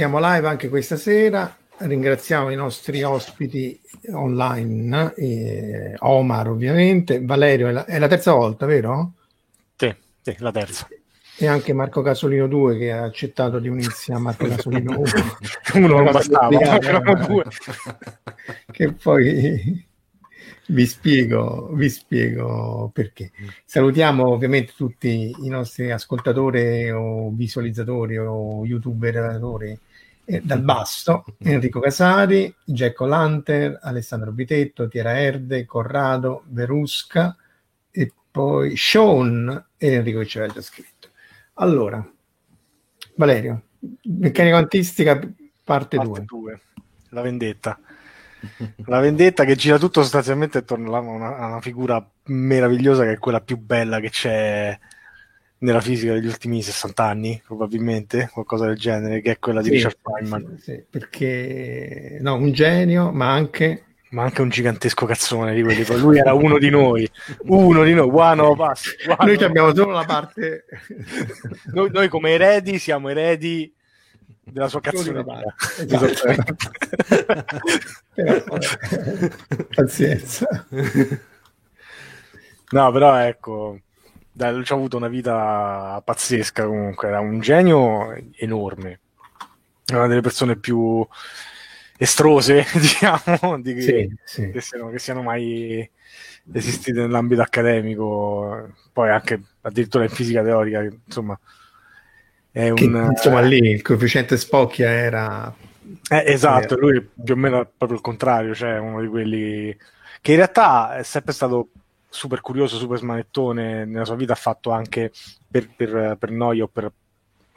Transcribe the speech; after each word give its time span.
Siamo 0.00 0.18
live 0.18 0.48
anche 0.48 0.70
questa 0.70 0.96
sera. 0.96 1.54
Ringraziamo 1.76 2.48
i 2.48 2.54
nostri 2.54 3.02
ospiti 3.02 3.78
online, 4.12 5.12
eh, 5.14 5.94
Omar 5.98 6.48
ovviamente, 6.48 7.22
Valerio 7.22 7.68
è 7.68 7.70
la, 7.70 7.84
è 7.84 7.98
la 7.98 8.08
terza 8.08 8.32
volta, 8.32 8.64
vero? 8.64 9.12
Sì, 9.76 9.94
sì, 10.22 10.36
la 10.38 10.52
terza. 10.52 10.88
E 11.36 11.46
anche 11.46 11.74
Marco 11.74 12.00
Casolino 12.00 12.46
2 12.46 12.78
che 12.78 12.92
ha 12.92 13.02
accettato 13.02 13.58
di 13.58 13.68
unirsi 13.68 14.10
a 14.10 14.18
Marco 14.18 14.46
Casolino 14.46 14.98
1. 15.00 15.04
Uno 15.84 16.00
non 16.00 16.04
bastava, 16.04 16.80
erano 16.80 17.26
due. 17.26 17.44
che 18.72 18.92
poi 18.94 19.86
vi 20.68 20.86
spiego, 20.86 21.68
vi 21.74 21.90
spiego 21.90 22.90
perché. 22.94 23.32
Salutiamo 23.66 24.30
ovviamente 24.30 24.72
tutti 24.74 25.34
i 25.40 25.48
nostri 25.48 25.90
ascoltatori 25.90 26.90
o 26.90 27.30
visualizzatori 27.32 28.16
o 28.16 28.64
youtuber 28.64 29.16
eh, 30.24 30.40
dal 30.42 30.62
basso, 30.62 31.24
Enrico 31.38 31.80
Casari, 31.80 32.54
Jack 32.64 33.00
O'Lantern, 33.00 33.78
Alessandro 33.80 34.32
Bitetto, 34.32 34.88
Tiera 34.88 35.18
Erde, 35.18 35.64
Corrado, 35.64 36.44
Verusca 36.46 37.36
e 37.90 38.12
poi 38.30 38.76
Sean 38.76 39.66
e 39.76 39.92
Enrico 39.92 40.20
che 40.20 40.26
ci 40.26 40.38
aveva 40.38 40.54
già 40.54 40.62
scritto. 40.62 41.08
Allora, 41.54 42.04
Valerio, 43.16 43.62
meccanica 44.02 44.56
quantistica 44.56 45.18
parte 45.64 45.96
2. 45.96 46.06
Parte 46.06 46.24
due. 46.24 46.60
La 47.10 47.22
vendetta. 47.22 47.78
La 48.86 49.00
vendetta 49.00 49.44
che 49.44 49.54
gira 49.56 49.78
tutto 49.78 50.00
sostanzialmente 50.00 50.58
attorno 50.58 50.94
a 50.94 51.00
una, 51.00 51.36
a 51.36 51.46
una 51.46 51.60
figura 51.60 52.04
meravigliosa 52.24 53.04
che 53.04 53.12
è 53.12 53.18
quella 53.18 53.40
più 53.40 53.58
bella 53.58 54.00
che 54.00 54.08
c'è 54.08 54.78
nella 55.60 55.80
fisica 55.80 56.12
degli 56.12 56.26
ultimi 56.26 56.62
60 56.62 57.04
anni, 57.04 57.42
probabilmente, 57.44 58.28
qualcosa 58.32 58.66
del 58.66 58.76
genere, 58.76 59.20
che 59.20 59.32
è 59.32 59.38
quella 59.38 59.60
di 59.60 59.68
Sì, 59.68 59.74
Richard 59.74 59.96
Feynman. 60.02 60.58
sì, 60.60 60.82
perché 60.88 62.18
no, 62.20 62.34
un 62.34 62.52
genio, 62.52 63.10
ma 63.12 63.30
anche 63.32 63.84
Ma 64.10 64.24
anche 64.24 64.42
un 64.42 64.48
gigantesco 64.48 65.06
cazzone 65.06 65.54
di 65.54 65.62
quelli. 65.62 65.84
Lui 65.98 66.18
era 66.18 66.32
uno 66.32 66.58
di 66.58 66.70
noi, 66.70 67.08
uno 67.42 67.84
di 67.84 67.94
noi, 67.94 68.08
one 68.10 68.40
of 68.40 68.58
us. 68.58 68.96
one 69.06 69.34
noi 69.34 69.44
abbiamo 69.44 69.74
solo 69.74 69.92
la 69.92 70.04
parte 70.04 70.64
Noi, 71.72 71.90
noi 71.92 72.08
come 72.08 72.30
eredi 72.30 72.78
siamo 72.78 73.08
eredi 73.08 73.72
della 74.42 74.68
sua 74.68 74.80
parte. 74.80 75.54
Esatto. 75.86 76.34
Però, 78.14 78.44
vabbè, 78.46 79.30
pazienza. 79.74 80.66
No, 82.72 82.92
però 82.92 83.16
ecco, 83.16 83.78
ci 84.64 84.72
ha 84.72 84.76
avuto 84.76 84.96
una 84.96 85.08
vita 85.08 86.00
pazzesca 86.04 86.64
comunque, 86.66 87.08
era 87.08 87.20
un 87.20 87.40
genio 87.40 88.14
enorme. 88.36 89.00
Era 89.86 89.98
una 90.00 90.08
delle 90.08 90.20
persone 90.20 90.56
più 90.56 91.06
estrose, 91.98 92.64
diciamo, 92.74 93.60
di, 93.60 93.80
Sì, 93.80 94.16
sì. 94.24 94.50
Che, 94.50 94.60
siano, 94.60 94.90
che 94.90 94.98
siano 94.98 95.22
mai 95.22 95.88
esistite 96.52 97.00
nell'ambito 97.00 97.42
accademico, 97.42 98.72
poi 98.92 99.10
anche 99.10 99.40
addirittura 99.62 100.04
in 100.04 100.10
fisica 100.10 100.42
teorica, 100.42 100.80
che, 100.80 100.98
insomma, 101.04 101.38
è 102.50 102.72
Che, 102.72 102.84
un... 102.84 103.08
insomma 103.10 103.40
lì 103.40 103.58
il 103.58 103.82
coefficiente 103.82 104.36
Spocchia 104.36 104.88
era 104.90 105.54
Eh, 106.10 106.24
esatto, 106.26 106.76
Eh. 106.76 106.80
lui 106.80 107.00
più 107.22 107.34
o 107.34 107.36
meno 107.36 107.60
è 107.60 107.66
proprio 107.76 107.98
il 107.98 108.04
contrario, 108.04 108.54
cioè 108.54 108.78
uno 108.78 109.00
di 109.00 109.08
quelli 109.08 109.76
che 110.20 110.30
in 110.32 110.36
realtà 110.36 110.96
è 110.96 111.02
sempre 111.02 111.32
stato 111.32 111.68
super 112.10 112.40
curioso, 112.40 112.76
super 112.76 112.98
smanettone, 112.98 113.84
nella 113.84 114.04
sua 114.04 114.16
vita 114.16 114.32
ha 114.32 114.36
fatto 114.36 114.70
anche 114.70 115.12
per, 115.48 115.70
per- 115.74 116.16
per 116.18 116.30
noia 116.30 116.64
o 116.64 116.68
per 116.68 116.92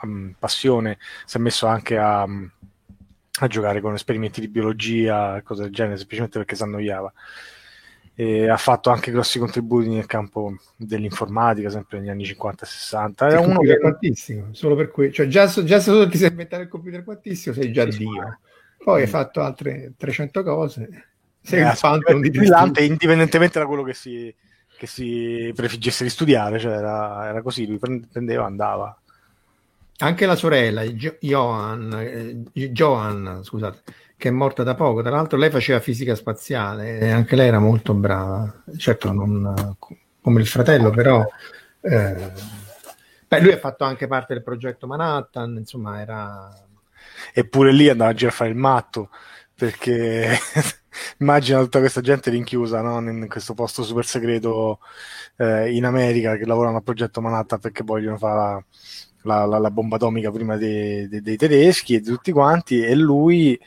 mm, 0.05 0.31
passione, 0.37 0.99
si 1.25 1.37
è 1.37 1.39
messo 1.39 1.65
anche 1.65 1.97
a, 1.97 2.25
mm, 2.25 2.45
a 3.39 3.47
giocare 3.47 3.81
con 3.81 3.95
esperimenti 3.95 4.39
di 4.39 4.47
biologia, 4.47 5.41
cose 5.41 5.63
del 5.63 5.73
genere, 5.73 5.97
semplicemente 5.97 6.37
perché 6.37 6.55
si 6.55 6.63
annoiava. 6.63 7.11
e 8.15 8.47
ha 8.47 8.57
fatto 8.57 8.91
anche 8.91 9.11
grossi 9.11 9.39
contributi 9.39 9.89
nel 9.89 10.05
campo 10.05 10.55
dell'informatica, 10.75 11.71
sempre 11.71 11.99
negli 11.99 12.09
anni 12.09 12.25
50 12.25 12.63
e 12.63 12.67
60. 12.67 13.27
Era 13.27 13.39
uno 13.39 13.59
che... 13.59 13.79
quantissimo, 13.79 14.49
solo 14.51 14.75
per 14.75 14.91
cui, 14.91 15.11
cioè 15.11 15.27
già, 15.27 15.47
già 15.47 15.79
se 15.79 16.07
ti 16.09 16.17
sei 16.17 16.29
inventare 16.29 16.63
il 16.63 16.69
computer 16.69 17.03
quantissimo 17.03 17.55
sei 17.55 17.71
già 17.71 17.85
Dio. 17.85 18.39
Poi 18.83 18.99
mm. 18.99 19.03
hai 19.03 19.09
fatto 19.09 19.41
altre 19.41 19.93
300 19.97 20.43
cose. 20.43 21.12
Sei 21.43 21.59
eh, 21.59 21.65
un 21.65 21.73
phantom 21.77 22.21
di 22.21 22.29
brillante, 22.29 22.83
indipendentemente 22.83 23.59
da 23.59 23.65
quello 23.65 23.83
che 23.83 23.93
si, 23.93 24.33
che 24.77 24.87
si 24.87 25.51
prefiggesse 25.53 26.05
di 26.05 26.09
studiare, 26.09 26.57
cioè 26.57 26.73
era, 26.73 27.27
era 27.27 27.41
così, 27.41 27.67
lui 27.67 27.77
prendeva, 27.77 28.45
andava. 28.45 28.97
Anche 29.97 30.25
la 30.25 30.35
sorella, 30.35 30.83
Johan, 30.83 31.93
eh, 31.99 32.69
Johan, 32.71 33.41
scusate, 33.43 33.81
che 34.17 34.29
è 34.29 34.31
morta 34.31 34.63
da 34.63 34.73
poco. 34.73 35.01
Tra 35.01 35.11
l'altro, 35.11 35.37
lei 35.37 35.49
faceva 35.49 35.79
fisica 35.79 36.15
spaziale 36.15 36.99
e 36.99 37.11
anche 37.11 37.35
lei 37.35 37.47
era 37.47 37.59
molto 37.59 37.93
brava. 37.93 38.63
Certo, 38.77 39.11
non 39.11 39.75
come 40.21 40.39
il 40.39 40.47
fratello, 40.47 40.89
però. 40.89 41.25
Eh, 41.81 42.31
beh, 43.27 43.41
lui 43.41 43.51
ha 43.51 43.57
fatto 43.57 43.83
anche 43.83 44.07
parte 44.07 44.33
del 44.33 44.43
progetto 44.43 44.87
Manhattan, 44.87 45.57
insomma, 45.57 45.99
era. 45.99 46.49
Eppure 47.33 47.73
lì 47.73 47.89
andava 47.89 48.11
a 48.11 48.13
girare 48.13 48.33
a 48.33 48.37
fare 48.37 48.49
il 48.49 48.55
matto 48.55 49.09
perché 49.55 50.37
immagina 51.19 51.59
tutta 51.61 51.79
questa 51.79 52.01
gente 52.01 52.29
rinchiusa 52.29 52.81
no? 52.81 52.99
in 53.09 53.27
questo 53.27 53.53
posto 53.53 53.83
super 53.83 54.05
segreto 54.05 54.79
eh, 55.37 55.73
in 55.75 55.85
America 55.85 56.37
che 56.37 56.45
lavorano 56.45 56.77
al 56.77 56.83
progetto 56.83 57.21
Manhattan 57.21 57.59
perché 57.59 57.83
vogliono 57.83 58.17
fare 58.17 58.65
la, 59.23 59.45
la, 59.45 59.57
la, 59.57 59.71
bomba 59.71 59.95
atomica 59.95 60.31
prima 60.31 60.57
dei, 60.57 61.07
dei, 61.07 61.21
dei 61.21 61.37
tedeschi 61.37 61.95
e 61.95 62.01
di 62.01 62.09
tutti 62.09 62.31
quanti 62.31 62.83
e 62.83 62.95
lui 62.95 63.59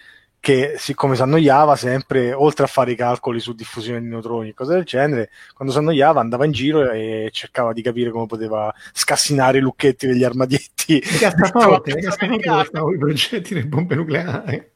che 0.46 0.74
siccome 0.76 1.16
si 1.16 1.22
annoiava 1.22 1.74
sempre, 1.74 2.32
oltre 2.32 2.66
a 2.66 2.68
fare 2.68 2.92
i 2.92 2.94
calcoli 2.94 3.40
su 3.40 3.52
diffusione 3.52 4.00
di 4.00 4.06
neutroni 4.06 4.50
e 4.50 4.54
cose 4.54 4.74
del 4.74 4.84
genere, 4.84 5.30
quando 5.52 5.74
si 5.74 5.80
annoiava 5.80 6.20
andava 6.20 6.44
in 6.44 6.52
giro 6.52 6.88
e 6.88 7.30
cercava 7.32 7.72
di 7.72 7.82
capire 7.82 8.10
come 8.10 8.26
poteva 8.26 8.72
scassinare 8.92 9.58
i 9.58 9.60
lucchetti 9.60 10.06
degli 10.06 10.22
armadietti. 10.22 11.02
Le 11.02 11.18
cassaforte, 11.18 11.94
le 11.98 12.00
cassaforte 12.00 12.94
i 12.94 12.98
progetti 12.98 13.54
delle 13.54 13.66
bombe 13.66 13.96
nucleari. 13.96 14.74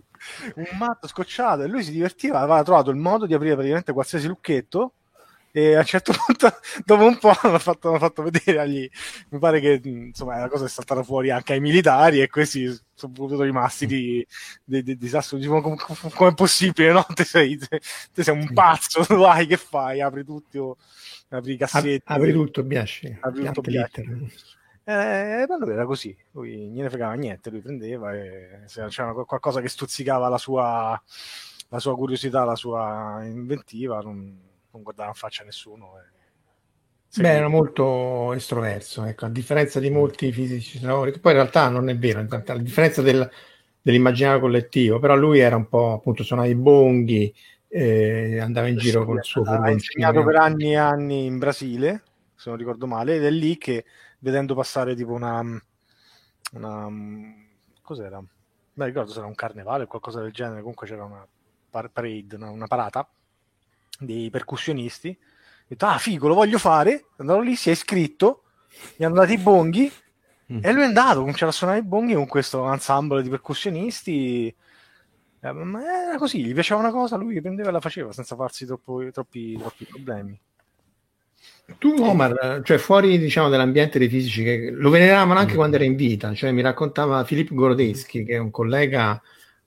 Un 0.55 0.79
matto 0.79 1.09
scocciato 1.09 1.63
e 1.63 1.67
lui 1.67 1.83
si 1.83 1.93
divertiva, 1.93 2.41
aveva 2.41 2.63
trovato 2.63 2.91
il 2.91 2.97
modo 2.97 3.27
di 3.27 3.35
aprire 3.35 3.55
praticamente 3.55 3.93
qualsiasi 3.93 4.27
lucchetto 4.27 4.95
e 5.53 5.75
a 5.75 5.81
un 5.81 5.85
certo 5.85 6.13
punto 6.27 6.53
dopo 6.85 7.05
un 7.05 7.19
po' 7.19 7.33
l'hanno 7.43 7.59
fatto, 7.59 7.89
l'hanno 7.89 7.99
fatto 7.99 8.23
vedere 8.23 8.61
agli 8.61 8.89
mi 9.31 9.39
pare 9.39 9.61
che 9.61 9.81
insomma 9.83 10.39
la 10.39 10.49
cosa 10.49 10.67
è 10.67 10.69
saltata 10.69 11.03
fuori 11.03 11.31
anche 11.31 11.55
ai 11.55 11.61
militari 11.61 12.21
e 12.21 12.29
questi 12.29 12.73
sono 12.95 13.43
rimasti 13.43 13.87
di, 13.87 14.27
di, 14.63 14.83
di 14.83 14.97
disastro 14.97 15.39
diciamo, 15.39 15.61
come, 15.61 15.77
come 16.15 16.31
è 16.31 16.35
possibile 16.35 16.93
no? 16.93 17.05
te 17.13 17.25
sei, 17.25 17.57
te, 17.57 17.81
te 18.13 18.23
sei 18.23 18.37
un 18.37 18.53
pazzo 18.53 19.03
vai 19.17 19.47
che 19.47 19.57
fai? 19.57 20.01
Apri 20.01 20.25
tutti 20.25 20.59
o 20.59 20.77
apri 21.31 21.55
i 21.55 21.57
cassetti. 21.57 22.03
apri 22.05 22.33
tutto 22.33 22.63
Biasci 22.63 23.19
apri 23.21 23.45
tutto 23.47 23.61
Biasci 23.63 24.59
eh, 24.85 25.47
allora 25.49 25.73
era 25.73 25.85
così, 25.85 26.17
lui 26.33 26.69
non 26.69 26.83
ne 26.83 26.89
fregava 26.89 27.15
niente, 27.15 27.51
lui 27.51 27.61
prendeva 27.61 28.15
e 28.15 28.63
se 28.67 28.85
c'era 28.89 29.13
qualcosa 29.13 29.61
che 29.61 29.69
stuzzicava 29.69 30.29
la 30.29 30.39
sua, 30.39 31.01
la 31.69 31.79
sua 31.79 31.95
curiosità, 31.97 32.45
la 32.45 32.57
sua 32.57 33.21
inventiva, 33.25 34.01
non, 34.01 34.39
non 34.71 34.83
guardava 34.83 35.11
in 35.11 35.15
faccia 35.15 35.43
a 35.43 35.47
nessuno. 35.47 35.93
E... 35.99 37.21
Beh, 37.21 37.29
era 37.29 37.49
molto 37.49 38.33
estroverso, 38.33 39.05
ecco, 39.05 39.27
a 39.27 39.31
differenza 39.31 39.81
di 39.81 39.91
molti 39.91 40.33
fisici 40.33 40.79
poi 40.81 41.11
in 41.11 41.21
realtà 41.23 41.69
non 41.69 41.89
è 41.89 41.97
vero, 41.97 42.21
a 42.29 42.59
differenza 42.59 43.03
del, 43.03 43.29
dell'immaginario 43.83 44.41
collettivo, 44.41 44.99
però 44.99 45.17
lui 45.17 45.41
era 45.41 45.57
un 45.57 45.69
po' 45.69 45.93
appunto 45.93 46.23
suonava 46.23 46.49
i 46.49 46.55
bonghi, 46.55 47.35
eh, 47.69 48.39
andava 48.41 48.69
in 48.69 48.77
giro 48.77 49.01
sì, 49.01 49.07
col 49.07 49.25
suo. 49.25 49.43
Ha 49.45 49.71
insegnato 49.71 50.25
per 50.25 50.37
anni 50.37 50.73
e 50.73 50.77
anni 50.77 51.27
in 51.27 51.39
Brasile, 51.39 52.03
se 52.35 52.49
non 52.49 52.59
ricordo 52.59 52.87
male, 52.87 53.17
ed 53.17 53.25
è 53.25 53.31
lì 53.31 53.57
che 53.59 53.85
vedendo 54.21 54.55
passare 54.55 54.95
tipo 54.95 55.13
una, 55.13 55.41
una 56.53 56.89
cos'era? 57.83 58.23
Non 58.73 58.87
ricordo 58.87 59.11
se 59.11 59.19
era 59.19 59.27
un 59.27 59.35
carnevale 59.35 59.85
o 59.85 59.87
qualcosa 59.87 60.21
del 60.23 60.33
genere, 60.33 60.61
comunque 60.61 60.87
c'era 60.87 61.05
una 61.05 61.27
parade, 61.69 62.37
una, 62.37 62.51
una 62.51 62.67
parata 62.67 63.09
dei 63.99 64.31
percussionisti. 64.31 65.09
Ho 65.09 65.65
detto, 65.67 65.87
ah, 65.87 65.99
figo, 65.99 66.29
lo 66.29 66.35
voglio 66.35 66.59
fare. 66.59 67.07
Andavo 67.17 67.41
lì, 67.41 67.57
si 67.57 67.69
è 67.69 67.73
iscritto, 67.73 68.45
gli 68.97 69.05
hanno 69.05 69.15
dato 69.17 69.33
i 69.33 69.39
bonghi 69.39 69.93
mm. 70.53 70.59
e 70.63 70.73
lui 70.73 70.83
è 70.83 70.87
andato, 70.87 71.21
cominciato 71.21 71.51
a 71.51 71.55
suonare 71.55 71.81
i 71.81 71.85
bonghi 71.85 72.15
con 72.15 72.27
questo 72.27 72.71
ensemble 72.73 73.23
di 73.23 73.29
percussionisti. 73.29 74.55
Eh, 75.43 75.53
ma 75.53 75.83
era 76.09 76.19
così, 76.19 76.45
gli 76.45 76.53
piaceva 76.53 76.81
una 76.81 76.91
cosa, 76.91 77.17
lui 77.17 77.41
prendeva 77.41 77.71
e 77.71 77.73
la 77.73 77.81
faceva 77.81 78.13
senza 78.13 78.37
farsi 78.37 78.67
troppo, 78.67 79.09
troppi, 79.11 79.57
troppi 79.59 79.85
problemi. 79.87 80.41
Tu, 81.79 81.95
Omar, 81.99 82.61
cioè 82.65 82.79
fuori 82.79 83.19
diciamo, 83.19 83.49
dall'ambiente 83.49 83.99
dei 83.99 84.09
fisici, 84.09 84.43
che 84.43 84.71
lo 84.71 84.91
veneravano 84.91 85.39
anche 85.39 85.53
mm. 85.55 85.57
quando 85.57 85.77
era 85.77 85.85
in 85.85 85.97
vita, 85.97 86.35
cioè 86.35 86.53
mi 86.53 86.63
raccontava 86.63 87.25
Filippo 87.25 87.55
Gorodeschi, 87.55 88.25
che 88.25 88.35
è 88.35 88.39
un 88.39 88.51
collega 88.51 89.21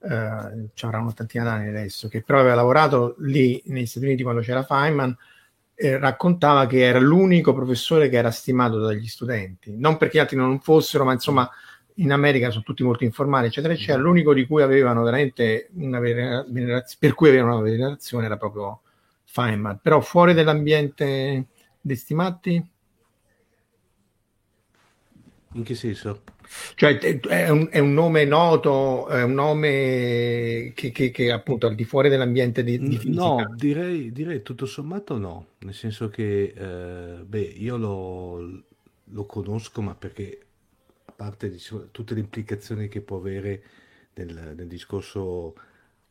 eh, 0.04 0.70
ci 0.74 0.86
avrà 0.86 1.00
un'ottantina 1.00 1.44
d'anni 1.44 1.70
adesso, 1.70 2.08
che 2.10 2.22
però 2.22 2.40
aveva 2.40 2.56
lavorato 2.56 3.16
lì 3.20 3.62
negli 3.68 3.86
Stati 3.86 4.06
Uniti 4.06 4.24
quando 4.24 4.42
c'era 4.42 4.64
Feynman, 4.64 5.16
eh, 5.76 5.98
raccontava 5.98 6.68
che 6.68 6.82
era 6.82 7.00
l'unico 7.00 7.54
professore 7.54 8.10
che 8.10 8.18
era 8.18 8.32
stimato 8.32 8.80
dagli 8.80 9.08
studenti, 9.08 9.76
non 9.78 9.98
perché 9.98 10.18
gli 10.18 10.22
altri 10.22 10.38
non 10.38 10.60
fossero, 10.60 11.06
ma 11.06 11.14
insomma 11.14 11.50
in 11.98 12.12
America 12.12 12.50
sono 12.50 12.64
tutti 12.64 12.84
molto 12.84 13.04
informali, 13.04 13.48
eccetera, 13.48 13.74
eccetera. 13.74 14.00
Mm. 14.00 14.02
L'unico 14.02 14.34
di 14.34 14.46
cui 14.46 14.62
avevano 14.62 15.04
veramente 15.04 15.70
una 15.76 16.00
venerazione, 16.00 16.86
per 17.00 17.14
cui 17.14 17.30
avevano 17.30 17.56
una 17.56 17.64
venerazione 17.64 18.26
era 18.26 18.38
proprio 18.38 18.82
Feynman, 19.24 19.80
però 19.82 20.02
fuori 20.02 20.34
dall'ambiente 20.34 21.48
dei 21.84 21.98
stimati 21.98 22.72
in 25.54 25.64
che 25.64 25.76
senso? 25.76 26.22
Cioè 26.76 26.98
è 26.98 27.50
un, 27.50 27.68
è 27.70 27.80
un 27.80 27.94
nome 27.94 28.26
noto, 28.26 29.08
è 29.08 29.24
un 29.24 29.34
nome 29.34 30.72
che, 30.76 30.92
che, 30.92 31.12
che 31.12 31.32
appunto 31.32 31.68
al 31.68 31.76
di 31.76 31.84
fuori 31.86 32.10
dell'ambiente 32.10 32.64
di, 32.64 32.80
di. 32.80 33.00
No, 33.06 33.54
direi, 33.56 34.12
direi 34.12 34.42
tutto 34.42 34.66
sommato 34.66 35.18
no, 35.18 35.48
nel 35.60 35.74
senso 35.74 36.10
che 36.10 36.54
eh, 36.56 37.24
beh, 37.24 37.40
io 37.40 37.78
lo, 37.78 38.64
lo, 39.04 39.26
conosco, 39.26 39.82
ma 39.82 39.96
perché 39.96 40.40
a 41.06 41.12
parte 41.12 41.50
diciamo, 41.50 41.88
tutte 41.92 42.14
le 42.14 42.22
implicazioni 42.22 42.88
che 42.88 43.02
può 43.02 43.18
avere 43.18 43.64
nel, 44.16 44.54
nel 44.56 44.68
discorso, 44.68 45.56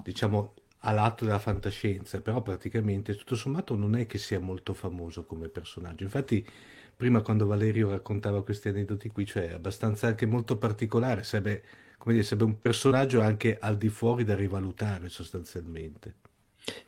diciamo, 0.02 0.54
all'atto 0.82 1.25
della 1.25 1.38
fantascienza, 1.38 2.20
però 2.20 2.43
praticamente 2.43 3.14
tutto 3.14 3.34
sommato 3.34 3.75
non 3.75 3.96
è 3.96 4.06
che 4.06 4.19
sia 4.19 4.40
molto 4.40 4.75
famoso 4.75 5.25
come 5.25 5.49
personaggio. 5.49 6.05
Infatti 6.05 6.46
prima 6.94 7.20
quando 7.20 7.46
Valerio 7.46 7.90
raccontava 7.90 8.44
questi 8.44 8.69
aneddoti 8.69 9.08
qui, 9.08 9.27
cioè 9.27 9.53
abbastanza 9.53 10.06
anche 10.06 10.27
molto 10.27 10.56
particolare, 10.56 11.24
sarebbe, 11.24 11.62
come 11.98 12.15
dire, 12.15 12.24
sarebbe 12.24 12.44
un 12.44 12.60
personaggio 12.60 13.20
anche 13.20 13.58
al 13.60 13.77
di 13.77 13.89
fuori 13.89 14.24
da 14.24 14.36
rivalutare 14.36 15.08
sostanzialmente. 15.08 16.15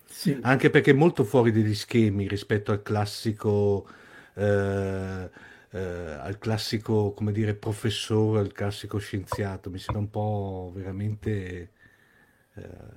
Sì. 0.05 0.39
Anche 0.43 0.71
perché 0.71 0.93
è 0.93 0.95
molto 0.95 1.25
fuori 1.25 1.51
degli 1.51 1.75
schemi 1.75 2.29
rispetto 2.29 2.71
al 2.71 2.83
classico, 2.83 3.89
eh, 4.35 5.31
eh, 5.71 5.81
al 5.81 6.39
classico, 6.39 7.13
come 7.13 7.33
dire, 7.33 7.55
professore, 7.55 8.39
al 8.41 8.53
classico 8.53 8.99
scienziato. 8.99 9.71
Mi 9.71 9.79
sembra 9.79 10.03
un 10.03 10.11
po' 10.11 10.71
veramente, 10.73 11.73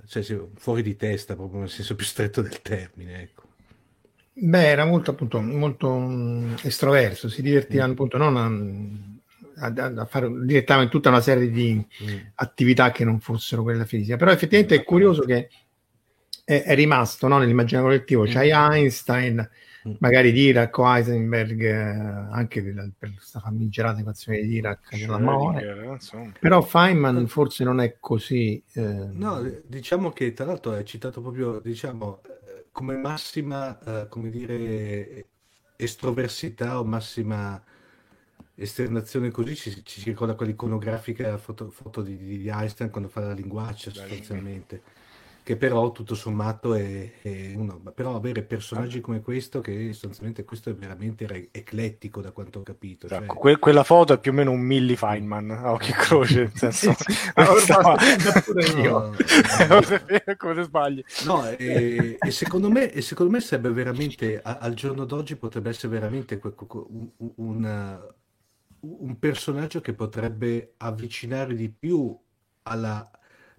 cioè, 0.06 0.24
fuori 0.54 0.82
di 0.82 0.96
testa, 0.96 1.34
proprio 1.34 1.60
nel 1.60 1.70
senso 1.70 1.94
più 1.94 2.06
stretto 2.06 2.42
del 2.42 2.62
termine, 2.62 3.22
ecco. 3.22 3.46
Beh, 4.40 4.68
era 4.68 4.84
molto 4.84 5.10
appunto 5.10 5.40
molto 5.40 5.90
um, 5.90 6.54
estroverso, 6.62 7.28
si 7.28 7.42
divertiva 7.42 7.86
mm. 7.86 7.90
appunto 7.90 8.18
non 8.18 8.36
a, 9.56 9.66
a, 9.66 9.92
a, 9.96 10.06
fare 10.06 10.30
direttamente 10.44 10.92
tutta 10.92 11.08
una 11.08 11.20
serie 11.20 11.50
di 11.50 11.74
mm. 11.74 12.16
attività 12.36 12.92
che 12.92 13.04
non 13.04 13.18
fossero 13.18 13.64
quella 13.64 13.84
fisica. 13.84 14.16
Però 14.16 14.30
effettivamente 14.30 14.76
è 14.76 14.84
curioso 14.84 15.22
che 15.22 15.48
è, 16.44 16.62
è 16.62 16.74
rimasto 16.76 17.26
no, 17.26 17.38
nell'immaginario 17.38 17.88
collettivo. 17.88 18.24
C'hai 18.26 18.52
mm. 18.52 18.72
Einstein, 18.72 19.50
mm. 19.88 19.94
magari 19.98 20.32
Dirac 20.32 20.76
o 20.78 20.94
Heisenberg, 20.94 21.62
eh, 21.62 22.28
anche 22.30 22.62
per, 22.62 22.90
per 22.98 23.14
questa 23.14 23.40
famigerata 23.40 24.00
equazione 24.00 24.40
di 24.40 24.48
Dirac 24.48 24.96
dell'amore. 24.96 25.98
Però 26.38 26.60
Feynman 26.62 27.26
forse 27.26 27.64
non 27.64 27.80
è 27.80 27.96
così. 28.00 28.62
Eh... 28.72 29.08
No, 29.12 29.40
diciamo 29.66 30.10
che 30.10 30.32
tra 30.32 30.44
l'altro 30.44 30.74
è 30.74 30.82
citato 30.84 31.20
proprio, 31.20 31.60
diciamo 31.60 32.20
come 32.72 32.96
massima, 32.96 33.76
eh, 33.80 34.08
come 34.08 34.30
dire, 34.30 35.26
estroversità 35.76 36.78
o 36.78 36.84
massima 36.84 37.60
esternazione 38.54 39.30
così 39.30 39.54
ci, 39.54 39.84
ci 39.84 40.02
ricorda 40.04 40.34
quell'iconografica 40.34 41.38
foto, 41.38 41.70
foto 41.70 42.02
di, 42.02 42.16
di, 42.16 42.48
Einstein 42.48 42.90
quando 42.90 43.08
fa 43.08 43.20
la 43.20 43.32
linguaccia 43.32 43.90
sostanzialmente 43.92 44.82
che 45.48 45.56
però 45.56 45.92
tutto 45.92 46.14
sommato 46.14 46.74
è, 46.74 47.10
è 47.22 47.54
uno. 47.56 47.80
Però 47.94 48.14
avere 48.14 48.42
personaggi 48.42 49.00
come 49.00 49.22
questo, 49.22 49.62
che 49.62 49.94
sostanzialmente 49.94 50.44
questo 50.44 50.68
è 50.68 50.74
veramente 50.74 51.26
re- 51.26 51.48
eclettico 51.50 52.20
da 52.20 52.32
quanto 52.32 52.58
ho 52.58 52.62
capito. 52.62 53.08
Cioè... 53.08 53.24
Que- 53.24 53.56
quella 53.56 53.82
foto 53.82 54.12
è 54.12 54.18
più 54.18 54.32
o 54.32 54.34
meno 54.34 54.50
un 54.50 54.60
Millie 54.60 54.94
Feynman 54.94 55.50
a 55.50 55.72
occhio 55.72 55.94
e 55.94 55.96
croce, 55.96 56.38
nel 56.40 56.52
senso... 56.52 56.92
stava... 57.60 57.96
no, 58.76 59.14
come 60.36 60.54
se 60.54 60.62
sbagli. 60.64 61.02
No, 61.24 61.48
e, 61.48 62.18
e, 62.20 62.30
secondo 62.30 62.70
me, 62.70 62.92
e 62.92 63.00
secondo 63.00 63.32
me 63.32 63.40
sarebbe 63.40 63.72
veramente, 63.72 64.42
a, 64.42 64.58
al 64.58 64.74
giorno 64.74 65.06
d'oggi 65.06 65.36
potrebbe 65.36 65.70
essere 65.70 65.88
veramente 65.88 66.38
un, 66.42 67.08
un, 67.36 68.00
un 68.80 69.18
personaggio 69.18 69.80
che 69.80 69.94
potrebbe 69.94 70.74
avvicinare 70.76 71.54
di 71.54 71.70
più 71.70 72.14
alla 72.64 73.10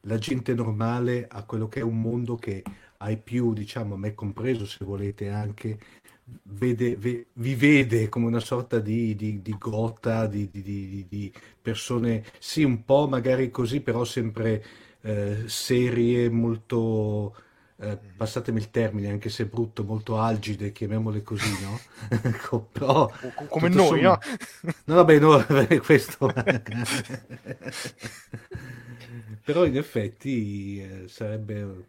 la 0.01 0.17
gente 0.17 0.53
normale 0.53 1.27
a 1.27 1.43
quello 1.43 1.67
che 1.67 1.79
è 1.79 1.83
un 1.83 1.99
mondo 2.01 2.35
che 2.35 2.63
ai 2.97 3.17
più, 3.17 3.53
diciamo, 3.53 3.95
me 3.95 4.13
compreso 4.13 4.65
se 4.65 4.83
volete 4.83 5.29
anche, 5.29 5.79
vede, 6.43 6.95
ve, 6.95 7.27
vi 7.33 7.55
vede 7.55 8.09
come 8.09 8.25
una 8.27 8.39
sorta 8.39 8.79
di, 8.79 9.15
di, 9.15 9.41
di 9.41 9.55
grotta, 9.57 10.27
di, 10.27 10.49
di, 10.51 11.33
persone, 11.61 12.25
sì, 12.39 12.63
un 12.63 12.83
po' 12.83 13.07
magari 13.07 13.49
così, 13.49 13.81
però 13.81 14.03
sempre 14.03 14.63
eh, 15.01 15.43
serie, 15.47 16.29
molto... 16.29 17.35
Eh, 17.81 17.97
passatemi 18.17 18.59
il 18.59 18.71
termine, 18.71 19.09
anche 19.09 19.29
se 19.29 19.45
brutto, 19.45 19.85
molto 19.85 20.19
algide, 20.19 20.73
chiamiamole 20.73 21.23
così, 21.23 21.49
no? 21.61 21.79
Ecco, 22.23 22.67
però, 22.69 23.09
come 23.47 23.69
noi, 23.69 24.01
somma... 24.01 24.19
no? 24.61 24.71
no? 24.83 24.95
Vabbè, 24.95 25.19
no, 25.19 25.45
questo... 25.81 26.29
però 29.45 29.65
in 29.65 29.77
effetti 29.77 30.81
eh, 30.81 31.07
sarebbe... 31.07 31.85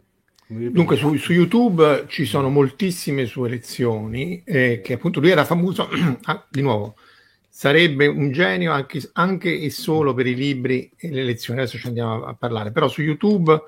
Dunque 0.47 0.97
su, 0.97 1.15
su, 1.17 1.33
YouTube 1.33 2.07
ci 2.09 2.25
sono 2.25 2.49
moltissime 2.51 3.25
sue 3.27 3.49
lezioni, 3.49 4.43
eh, 4.45 4.81
che 4.83 4.95
appunto 4.95 5.21
lui 5.21 5.31
era 5.31 5.45
famoso, 5.45 5.89
ah, 6.23 6.47
di 6.49 6.61
nuovo, 6.61 6.97
sarebbe 7.49 8.07
un 8.07 8.31
genio 8.33 8.73
anche, 8.73 9.01
anche, 9.15 9.61
e 9.61 9.71
solo 9.71 10.15
per 10.15 10.27
i 10.27 10.35
libri 10.35 10.91
e 10.97 11.11
le 11.11 11.25
lezioni, 11.25 11.61
adesso 11.61 11.79
ci 11.79 11.87
andiamo 11.89 12.25
a, 12.25 12.31
a 12.31 12.35
parlare, 12.35 12.73
però 12.73 12.89
su 12.89 13.03
YouTube 13.03 13.61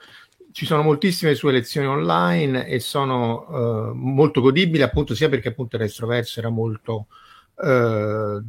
ci 0.53 0.67
sono 0.67 0.83
moltissime 0.83 1.35
sue 1.35 1.53
lezioni 1.53 1.87
online 1.87 2.67
e 2.67 2.79
sono 2.79 3.47
uh, 3.49 3.95
molto 3.95 4.41
godibili 4.41 4.83
appunto 4.83 5.15
sia 5.15 5.29
perché 5.29 5.49
appunto 5.49 5.77
il 5.77 5.83
estroverso 5.83 6.41
era 6.41 6.51
molto 6.51 7.07
uh, 7.55 8.43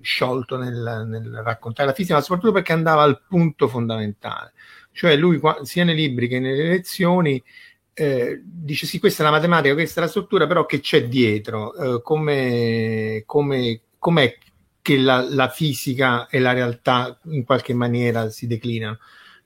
sciolto 0.00 0.56
nel, 0.56 1.04
nel, 1.06 1.42
raccontare 1.44 1.88
la 1.88 1.94
fisica, 1.94 2.14
ma 2.14 2.20
soprattutto 2.20 2.52
perché 2.52 2.72
andava 2.72 3.02
al 3.02 3.22
punto 3.28 3.68
fondamentale. 3.68 4.52
Cioè 4.92 5.16
lui 5.16 5.40
sia 5.62 5.84
nei 5.84 5.94
libri 5.94 6.28
che 6.28 6.40
nelle 6.40 6.68
lezioni 6.68 7.42
eh, 7.92 8.40
dice 8.42 8.86
sì, 8.86 8.98
questa 8.98 9.22
è 9.22 9.26
la 9.26 9.32
matematica, 9.32 9.74
questa 9.74 10.00
è 10.00 10.04
la 10.04 10.08
struttura, 10.08 10.46
però 10.46 10.64
che 10.64 10.80
c'è 10.80 11.06
dietro? 11.06 11.74
Eh, 11.74 12.02
come, 12.02 13.24
come, 13.26 13.80
com'è 13.98 14.38
che 14.80 14.96
la, 14.96 15.26
la, 15.28 15.48
fisica 15.48 16.26
e 16.28 16.38
la 16.38 16.52
realtà 16.52 17.18
in 17.24 17.44
qualche 17.44 17.74
maniera 17.74 18.30
si 18.30 18.46
declinano? 18.46 18.98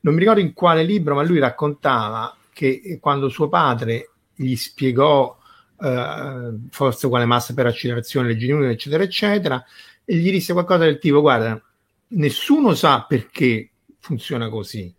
Non 0.05 0.13
mi 0.13 0.21
ricordo 0.21 0.41
in 0.41 0.53
quale 0.53 0.83
libro, 0.83 1.15
ma 1.15 1.23
lui 1.23 1.39
raccontava 1.39 2.37
che 2.53 2.99
quando 3.01 3.31
suo 3.31 3.49
padre 3.49 4.11
gli 4.35 4.55
spiegò 4.55 5.37
eh, 5.81 6.55
forza 6.71 7.07
uguale 7.07 7.25
massa 7.25 7.55
per 7.55 7.67
accelerazione, 7.67 8.29
legge 8.29 8.47
di 8.47 8.65
eccetera, 8.67 9.03
eccetera, 9.03 9.65
e 10.05 10.17
gli 10.17 10.31
disse 10.31 10.53
qualcosa 10.53 10.85
del 10.85 10.99
tipo: 10.99 11.23
Guarda, 11.23 11.61
nessuno 12.09 12.75
sa 12.75 13.07
perché 13.09 13.71
funziona 13.99 14.51
così, 14.51 14.95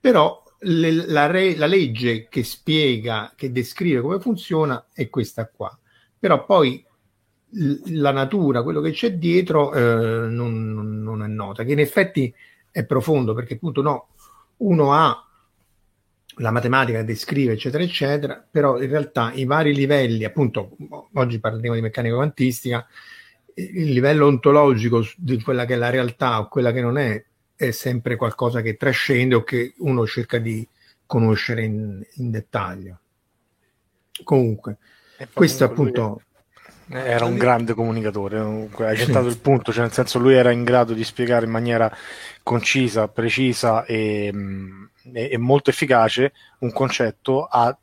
però 0.00 0.42
le, 0.60 0.90
la, 1.06 1.26
re, 1.26 1.54
la, 1.56 1.66
legge 1.66 2.26
che 2.28 2.42
spiega, 2.42 3.34
che 3.36 3.52
descrive 3.52 4.00
come 4.00 4.20
funziona 4.20 4.86
è 4.92 5.10
questa 5.10 5.46
qua. 5.48 5.76
Però 6.18 6.46
poi 6.46 6.82
la 7.86 8.12
natura, 8.12 8.62
quello 8.62 8.80
che 8.80 8.92
c'è 8.92 9.14
dietro, 9.14 9.72
eh, 9.74 10.28
non, 10.28 11.02
non, 11.02 11.22
è 11.22 11.26
nota, 11.26 11.62
che 11.64 11.72
in 11.72 11.78
effetti 11.78 12.32
è 12.70 12.84
profondo 12.84 13.34
perché 13.34 13.54
appunto 13.54 13.82
no, 13.82 14.08
uno 14.60 14.92
ha 14.92 15.24
la 16.36 16.50
matematica 16.50 16.98
che 16.98 17.04
descrive, 17.04 17.52
eccetera, 17.52 17.82
eccetera, 17.82 18.44
però 18.50 18.80
in 18.80 18.88
realtà 18.88 19.32
i 19.32 19.44
vari 19.44 19.74
livelli, 19.74 20.24
appunto, 20.24 20.76
oggi 21.14 21.38
parliamo 21.38 21.74
di 21.74 21.82
meccanica 21.82 22.14
quantistica, 22.14 22.86
il 23.54 23.90
livello 23.90 24.26
ontologico 24.26 25.04
di 25.16 25.40
quella 25.42 25.64
che 25.64 25.74
è 25.74 25.76
la 25.76 25.90
realtà 25.90 26.40
o 26.40 26.48
quella 26.48 26.72
che 26.72 26.80
non 26.80 26.96
è 26.96 27.22
è 27.54 27.72
sempre 27.72 28.16
qualcosa 28.16 28.62
che 28.62 28.76
trascende 28.76 29.34
o 29.34 29.44
che 29.44 29.74
uno 29.78 30.06
cerca 30.06 30.38
di 30.38 30.66
conoscere 31.04 31.64
in, 31.64 32.02
in 32.14 32.30
dettaglio. 32.30 33.00
Comunque, 34.24 34.78
questo 35.32 35.64
appunto... 35.64 36.22
Era 36.92 37.24
un 37.24 37.36
grande 37.36 37.74
comunicatore, 37.74 38.68
hai 38.78 38.96
centrato 38.96 39.28
il 39.28 39.38
punto, 39.38 39.72
cioè 39.72 39.82
nel 39.82 39.92
senso 39.92 40.18
lui 40.18 40.34
era 40.34 40.50
in 40.50 40.64
grado 40.64 40.92
di 40.92 41.04
spiegare 41.04 41.44
in 41.46 41.52
maniera 41.52 41.94
concisa, 42.42 43.06
precisa 43.06 43.84
e, 43.84 44.32
e, 45.12 45.28
e 45.30 45.38
molto 45.38 45.70
efficace 45.70 46.32
un 46.58 46.72
concetto 46.72 47.44
a 47.44 47.76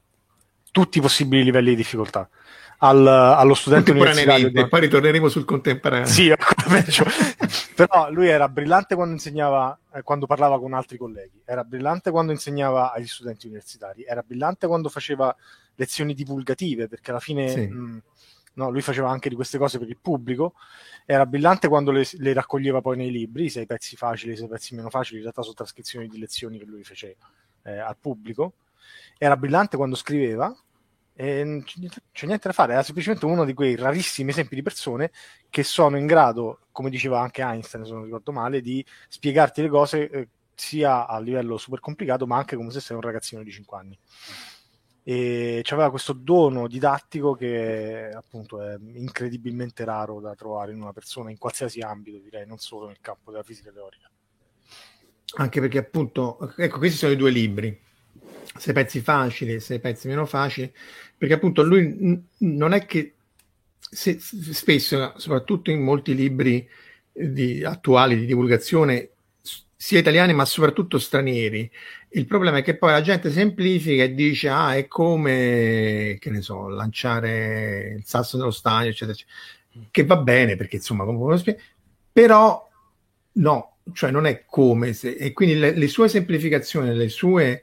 tutti 0.71 0.97
i 0.97 1.01
possibili 1.01 1.43
livelli 1.43 1.69
di 1.69 1.77
difficoltà 1.77 2.29
al, 2.79 3.07
allo 3.07 3.53
studente 3.53 3.91
universitario. 3.91 4.49
Di... 4.51 4.67
Poi 4.67 4.79
ritorneremo 4.81 5.29
sul 5.29 5.45
contemporaneo. 5.45 6.05
Sì, 6.05 6.31
però 7.75 8.11
lui 8.11 8.27
era 8.27 8.47
brillante 8.49 8.95
quando 8.95 9.13
insegnava, 9.13 9.77
eh, 9.93 10.01
quando 10.03 10.25
parlava 10.25 10.59
con 10.59 10.73
altri 10.73 10.97
colleghi, 10.97 11.41
era 11.45 11.63
brillante 11.63 12.11
quando 12.11 12.31
insegnava 12.31 12.93
agli 12.93 13.07
studenti 13.07 13.47
universitari, 13.47 14.03
era 14.03 14.23
brillante 14.25 14.67
quando 14.67 14.89
faceva 14.89 15.35
lezioni 15.75 16.13
divulgative, 16.13 16.87
perché 16.87 17.11
alla 17.11 17.19
fine 17.19 17.49
sì. 17.49 17.67
mh, 17.67 17.79
mm, 17.79 17.97
no, 18.57 18.69
lui 18.69 18.81
faceva 18.81 19.09
anche 19.09 19.29
di 19.29 19.35
queste 19.35 19.57
cose 19.57 19.79
per 19.79 19.87
il 19.87 19.97
pubblico. 19.97 20.53
Era 21.05 21.25
brillante 21.25 21.67
quando 21.67 21.91
le, 21.91 22.05
le 22.13 22.33
raccoglieva 22.33 22.81
poi 22.81 22.97
nei 22.97 23.11
libri, 23.11 23.45
i 23.45 23.49
sei 23.49 23.65
pezzi 23.65 23.95
facili, 23.95 24.33
i 24.33 24.37
sei 24.37 24.47
pezzi 24.47 24.75
meno 24.75 24.89
facili, 24.89 25.17
in 25.17 25.23
realtà 25.23 25.41
sono 25.41 25.53
trascrizioni 25.53 26.07
di 26.07 26.19
lezioni 26.19 26.57
che 26.57 26.65
lui 26.65 26.83
fece 26.83 27.17
eh, 27.63 27.77
al 27.77 27.97
pubblico. 27.97 28.53
Era 29.17 29.37
brillante 29.37 29.77
quando 29.77 29.95
scriveva, 29.95 30.53
e 31.13 31.43
non 31.43 31.63
c'è 31.63 32.25
niente 32.27 32.47
da 32.47 32.53
fare, 32.53 32.73
era 32.73 32.83
semplicemente 32.83 33.25
uno 33.25 33.43
di 33.43 33.53
quei 33.53 33.75
rarissimi 33.75 34.29
esempi 34.29 34.55
di 34.55 34.61
persone 34.61 35.11
che 35.49 35.63
sono 35.63 35.97
in 35.97 36.05
grado, 36.05 36.59
come 36.71 36.89
diceva 36.89 37.21
anche 37.21 37.41
Einstein, 37.41 37.85
se 37.85 37.91
non 37.91 38.03
ricordo 38.03 38.31
male, 38.31 38.61
di 38.61 38.85
spiegarti 39.07 39.61
le 39.61 39.69
cose 39.69 40.09
eh, 40.09 40.27
sia 40.53 41.07
a 41.07 41.19
livello 41.19 41.57
super 41.57 41.79
complicato, 41.79 42.27
ma 42.27 42.37
anche 42.37 42.55
come 42.55 42.71
se 42.71 42.81
sei 42.81 42.95
un 42.95 43.01
ragazzino 43.01 43.43
di 43.43 43.51
5 43.51 43.77
anni. 43.77 43.99
E 45.07 45.63
aveva 45.69 45.89
questo 45.89 46.11
dono 46.11 46.67
didattico 46.67 47.33
che 47.33 48.09
appunto 48.13 48.61
è 48.61 48.75
incredibilmente 48.95 49.85
raro 49.85 50.19
da 50.19 50.35
trovare 50.35 50.73
in 50.73 50.81
una 50.81 50.91
persona 50.91 51.31
in 51.31 51.37
qualsiasi 51.37 51.79
ambito, 51.79 52.17
direi, 52.17 52.45
non 52.45 52.57
solo 52.57 52.87
nel 52.87 52.99
campo 52.99 53.31
della 53.31 53.43
fisica 53.43 53.71
teorica. 53.71 54.09
Anche 55.37 55.61
perché 55.61 55.77
appunto, 55.77 56.53
ecco, 56.57 56.77
questi 56.77 56.97
sono 56.97 57.13
i 57.13 57.15
due 57.15 57.31
libri 57.31 57.85
sei 58.57 58.73
pezzi 58.73 59.01
facili, 59.01 59.59
sei 59.59 59.79
pezzi 59.79 60.07
meno 60.07 60.25
facili, 60.25 60.71
perché 61.17 61.35
appunto 61.35 61.63
lui 61.63 61.83
n- 61.83 62.21
non 62.39 62.73
è 62.73 62.85
che 62.85 63.13
se, 63.79 64.19
spesso, 64.19 65.13
soprattutto 65.17 65.71
in 65.71 65.81
molti 65.81 66.15
libri 66.15 66.67
di, 67.11 67.63
attuali 67.63 68.17
di 68.17 68.25
divulgazione, 68.25 69.11
sia 69.79 69.99
italiani 69.99 70.33
ma 70.33 70.43
soprattutto 70.43 70.97
stranieri, 70.97 71.69
il 72.09 72.25
problema 72.25 72.57
è 72.57 72.63
che 72.63 72.77
poi 72.77 72.91
la 72.91 73.01
gente 73.01 73.31
semplifica 73.31 74.03
e 74.03 74.15
dice 74.15 74.49
ah 74.49 74.75
è 74.75 74.87
come, 74.87 76.17
che 76.19 76.31
ne 76.31 76.41
so, 76.41 76.67
lanciare 76.67 77.93
il 77.97 78.03
sasso 78.03 78.37
nello 78.37 78.49
stagno, 78.51 78.89
eccetera, 78.89 79.11
eccetera. 79.11 79.87
che 79.91 80.03
va 80.03 80.17
bene 80.17 80.55
perché 80.55 80.77
insomma 80.77 81.05
come 81.05 81.37
spiega, 81.37 81.61
però 82.11 82.67
no, 83.33 83.77
cioè 83.93 84.09
non 84.09 84.25
è 84.25 84.45
come 84.45 84.93
se, 84.93 85.11
e 85.11 85.31
quindi 85.31 85.59
le, 85.59 85.71
le 85.71 85.87
sue 85.87 86.09
semplificazioni, 86.09 86.95
le 86.95 87.09
sue 87.09 87.61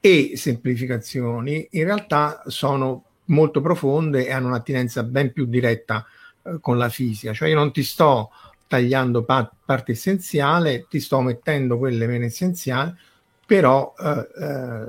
e 0.00 0.32
semplificazioni 0.36 1.66
in 1.70 1.84
realtà 1.84 2.42
sono 2.46 3.04
molto 3.26 3.62
profonde 3.62 4.26
e 4.26 4.32
hanno 4.32 4.48
un'attinenza 4.48 5.02
ben 5.02 5.32
più 5.32 5.46
diretta 5.46 6.04
eh, 6.42 6.58
con 6.60 6.76
la 6.76 6.90
fisica, 6.90 7.32
cioè 7.32 7.48
io 7.48 7.54
non 7.54 7.72
ti 7.72 7.82
sto 7.82 8.30
tagliando 8.74 9.22
pa- 9.22 9.48
parte 9.64 9.92
essenziale, 9.92 10.86
ti 10.88 10.98
sto 10.98 11.20
mettendo 11.20 11.78
quelle 11.78 12.08
meno 12.08 12.24
essenziali, 12.24 12.92
però 13.46 13.94
eh, 13.96 14.28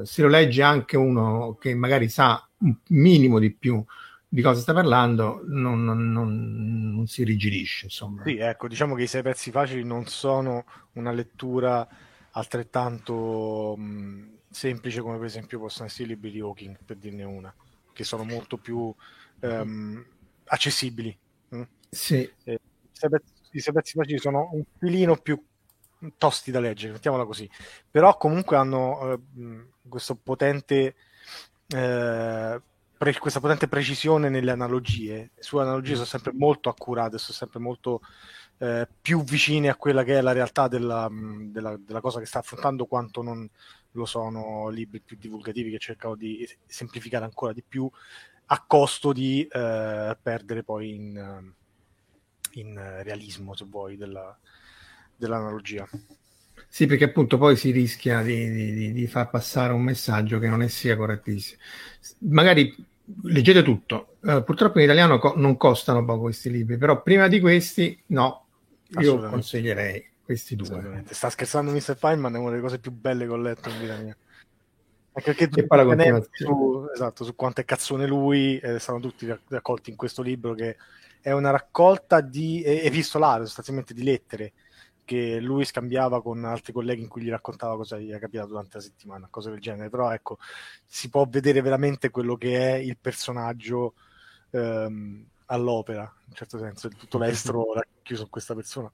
eh, 0.02 0.06
se 0.06 0.24
lo 0.24 0.28
legge 0.28 0.64
anche 0.64 0.98
uno 0.98 1.56
che 1.60 1.76
magari 1.76 2.10
sa 2.10 2.48
un 2.60 2.76
minimo 2.90 3.38
di 3.38 3.52
più 3.52 3.84
di 4.28 4.42
cosa 4.42 4.60
sta 4.60 4.74
parlando, 4.74 5.44
non, 5.46 5.84
non, 5.84 6.12
non, 6.12 6.94
non 6.96 7.08
si 7.08 7.24
rigidisce. 7.24 7.86
Insomma. 7.86 8.24
Sì, 8.24 8.38
ecco, 8.38 8.68
diciamo 8.68 8.96
che 8.96 9.04
i 9.04 9.08
sei 9.08 9.22
pezzi 9.22 9.52
facili 9.52 9.84
non 9.84 10.08
sono 10.08 10.66
una 10.94 11.12
lettura 11.12 11.88
altrettanto 12.32 13.76
mh, 13.78 14.38
semplice 14.50 15.00
come 15.02 15.18
per 15.18 15.28
esempio 15.28 15.60
possono 15.60 15.86
essere 15.86 16.06
i 16.06 16.08
libri 16.08 16.32
di 16.32 16.40
Hawking, 16.40 16.78
per 16.84 16.98
dirne 16.98 17.24
una, 17.24 17.54
che 17.94 18.04
sono 18.04 18.24
molto 18.24 18.58
più 18.58 18.94
um, 19.42 20.06
accessibili. 20.46 21.16
Mm? 21.56 21.62
Sì. 21.90 22.30
Eh, 22.44 22.54
I 22.54 22.60
sei 22.92 23.10
pezzi 23.10 23.35
facili 23.60 24.18
sono 24.18 24.50
un 24.54 24.64
filino 24.78 25.16
più 25.18 25.42
tosti 26.18 26.52
da 26.52 26.60
leggere, 26.60 26.94
mettiamola 26.94 27.26
così, 27.26 27.50
però 27.90 28.18
comunque 28.18 28.58
hanno 28.58 29.14
eh, 29.14 29.20
questo 29.88 30.16
potente 30.16 30.96
eh, 31.68 32.62
pre- 32.98 33.20
questa 33.20 33.40
potente 33.40 33.68
precisione 33.68 34.30
nelle 34.30 34.52
analogie. 34.52 35.32
Su 35.38 35.58
analogie 35.58 35.94
sono 35.94 36.06
sempre 36.06 36.32
molto 36.34 36.70
accurate, 36.70 37.18
sono 37.18 37.38
sempre 37.38 37.60
molto 37.60 38.02
eh, 38.58 38.88
più 39.02 39.24
vicine 39.24 39.70
a 39.70 39.76
quella 39.76 40.04
che 40.04 40.18
è 40.18 40.22
la 40.22 40.32
realtà 40.32 40.68
della, 40.68 41.10
della, 41.12 41.78
della, 41.78 42.02
cosa 42.02 42.20
che 42.20 42.26
sta 42.26 42.40
affrontando 42.40 42.86
quanto 42.86 43.22
non 43.22 43.48
lo 43.92 44.06
sono 44.06 44.70
libri 44.70 45.00
più 45.00 45.18
divulgativi 45.18 45.72
che 45.72 45.80
cercano 45.80 46.16
di 46.16 46.48
semplificare 46.66 47.26
ancora 47.26 47.54
di 47.54 47.64
più 47.68 47.90
a 48.48 48.64
costo 48.66 49.12
di 49.14 49.48
eh, 49.50 50.18
perdere 50.22 50.64
poi 50.64 50.94
in, 50.94 51.54
in, 52.56 53.02
realismo, 53.04 53.56
se 53.56 53.66
vuoi, 53.68 53.98
della, 53.98 54.38
dell'analogia. 55.16 55.88
Sì, 56.68 56.88
perché 56.88 57.06
appunto 57.06 57.38
poi 57.38 57.56
si 57.56 57.72
rischia 57.72 58.22
di, 58.22 58.52
di, 58.52 58.94
di, 58.94 59.08
far 59.08 59.30
passare 59.30 59.74
un 59.74 59.82
messaggio 59.82 60.40
che 60.40 60.48
non 60.48 60.62
è 60.62 60.68
sia 60.68 60.98
correttissimo. 60.98 61.62
Magari 62.20 62.76
leggete 63.24 63.64
tutto. 63.64 64.18
Uh, 64.22 64.44
purtroppo 64.44 64.80
in 64.80 64.86
italiano 64.86 65.20
co- 65.20 65.36
non 65.38 65.58
costano 65.58 66.04
poco 66.04 66.24
questi 66.24 66.50
libri, 66.50 66.78
però 66.78 67.02
prima 67.02 67.28
di 67.28 67.40
questi, 67.40 67.98
no, 68.08 68.46
io 69.00 69.20
consiglierei 69.30 70.06
questi 70.24 70.56
due. 70.56 71.04
Sta 71.10 71.30
scherzando 71.30 71.72
Mr. 71.72 71.96
Feynman, 71.96 72.36
è 72.36 72.38
una 72.40 72.50
delle 72.50 72.62
cose 72.62 72.80
più 72.80 72.92
belle 72.92 73.26
che 73.26 73.32
ho 73.32 73.38
letto 73.38 73.70
in 73.70 73.80
vita 73.80 73.96
mia. 73.98 74.18
Anche 75.18 75.34
perché 75.34 75.62
e 75.62 75.66
poi 75.66 75.86
la 75.86 76.22
su, 76.30 76.88
esatto, 76.94 77.24
su 77.24 77.36
quanto 77.36 77.62
è 77.62 77.66
cazzone 77.66 78.06
lui, 78.06 78.58
eh, 78.60 78.80
stanno 78.80 79.00
tutti 79.00 79.26
raccolti 79.48 79.90
in 79.90 79.96
questo 79.96 80.22
libro 80.22 80.54
che 80.54 80.76
è 81.22 81.32
una 81.32 81.52
raccolta 81.52 82.20
di 82.20 82.62
epistolare, 82.64 83.46
sostanzialmente 83.46 83.94
di 83.94 84.04
lettere 84.04 84.54
che 85.06 85.40
lui 85.40 85.64
scambiava 85.64 86.22
con 86.22 86.44
altri 86.44 86.74
colleghi 86.74 87.02
in 87.02 87.08
cui 87.08 87.22
gli 87.22 87.30
raccontava 87.30 87.78
cosa 87.78 87.98
gli 87.98 88.10
era 88.10 88.20
capitato 88.20 88.50
durante 88.50 88.78
la 88.78 88.84
settimana, 88.84 89.28
cose 89.30 89.52
del 89.52 89.62
genere. 89.62 89.90
Però 89.90 90.12
ecco, 90.12 90.38
si 90.86 91.10
può 91.10 91.26
vedere 91.30 91.62
veramente 91.62 92.10
quello 92.10 92.36
che 92.36 92.74
è 92.74 92.74
il 92.74 92.98
personaggio 93.00 93.94
ehm, 94.50 95.26
all'opera, 95.46 96.02
in 96.02 96.26
un 96.30 96.34
certo 96.34 96.58
senso, 96.58 96.90
tutto 96.90 97.20
l'estro 97.20 97.74
racchiuso 97.74 98.24
in 98.24 98.30
questa 98.30 98.56
persona. 98.56 98.92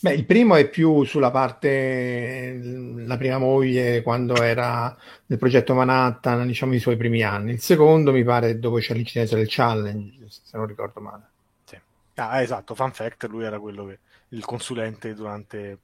Beh, 0.00 0.12
il 0.12 0.24
primo 0.26 0.54
è 0.54 0.68
più 0.68 1.04
sulla 1.04 1.30
parte, 1.30 2.60
la 2.62 3.16
prima 3.16 3.38
moglie 3.38 4.02
quando 4.02 4.40
era 4.40 4.96
nel 5.26 5.38
progetto 5.38 5.74
Manhattan, 5.74 6.46
diciamo 6.46 6.74
i 6.74 6.78
suoi 6.78 6.96
primi 6.96 7.22
anni. 7.22 7.52
Il 7.52 7.60
secondo 7.60 8.12
mi 8.12 8.22
pare 8.22 8.58
dove 8.58 8.80
c'è 8.80 8.94
l'incidente 8.94 9.36
del 9.36 9.46
challenge, 9.48 10.26
se 10.28 10.56
non 10.56 10.66
ricordo 10.66 11.00
male. 11.00 11.22
Sì. 11.64 11.78
Ah, 12.16 12.40
esatto, 12.42 12.74
fun 12.74 12.92
fact, 12.92 13.24
lui 13.24 13.44
era 13.44 13.58
quello 13.58 13.86
che 13.86 13.98
il 14.30 14.44
consulente 14.44 15.14
durante 15.14 15.78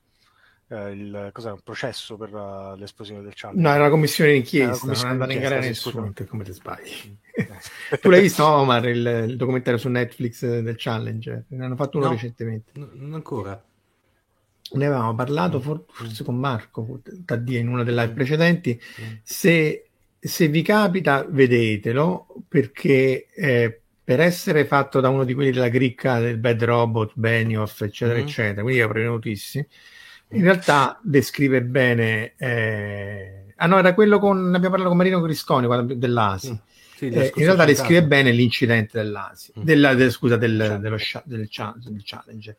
eh, 0.69 0.91
il 0.91 1.33
un 1.35 1.61
processo 1.63 2.17
per 2.17 2.33
uh, 2.33 2.77
l'esplosione 2.77 3.23
del 3.23 3.33
challenge. 3.35 3.63
No, 3.63 3.75
era 3.75 3.85
la 3.85 3.91
commissione 3.91 4.33
d'inchiesta, 4.33 4.87
non 4.87 5.05
andava 5.05 5.33
in 5.33 5.41
galera 5.41 5.61
nessuno, 5.61 6.13
come 6.29 6.45
ti 6.45 6.53
sbagli. 6.53 7.17
tu 8.01 8.11
l'hai 8.11 8.21
visto 8.21 8.47
Omar 8.47 8.87
il, 8.87 9.27
il, 9.29 9.37
documentario 9.37 9.79
su 9.79 9.89
Netflix 9.89 10.45
del 10.45 10.75
challenge? 10.77 11.45
Ne 11.49 11.65
hanno 11.65 11.77
fatto 11.77 11.99
uno 11.99 12.07
no, 12.07 12.13
recentemente. 12.13 12.71
non 12.75 13.15
ancora. 13.15 13.61
Ne 14.73 14.87
avevamo 14.87 15.15
parlato 15.15 15.61
forse 15.61 16.25
con 16.25 16.37
Marco 16.37 17.01
Taddia 17.25 17.61
in 17.61 17.69
una 17.69 17.85
delle 17.85 18.03
live 18.03 18.15
precedenti. 18.15 18.81
Se, 19.23 19.89
se 20.19 20.49
vi 20.49 20.63
capita, 20.63 21.25
vedetelo 21.29 22.27
perché 22.49 23.29
eh, 23.35 23.81
per 24.05 24.21
essere 24.21 24.67
fatto 24.67 25.01
da 25.01 25.09
uno 25.09 25.25
di 25.25 25.33
quelli 25.33 25.51
della 25.51 25.71
cricca 25.71 26.21
del 26.21 26.37
Bad 26.37 26.63
Robot, 26.63 27.13
Benioff, 27.15 27.81
eccetera, 27.81 28.19
mm-hmm. 28.19 28.27
eccetera, 28.27 28.63
quindi 28.63 28.81
è 28.81 28.89
prevenutissimi, 28.89 29.67
in 30.33 30.43
realtà 30.43 31.01
descrive 31.03 31.63
bene... 31.63 32.35
Eh... 32.37 33.45
Ah 33.57 33.67
no, 33.67 33.79
era 33.79 33.95
quello 33.95 34.19
con... 34.19 34.47
abbiamo 34.49 34.69
parlato 34.69 34.89
con 34.89 34.97
Marino 34.99 35.23
Crisconi 35.23 35.97
dell'ASI. 35.97 36.51
Mm. 36.51 36.55
Sì, 36.97 37.09
eh, 37.09 37.33
in 37.35 37.45
realtà 37.45 37.65
descrive 37.65 38.05
bene 38.05 38.31
l'incidente 38.31 38.99
dell'ASI, 38.99 39.53
mm. 39.59 39.63
della, 39.63 39.95
del, 39.95 40.11
scusa, 40.11 40.37
del, 40.37 40.79
dello, 40.81 40.99
del, 41.25 41.49
del, 41.85 42.03
challenge. 42.05 42.57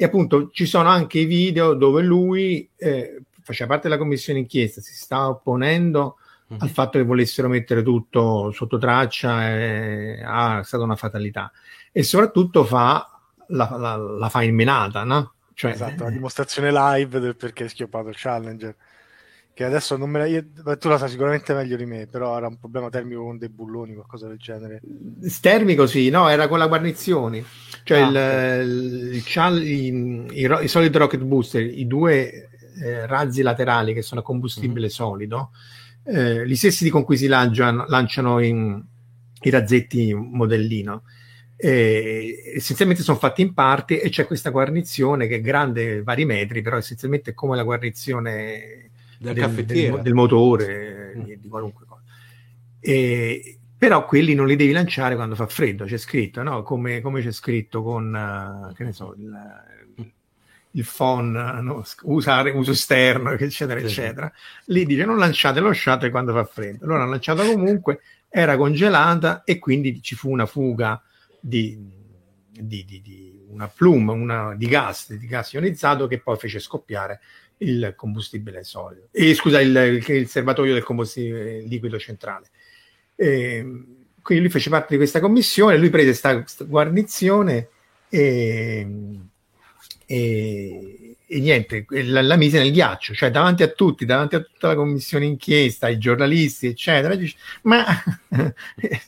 E 0.00 0.04
appunto 0.04 0.50
ci 0.52 0.64
sono 0.64 0.88
anche 0.88 1.18
i 1.18 1.24
video 1.24 1.74
dove 1.74 2.02
lui 2.02 2.70
eh, 2.76 3.22
faceva 3.42 3.70
parte 3.70 3.88
della 3.88 4.00
commissione 4.00 4.38
inchiesta, 4.38 4.80
si 4.80 4.94
sta 4.94 5.28
opponendo 5.28 6.18
mm-hmm. 6.52 6.62
al 6.62 6.68
fatto 6.68 6.98
che 6.98 7.04
volessero 7.04 7.48
mettere 7.48 7.82
tutto 7.82 8.52
sotto 8.52 8.78
traccia, 8.78 9.50
e, 9.50 10.22
ah, 10.24 10.60
è 10.60 10.64
stata 10.64 10.84
una 10.84 10.94
fatalità. 10.94 11.50
E 11.90 12.04
soprattutto 12.04 12.62
fa 12.62 13.10
la, 13.48 13.76
la, 13.76 13.96
la 13.96 14.28
fa 14.28 14.42
in 14.42 14.54
menata, 14.54 15.02
no? 15.02 15.32
Cioè, 15.52 15.72
esatto, 15.72 16.04
la 16.04 16.10
dimostrazione 16.10 16.70
live 16.70 17.18
del 17.18 17.34
perché 17.34 17.64
è 17.64 17.68
schioppato 17.68 18.08
il 18.08 18.16
Challenger. 18.16 18.76
Che 19.58 19.64
adesso 19.64 19.96
non 19.96 20.08
me 20.08 20.20
la. 20.20 20.26
Io, 20.26 20.44
tu 20.78 20.88
la 20.88 20.98
sai 20.98 21.08
sicuramente 21.08 21.52
meglio 21.52 21.76
di 21.76 21.84
me, 21.84 22.06
però 22.06 22.36
era 22.36 22.46
un 22.46 22.60
problema 22.60 22.90
termico 22.90 23.24
con 23.24 23.38
dei 23.38 23.48
bulloni, 23.48 23.94
qualcosa 23.94 24.28
del 24.28 24.38
genere. 24.38 24.80
Termico, 25.40 25.88
sì, 25.88 26.10
no, 26.10 26.28
era 26.28 26.46
con 26.46 26.60
la 26.60 26.68
guarnizione. 26.68 27.42
Cioè 27.82 27.98
ah, 27.98 28.54
il, 28.60 29.14
il, 29.14 29.22
il, 29.26 29.62
i, 29.66 30.42
i, 30.42 30.62
i, 30.62 30.68
solid 30.68 30.96
rocket 30.96 31.22
booster, 31.22 31.60
i 31.64 31.88
due 31.88 32.50
eh, 32.80 33.04
razzi 33.08 33.42
laterali 33.42 33.94
che 33.94 34.02
sono 34.02 34.20
a 34.20 34.22
combustibile 34.22 34.82
mm-hmm. 34.82 34.88
solido, 34.90 35.50
eh, 36.04 36.46
gli 36.46 36.54
stessi 36.54 36.88
con 36.88 37.02
cui 37.02 37.16
si 37.16 37.26
lanciano, 37.26 37.84
lanciano 37.88 38.38
in, 38.38 38.80
i 39.40 39.50
razzetti 39.50 40.14
modellino. 40.14 41.02
Eh, 41.56 42.52
essenzialmente 42.54 43.02
sono 43.02 43.18
fatti 43.18 43.42
in 43.42 43.54
parte 43.54 44.00
e 44.00 44.08
c'è 44.08 44.24
questa 44.24 44.50
guarnizione 44.50 45.26
che 45.26 45.34
è 45.34 45.40
grande 45.40 46.04
vari 46.04 46.24
metri, 46.24 46.62
però 46.62 46.76
essenzialmente 46.76 47.32
è 47.32 47.34
come 47.34 47.56
la 47.56 47.64
guarnizione 47.64 48.87
del, 49.18 49.64
del, 49.64 50.00
del, 50.00 50.14
motore, 50.14 51.14
mm. 51.16 51.22
di, 51.22 51.40
di, 51.40 51.48
qualunque 51.48 51.84
cosa. 51.86 52.02
E, 52.80 53.58
però 53.76 54.04
quelli 54.04 54.34
non 54.34 54.46
li 54.46 54.56
devi 54.56 54.72
lanciare 54.72 55.14
quando 55.14 55.34
fa 55.34 55.46
freddo, 55.46 55.84
c'è 55.84 55.98
scritto, 55.98 56.42
no? 56.42 56.62
come, 56.62 57.00
come 57.00 57.22
c'è 57.22 57.30
scritto 57.30 57.82
con, 57.82 58.12
uh, 58.12 58.74
che 58.74 58.84
ne 58.84 58.92
so, 58.92 59.14
il, 59.16 59.32
il 60.72 60.84
phon, 60.84 61.30
no? 61.30 61.84
usare 62.02 62.50
uso 62.50 62.72
esterno, 62.72 63.30
eccetera, 63.30 63.78
eccetera. 63.78 64.32
Lì 64.66 64.84
dice 64.84 65.04
non 65.04 65.18
lanciate 65.18 65.60
lo 65.60 65.72
shuttle 65.72 66.10
quando 66.10 66.32
fa 66.32 66.44
freddo. 66.44 66.84
Allora 66.84 67.02
hanno 67.02 67.10
lanciato 67.10 67.44
comunque, 67.44 68.00
era 68.28 68.56
congelata 68.56 69.44
e 69.44 69.58
quindi 69.58 70.02
ci 70.02 70.14
fu 70.14 70.30
una 70.30 70.46
fuga 70.46 71.00
di, 71.40 71.78
di, 72.50 72.84
di, 72.84 73.00
di 73.00 73.27
una 73.50 73.68
plume, 73.68 74.12
una, 74.12 74.54
di 74.54 74.66
gas, 74.66 75.12
di 75.12 75.26
gas 75.26 75.52
ionizzato 75.52 76.06
che 76.06 76.20
poi 76.20 76.36
fece 76.36 76.58
scoppiare 76.58 77.20
il 77.58 77.94
combustibile 77.96 78.62
solido, 78.62 79.08
e, 79.10 79.34
scusa, 79.34 79.60
il, 79.60 79.74
il, 79.74 80.14
il 80.14 80.28
serbatoio 80.28 80.74
del 80.74 80.84
combustibile 80.84 81.60
liquido 81.62 81.98
centrale. 81.98 82.50
E, 83.14 83.84
quindi 84.22 84.44
lui 84.44 84.52
fece 84.52 84.68
parte 84.68 84.88
di 84.90 84.96
questa 84.96 85.20
commissione, 85.20 85.78
lui 85.78 85.90
prese 85.90 86.20
questa 86.20 86.64
guarnizione 86.64 87.68
e, 88.08 88.86
e, 90.06 91.07
e 91.30 91.40
niente, 91.40 91.84
la, 91.90 92.22
la, 92.22 92.36
mise 92.36 92.56
nel 92.56 92.72
ghiaccio, 92.72 93.12
cioè 93.12 93.30
davanti 93.30 93.62
a 93.62 93.68
tutti, 93.68 94.06
davanti 94.06 94.34
a 94.34 94.40
tutta 94.40 94.68
la 94.68 94.74
commissione 94.74 95.26
inchiesta, 95.26 95.86
ai 95.86 95.98
giornalisti, 95.98 96.68
eccetera. 96.68 97.14
Dice, 97.14 97.36
ma 97.62 97.84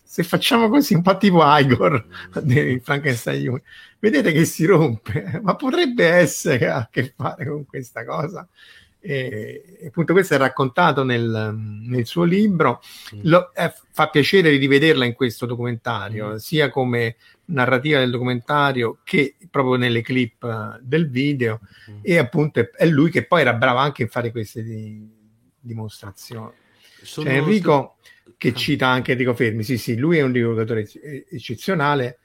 se 0.04 0.22
facciamo 0.22 0.68
così, 0.68 0.92
un 0.92 1.00
po' 1.00 1.16
tipo 1.16 1.42
Igor 1.42 2.06
di 2.42 2.78
Frankenstein 2.84 3.62
vedete 4.00 4.32
che 4.32 4.44
si 4.44 4.66
rompe, 4.66 5.40
ma 5.42 5.56
potrebbe 5.56 6.06
essere 6.06 6.58
che 6.58 6.68
ha 6.68 6.76
a 6.76 6.88
che 6.90 7.12
fare 7.16 7.46
con 7.46 7.64
questa 7.64 8.04
cosa. 8.04 8.46
E, 9.02 9.78
e 9.80 9.86
appunto 9.86 10.12
questo 10.12 10.34
è 10.34 10.36
raccontato 10.36 11.04
nel, 11.04 11.56
nel 11.56 12.04
suo 12.04 12.24
libro. 12.24 12.82
Lo, 13.22 13.50
eh, 13.54 13.72
fa 13.92 14.08
piacere 14.08 14.50
rivederla 14.50 15.06
in 15.06 15.14
questo 15.14 15.46
documentario 15.46 16.32
mm. 16.32 16.36
sia 16.36 16.68
come 16.68 17.16
narrativa 17.50 17.98
del 17.98 18.10
documentario 18.10 18.98
che 19.04 19.36
proprio 19.50 19.76
nelle 19.76 20.02
clip 20.02 20.42
uh, 20.42 20.78
del 20.80 21.08
video 21.08 21.60
mm. 21.90 21.98
e 22.02 22.18
appunto 22.18 22.60
è, 22.60 22.70
è, 22.70 22.86
lui 22.86 23.10
che 23.10 23.26
poi 23.26 23.42
era 23.42 23.54
bravo 23.54 23.78
anche 23.78 24.02
in 24.02 24.08
fare 24.08 24.30
queste 24.30 24.62
di, 24.62 25.08
dimostrazioni 25.58 26.52
Sono 27.02 27.28
C'è 27.28 27.36
Enrico 27.36 27.96
st- 28.02 28.32
che 28.36 28.48
ah. 28.48 28.54
cita 28.54 28.88
anche 28.88 29.12
Enrico 29.12 29.34
Fermi 29.34 29.62
sì 29.62 29.78
sì 29.78 29.96
lui 29.96 30.18
è 30.18 30.22
un 30.22 30.32
divulgatore 30.32 30.88
eccezionale 31.30 32.20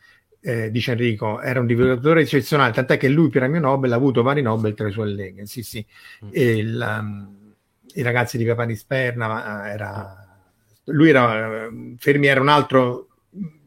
eh, 0.46 0.70
dice 0.70 0.92
Enrico, 0.92 1.42
era 1.42 1.60
un 1.60 1.66
divulgatore 1.66 2.22
eccezionale, 2.22 2.72
tant'è 2.72 2.98
che 2.98 3.08
lui, 3.08 3.30
premio 3.30 3.60
Nobel, 3.60 3.92
ha 3.92 3.96
avuto 3.96 4.22
vari 4.22 4.44
Nobel 4.44 4.76
tra 4.76 4.88
i 4.88 4.92
suoi 4.92 5.10
alleghi. 5.10 5.48
Sì, 5.48 5.64
sì. 5.64 5.84
Mm. 6.24 6.30
Il, 6.34 6.98
um, 7.00 7.54
I 7.96 8.02
ragazzi 8.04 8.38
di 8.38 8.46
Papani 8.46 8.76
Sperna, 8.76 9.68
era, 9.68 10.40
lui 10.84 11.10
era, 11.10 11.68
Fermi 11.98 12.28
era 12.28 12.42
un 12.42 12.50
altro 12.50 13.08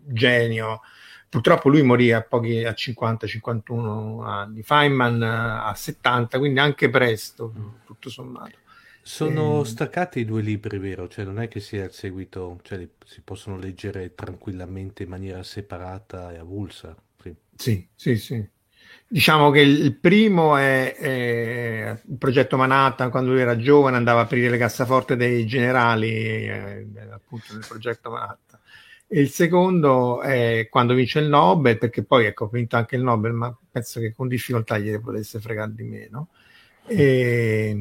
genio. 0.05 0.83
Purtroppo 1.29 1.69
lui 1.69 1.83
morì 1.83 2.13
a, 2.13 2.23
pochi, 2.23 2.65
a 2.65 2.71
50-51 2.71 4.25
anni, 4.25 4.63
Feynman 4.63 5.23
a 5.23 5.75
70, 5.75 6.39
quindi 6.39 6.59
anche 6.59 6.89
presto, 6.89 7.53
mm. 7.57 7.67
tutto 7.85 8.09
sommato. 8.09 8.57
Sono 9.03 9.63
eh, 9.63 9.65
staccati 9.65 10.21
i 10.21 10.25
due 10.25 10.43
libri, 10.43 10.79
vero? 10.79 11.09
Cioè 11.09 11.25
non 11.25 11.41
è 11.41 11.49
che 11.49 11.61
sia 11.61 11.85
il 11.85 11.93
seguito, 11.93 12.59
cioè 12.63 12.87
si 13.05 13.21
possono 13.23 13.59
leggere 13.59 14.15
tranquillamente 14.15 15.03
in 15.03 15.09
maniera 15.11 15.43
separata 15.43 16.33
e 16.33 16.39
avulsa. 16.39 16.97
Sì, 17.21 17.35
sì, 17.57 17.89
sì. 17.95 18.17
sì. 18.17 18.49
Diciamo 19.11 19.51
che 19.51 19.61
il 19.61 19.97
primo 19.97 20.57
è, 20.57 20.95
è, 20.95 22.01
il 22.07 22.17
progetto 22.19 22.57
Manhattan, 22.57 23.11
quando 23.11 23.33
lui 23.33 23.41
era 23.41 23.57
giovane 23.57 23.97
andava 23.97 24.21
a 24.21 24.25
aprire 24.25 24.51
le 24.51 24.59
cassaforte 24.59 25.17
dei 25.17 25.47
generali, 25.47 26.11
eh, 26.47 26.87
appunto 27.11 27.55
nel 27.55 27.65
progetto 27.67 28.11
Manhattan. 28.11 28.48
E 29.09 29.21
il 29.21 29.31
secondo 29.31 30.21
è 30.21 30.69
quando 30.71 30.95
vince 30.95 31.19
il 31.21 31.29
Nobel, 31.29 31.79
perché 31.79 32.05
poi 32.05 32.27
ecco, 32.27 32.45
ha 32.45 32.51
vinto 32.53 32.77
anche 32.77 32.97
il 32.97 33.03
Nobel, 33.03 33.33
ma 33.33 33.57
penso 33.71 34.01
che 34.01 34.13
con 34.13 34.29
difficoltà 34.29 34.77
gli 34.79 34.99
potesse 35.01 35.41
fregare 35.41 35.73
di 35.75 35.83
meno. 35.85 36.29
E, 36.87 37.77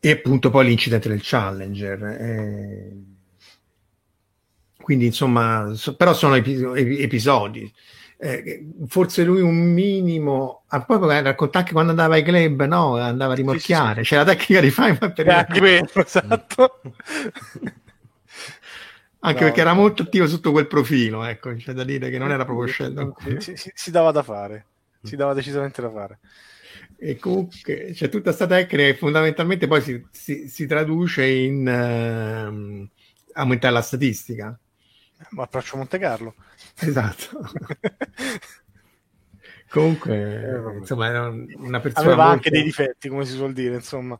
e 0.00 0.10
appunto 0.10 0.50
poi 0.50 0.66
l'incidente 0.66 1.08
del 1.08 1.20
Challenger. 1.22 2.02
E, 2.04 2.92
quindi 4.76 5.06
insomma, 5.06 5.72
so, 5.74 5.96
però 5.96 6.14
sono 6.14 6.36
episodi 6.36 7.72
eh, 8.16 8.64
forse 8.86 9.24
lui 9.24 9.40
un 9.40 9.72
minimo 9.72 10.62
ah, 10.68 10.82
poi 10.82 11.22
racconta 11.22 11.58
anche 11.58 11.72
quando 11.72 11.90
andava 11.90 12.14
ai 12.14 12.22
club 12.22 12.64
no? 12.64 12.96
andava 12.96 13.32
a 13.32 13.36
rimorchiare 13.36 14.02
sì, 14.02 14.04
sì, 14.04 14.10
c'è 14.10 14.16
la 14.16 14.24
tecnica 14.24 14.60
di 14.60 14.70
Feynman 14.70 15.12
per 15.12 15.28
eh, 15.28 15.84
esatto 15.94 16.80
anche 19.24 19.40
no, 19.40 19.46
perché 19.46 19.60
era 19.60 19.74
molto 19.74 20.02
attivo 20.02 20.26
sotto 20.26 20.52
quel 20.52 20.66
profilo 20.66 21.24
ecco 21.24 21.54
c'è 21.54 21.72
da 21.72 21.84
dire 21.84 22.10
che 22.10 22.18
non 22.18 22.30
era 22.30 22.44
proprio 22.44 22.66
scelto 22.66 23.16
si, 23.38 23.56
si, 23.56 23.70
si, 23.74 23.90
dava 23.90 24.10
da 24.10 24.22
fare 24.22 24.66
si 25.02 25.16
dava 25.16 25.34
decisamente 25.34 25.82
da 25.82 25.90
fare 25.90 26.18
e 26.96 27.16
comunque 27.16 27.90
c'è 27.92 28.08
tutta 28.08 28.24
questa 28.24 28.46
tecnica 28.46 28.82
e 28.82 28.94
fondamentalmente 28.94 29.66
poi 29.66 29.80
si, 29.82 30.06
si, 30.10 30.48
si 30.48 30.66
traduce 30.66 31.24
in 31.26 31.66
uh, 31.66 32.88
aumentare 33.32 33.74
la 33.74 33.82
statistica 33.82 34.58
ma 35.30 35.44
approccio 35.44 35.76
Monte 35.76 35.98
Carlo 35.98 36.34
Esatto. 36.80 37.40
Comunque, 39.68 40.14
eh, 40.14 40.76
insomma, 40.78 41.08
era 41.08 41.28
una 41.28 41.80
persona. 41.80 42.06
Aveva 42.06 42.22
molto... 42.22 42.36
anche 42.36 42.50
dei 42.50 42.62
difetti, 42.62 43.08
come 43.08 43.24
si 43.24 43.32
suol 43.32 43.52
dire, 43.52 43.74
insomma. 43.74 44.18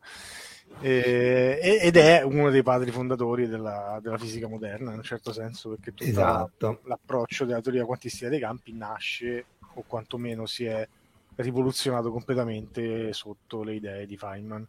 Eh, 0.81 1.79
ed 1.81 1.95
è 1.95 2.21
uno 2.21 2.49
dei 2.49 2.61
padri 2.61 2.91
fondatori 2.91 3.47
della, 3.47 3.99
della, 4.01 4.17
fisica 4.17 4.47
moderna, 4.47 4.91
in 4.91 4.97
un 4.97 5.03
certo 5.03 5.31
senso, 5.31 5.69
perché 5.69 5.93
tutto 5.93 6.09
esatto. 6.09 6.81
l'approccio 6.83 7.45
della 7.45 7.61
teoria 7.61 7.85
quantistica 7.85 8.29
dei 8.29 8.39
campi 8.39 8.73
nasce, 8.73 9.45
o 9.75 9.83
quantomeno 9.87 10.45
si 10.45 10.65
è 10.65 10.87
rivoluzionato 11.35 12.11
completamente 12.11 13.13
sotto 13.13 13.63
le 13.63 13.75
idee 13.75 14.05
di 14.05 14.17
Feynman. 14.17 14.67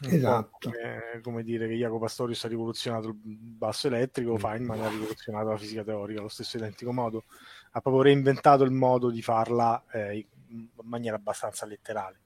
Esatto. 0.00 0.70
Come, 0.70 1.20
come, 1.22 1.42
dire 1.42 1.66
che 1.66 1.74
Jacopo 1.74 2.00
Pastorius 2.00 2.44
ha 2.44 2.48
rivoluzionato 2.48 3.08
il 3.08 3.16
basso 3.36 3.88
elettrico, 3.88 4.34
mm. 4.34 4.36
Feynman 4.36 4.80
ha 4.80 4.88
rivoluzionato 4.88 5.48
la 5.48 5.56
fisica 5.56 5.82
teorica 5.82 6.20
allo 6.20 6.28
stesso 6.28 6.56
identico 6.56 6.92
modo. 6.92 7.24
Ha 7.72 7.80
proprio 7.80 8.02
reinventato 8.02 8.62
il 8.62 8.70
modo 8.70 9.10
di 9.10 9.22
farla 9.22 9.84
eh, 9.90 10.24
in 10.48 10.68
maniera 10.82 11.16
abbastanza 11.16 11.66
letterale. 11.66 12.20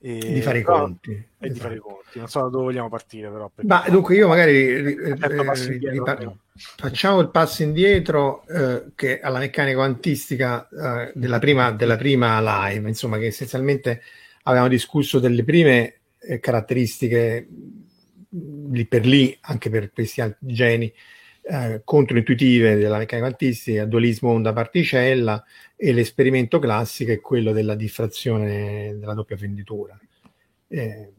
E, 0.00 0.18
di 0.18 0.40
fare 0.40 0.62
però, 0.62 0.76
i 0.76 0.80
conti. 0.80 1.10
E 1.10 1.26
esatto. 1.38 1.52
di 1.52 1.58
fare 1.58 1.74
i 1.74 1.78
conti. 1.78 2.18
Non 2.18 2.28
so 2.28 2.40
da 2.42 2.48
dove 2.48 2.64
vogliamo 2.64 2.88
partire, 2.88 3.28
però. 3.30 3.50
Ma 3.62 3.84
dunque, 3.88 4.14
io 4.14 4.28
magari 4.28 4.66
eh, 4.66 5.16
indietro, 5.66 6.38
facciamo 6.54 7.20
il 7.20 7.30
passo 7.30 7.62
indietro 7.62 8.46
eh, 8.46 8.92
che 8.94 9.20
alla 9.20 9.38
meccanica 9.38 9.76
quantistica 9.76 10.68
eh, 10.68 11.12
della, 11.14 11.38
prima, 11.38 11.72
della 11.72 11.96
prima 11.96 12.40
live, 12.68 12.88
insomma, 12.88 13.18
che 13.18 13.26
essenzialmente 13.26 14.02
avevamo 14.44 14.68
discusso 14.68 15.18
delle 15.18 15.44
prime 15.44 16.00
eh, 16.20 16.38
caratteristiche 16.40 17.48
lì 18.70 18.86
per 18.86 19.06
lì, 19.06 19.36
anche 19.42 19.70
per 19.70 19.90
questi 19.92 20.20
altri 20.20 20.52
geni, 20.52 20.92
eh, 21.50 21.80
controintuitive 21.82 22.76
della 22.76 22.98
meccanica 22.98 23.26
quantistica, 23.26 23.86
dualismo 23.86 24.30
onda-particella 24.30 25.42
e 25.76 25.92
l'esperimento 25.92 26.58
classico 26.58 27.10
è 27.10 27.20
quello 27.20 27.52
della 27.52 27.74
diffrazione 27.74 28.94
della 28.98 29.14
doppia 29.14 29.38
fenditura. 29.38 29.98
Eh, 30.68 31.12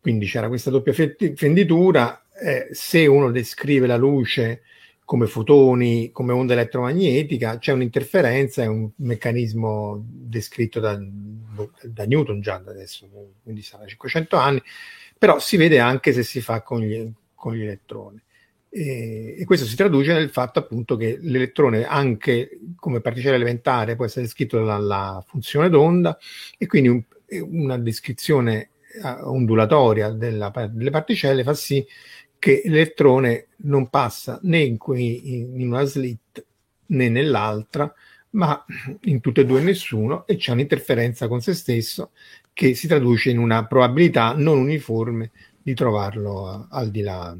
quindi 0.00 0.26
c'era 0.26 0.48
questa 0.48 0.70
doppia 0.70 0.92
fenditura, 0.92 2.24
eh, 2.40 2.68
se 2.72 3.06
uno 3.06 3.30
descrive 3.30 3.86
la 3.86 3.96
luce 3.96 4.62
come 5.04 5.26
fotoni, 5.26 6.10
come 6.10 6.32
onda 6.32 6.54
elettromagnetica, 6.54 7.58
c'è 7.58 7.72
un'interferenza, 7.72 8.62
è 8.62 8.66
un 8.66 8.90
meccanismo 8.96 10.04
descritto 10.04 10.80
da, 10.80 10.98
da 11.82 12.04
Newton 12.06 12.40
già 12.40 12.58
da 12.58 12.72
adesso, 12.72 13.08
quindi 13.42 13.62
sarà 13.62 13.86
500 13.86 14.36
anni, 14.36 14.62
però 15.16 15.38
si 15.38 15.56
vede 15.56 15.78
anche 15.78 16.12
se 16.12 16.24
si 16.24 16.40
fa 16.40 16.62
con 16.62 16.80
gli, 16.80 17.10
con 17.34 17.54
gli 17.54 17.62
elettroni. 17.62 18.20
E, 18.70 19.36
e, 19.38 19.44
questo 19.44 19.64
si 19.64 19.76
traduce 19.76 20.12
nel 20.12 20.28
fatto 20.28 20.58
appunto 20.58 20.96
che 20.96 21.18
l'elettrone 21.20 21.86
anche 21.86 22.58
come 22.76 23.00
particella 23.00 23.36
elementare 23.36 23.96
può 23.96 24.04
essere 24.04 24.26
descritto 24.26 24.62
dalla 24.62 25.24
funzione 25.26 25.70
d'onda 25.70 26.18
e 26.58 26.66
quindi 26.66 26.88
un, 26.88 27.02
una 27.48 27.78
descrizione 27.78 28.70
uh, 29.02 29.28
ondulatoria 29.30 30.10
della, 30.10 30.52
delle 30.70 30.90
particelle 30.90 31.42
fa 31.44 31.54
sì 31.54 31.84
che 32.38 32.62
l'elettrone 32.64 33.48
non 33.62 33.88
passa 33.88 34.38
né 34.42 34.60
in, 34.60 34.76
qui, 34.76 35.32
in 35.34 35.66
una 35.66 35.84
slit 35.84 36.44
né 36.86 37.08
nell'altra, 37.08 37.92
ma 38.30 38.64
in 39.02 39.20
tutte 39.20 39.40
e 39.40 39.46
due 39.46 39.60
nessuno 39.60 40.26
e 40.26 40.36
c'è 40.36 40.52
un'interferenza 40.52 41.28
con 41.28 41.40
se 41.40 41.54
stesso 41.54 42.10
che 42.52 42.74
si 42.74 42.86
traduce 42.86 43.30
in 43.30 43.38
una 43.38 43.66
probabilità 43.66 44.34
non 44.36 44.58
uniforme 44.58 45.30
di 45.60 45.74
trovarlo 45.74 46.46
a, 46.46 46.66
al 46.70 46.90
di 46.90 47.00
là. 47.00 47.36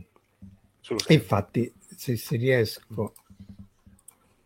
Infatti, 1.08 1.72
se, 1.96 2.16
se 2.16 2.36
riesco, 2.36 3.14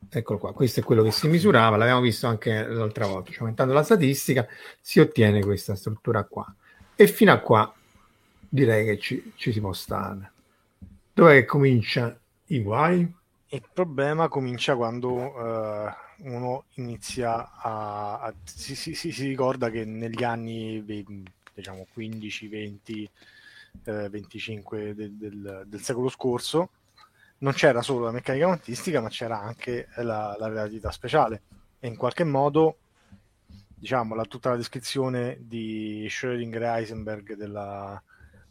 eccolo 0.09 0.39
qua, 0.39 0.53
questo 0.53 0.81
è 0.81 0.83
quello 0.83 1.03
che 1.03 1.11
si 1.11 1.29
misurava, 1.29 1.77
l'abbiamo 1.77 2.01
visto 2.01 2.27
anche 2.27 2.67
l'altra 2.67 3.07
volta, 3.07 3.31
cioè 3.31 3.41
aumentando 3.41 3.73
la 3.73 3.83
statistica 3.83 4.47
si 4.81 5.01
ottiene 5.01 5.43
questa 5.43 5.75
struttura 5.75 6.25
qua. 6.25 6.55
E 6.95 7.07
fino 7.07 7.33
a 7.33 7.39
qua 7.39 7.73
direi 8.49 8.85
che 8.85 8.99
ci, 8.99 9.33
ci 9.37 9.53
si 9.53 9.61
può 9.61 9.73
stare. 9.73 10.33
Dov'è 11.15 11.41
che 11.41 11.45
comincia 11.45 12.19
i 12.47 12.61
guai? 12.61 13.21
Il 13.49 13.69
problema 13.73 14.29
comincia 14.29 14.77
quando 14.77 15.13
uh, 15.13 15.91
uno 16.25 16.65
inizia 16.75 17.53
a... 17.55 18.21
a 18.21 18.35
si, 18.45 18.75
si, 18.75 18.95
si, 18.95 19.13
si, 19.13 19.27
ricorda 19.27 19.71
che 19.71 19.85
negli 19.85 20.25
anni 20.25 20.83
diciamo 21.55 21.87
15, 21.93 22.49
20, 22.49 23.11
eh, 23.85 24.09
25 24.09 24.95
del, 24.95 25.17
del, 25.17 25.65
del, 25.67 25.81
secolo 25.81 26.09
scorso 26.09 26.71
non 27.39 27.53
c'era 27.53 27.83
solo 27.83 28.05
la 28.05 28.13
meccanica 28.13 28.47
quantistica 28.47 29.01
ma 29.01 29.09
c'era 29.09 29.41
anche 29.41 29.89
la, 29.97 30.37
la 30.39 30.49
relatività 30.49 30.91
speciale 30.91 31.43
e 31.81 31.89
in 31.89 31.97
qualche 31.97 32.25
modo 32.25 32.79
diciamo 33.83 34.15
la, 34.15 34.25
tutta 34.25 34.51
la 34.51 34.57
descrizione 34.57 35.39
di 35.41 36.07
Schrödinger 36.09 36.63
e 36.63 36.67
Heisenberg 36.67 37.35
della, 37.35 38.01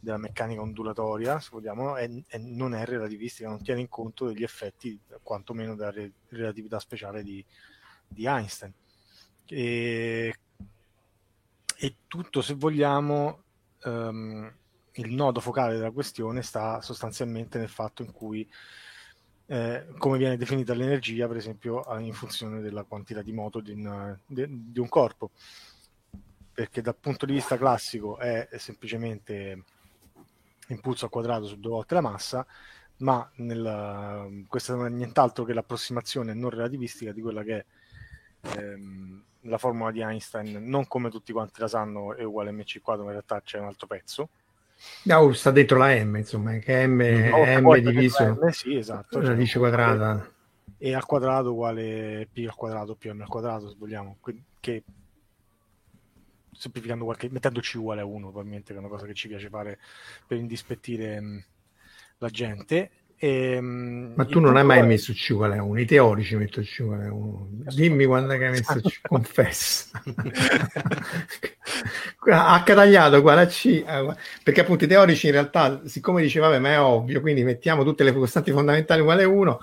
della 0.02 0.18
meccanica 0.18 0.62
ondulatoria, 0.62 1.40
se 1.40 1.50
vogliamo, 1.52 1.96
è, 1.96 2.10
è, 2.28 2.38
non 2.40 2.74
è 2.74 2.84
relativistica, 2.86 3.48
non 3.48 3.62
tiene 3.62 3.82
in 3.82 3.88
conto 3.88 4.26
degli 4.26 4.44
effetti, 4.44 5.00
quantomeno 5.22 5.76
della 5.76 5.92
re, 5.92 6.12
relatività 6.30 6.80
speciale 6.80 7.24
di, 7.24 7.44
di 8.08 8.26
Einstein. 8.26 8.74
E, 9.46 10.36
e, 11.78 11.96
tutto, 12.08 12.42
se 12.42 12.56
vogliamo, 12.56 13.44
um, 13.84 14.52
il 14.94 15.14
nodo 15.14 15.40
focale 15.40 15.76
della 15.76 15.92
questione 15.92 16.42
sta 16.42 16.82
sostanzialmente 16.82 17.58
nel 17.58 17.70
fatto 17.70 18.04
in 18.04 18.12
cui 18.12 18.48
eh, 19.52 19.86
come 19.98 20.18
viene 20.18 20.38
definita 20.38 20.74
l'energia, 20.74 21.28
per 21.28 21.38
esempio, 21.38 21.84
in 22.00 22.14
funzione 22.14 22.62
della 22.62 22.84
quantità 22.84 23.22
di 23.22 23.34
moto 23.34 23.60
di 23.60 23.74
un, 23.74 24.18
di 24.26 24.80
un 24.80 24.88
corpo. 24.88 25.32
Perché 26.54 26.82
dal 26.82 26.96
punto 26.96 27.26
di 27.26 27.34
vista 27.34 27.58
classico 27.58 28.18
è, 28.18 28.48
semplicemente 28.58 29.64
impulso 30.68 31.06
al 31.06 31.12
quadrato 31.12 31.48
su 31.48 31.60
due 31.60 31.72
volte 31.72 31.96
la 31.96 32.02
massa, 32.02 32.46
ma 32.98 33.30
nel, 33.38 34.46
questa 34.48 34.76
non 34.76 34.86
è 34.86 34.90
nient'altro 34.90 35.44
che 35.44 35.54
l'approssimazione 35.54 36.34
non 36.34 36.50
relativistica 36.50 37.12
di 37.12 37.22
quella 37.22 37.44
che 37.44 37.58
è 37.58 38.58
ehm, 38.58 39.24
la 39.42 39.58
formula 39.58 39.92
di 39.92 40.02
Einstein, 40.02 40.64
non 40.64 40.88
come 40.88 41.10
tutti 41.10 41.34
quanti 41.34 41.60
la 41.60 41.68
sanno 41.68 42.16
è 42.16 42.24
uguale 42.24 42.52
a 42.52 42.54
mc 42.54 42.80
quadro, 42.82 43.04
ma 43.04 43.12
in 43.12 43.18
realtà 43.18 43.42
c'è 43.42 43.60
un 43.60 43.66
altro 43.66 43.88
pezzo. 43.88 44.30
No, 45.04 45.32
sta 45.34 45.52
dentro 45.52 45.78
la 45.78 45.94
m, 46.04 46.18
insomma, 46.18 46.58
che 46.58 46.86
m, 46.88 47.02
no, 47.02 47.44
m 47.44 47.78
diviso 47.80 48.24
m, 48.24 48.48
sì, 48.50 48.76
esatto, 48.76 49.20
radice 49.20 49.54
cioè, 49.54 49.62
quadrata. 49.62 50.32
E 50.78 50.94
al 50.94 51.06
quadrato 51.06 51.52
uguale 51.52 52.28
p 52.32 52.44
al 52.48 52.56
quadrato 52.56 52.96
più 52.96 53.14
m 53.14 53.22
al 53.22 53.28
quadrato, 53.28 53.70
se 53.70 53.76
vogliamo, 53.78 54.18
che 54.60 54.84
semplificando 56.52 57.06
qualche, 57.06 57.30
mettendoci 57.30 57.78
uguale 57.78 58.02
a 58.02 58.06
1 58.06 58.30
probabilmente 58.30 58.72
che 58.72 58.76
è 58.76 58.80
una 58.80 58.90
cosa 58.90 59.06
che 59.08 59.14
ci 59.16 59.28
piace 59.28 59.50
fare 59.50 59.80
per 60.28 60.38
indispettire 60.38 61.20
mh, 61.20 61.26
mm, 61.26 61.38
la 62.20 62.30
gente 62.30 62.92
e, 63.24 63.62
mh, 63.62 64.14
Ma 64.16 64.26
tu 64.26 64.40
non 64.40 64.58
hai 64.58 64.64
mai 64.64 64.84
messo 64.84 65.14
C 65.14 65.30
uguale 65.30 65.60
a 65.60 65.62
1, 65.62 65.80
i 65.80 65.86
teorici 65.86 66.36
mettono 66.36 66.66
C 66.66 66.80
uguale 66.80 67.06
a 67.06 67.14
1. 67.14 67.50
Dimmi 67.76 68.06
quando 68.06 68.34
hai 68.34 68.40
messo 68.40 68.82
C, 68.82 69.00
confessa. 69.08 70.02
ha 72.32 72.64
tagliato 72.66 73.22
qua 73.22 73.36
la 73.36 73.46
C, 73.46 73.84
perché 74.44 74.62
appunto 74.62 74.86
i 74.86 74.88
teorici 74.88 75.28
in 75.28 75.34
realtà, 75.34 75.82
siccome 75.86 76.24
diceva, 76.24 76.48
vabbè, 76.48 76.60
ma 76.60 76.70
è 76.70 76.80
ovvio, 76.80 77.22
quindi 77.22 77.44
mettiamo 77.44 77.84
tutte 77.84 78.04
le 78.04 78.12
costanti 78.12 78.50
fondamentali 78.52 79.02
uguale 79.02 79.22
a 79.22 79.28
1, 79.28 79.60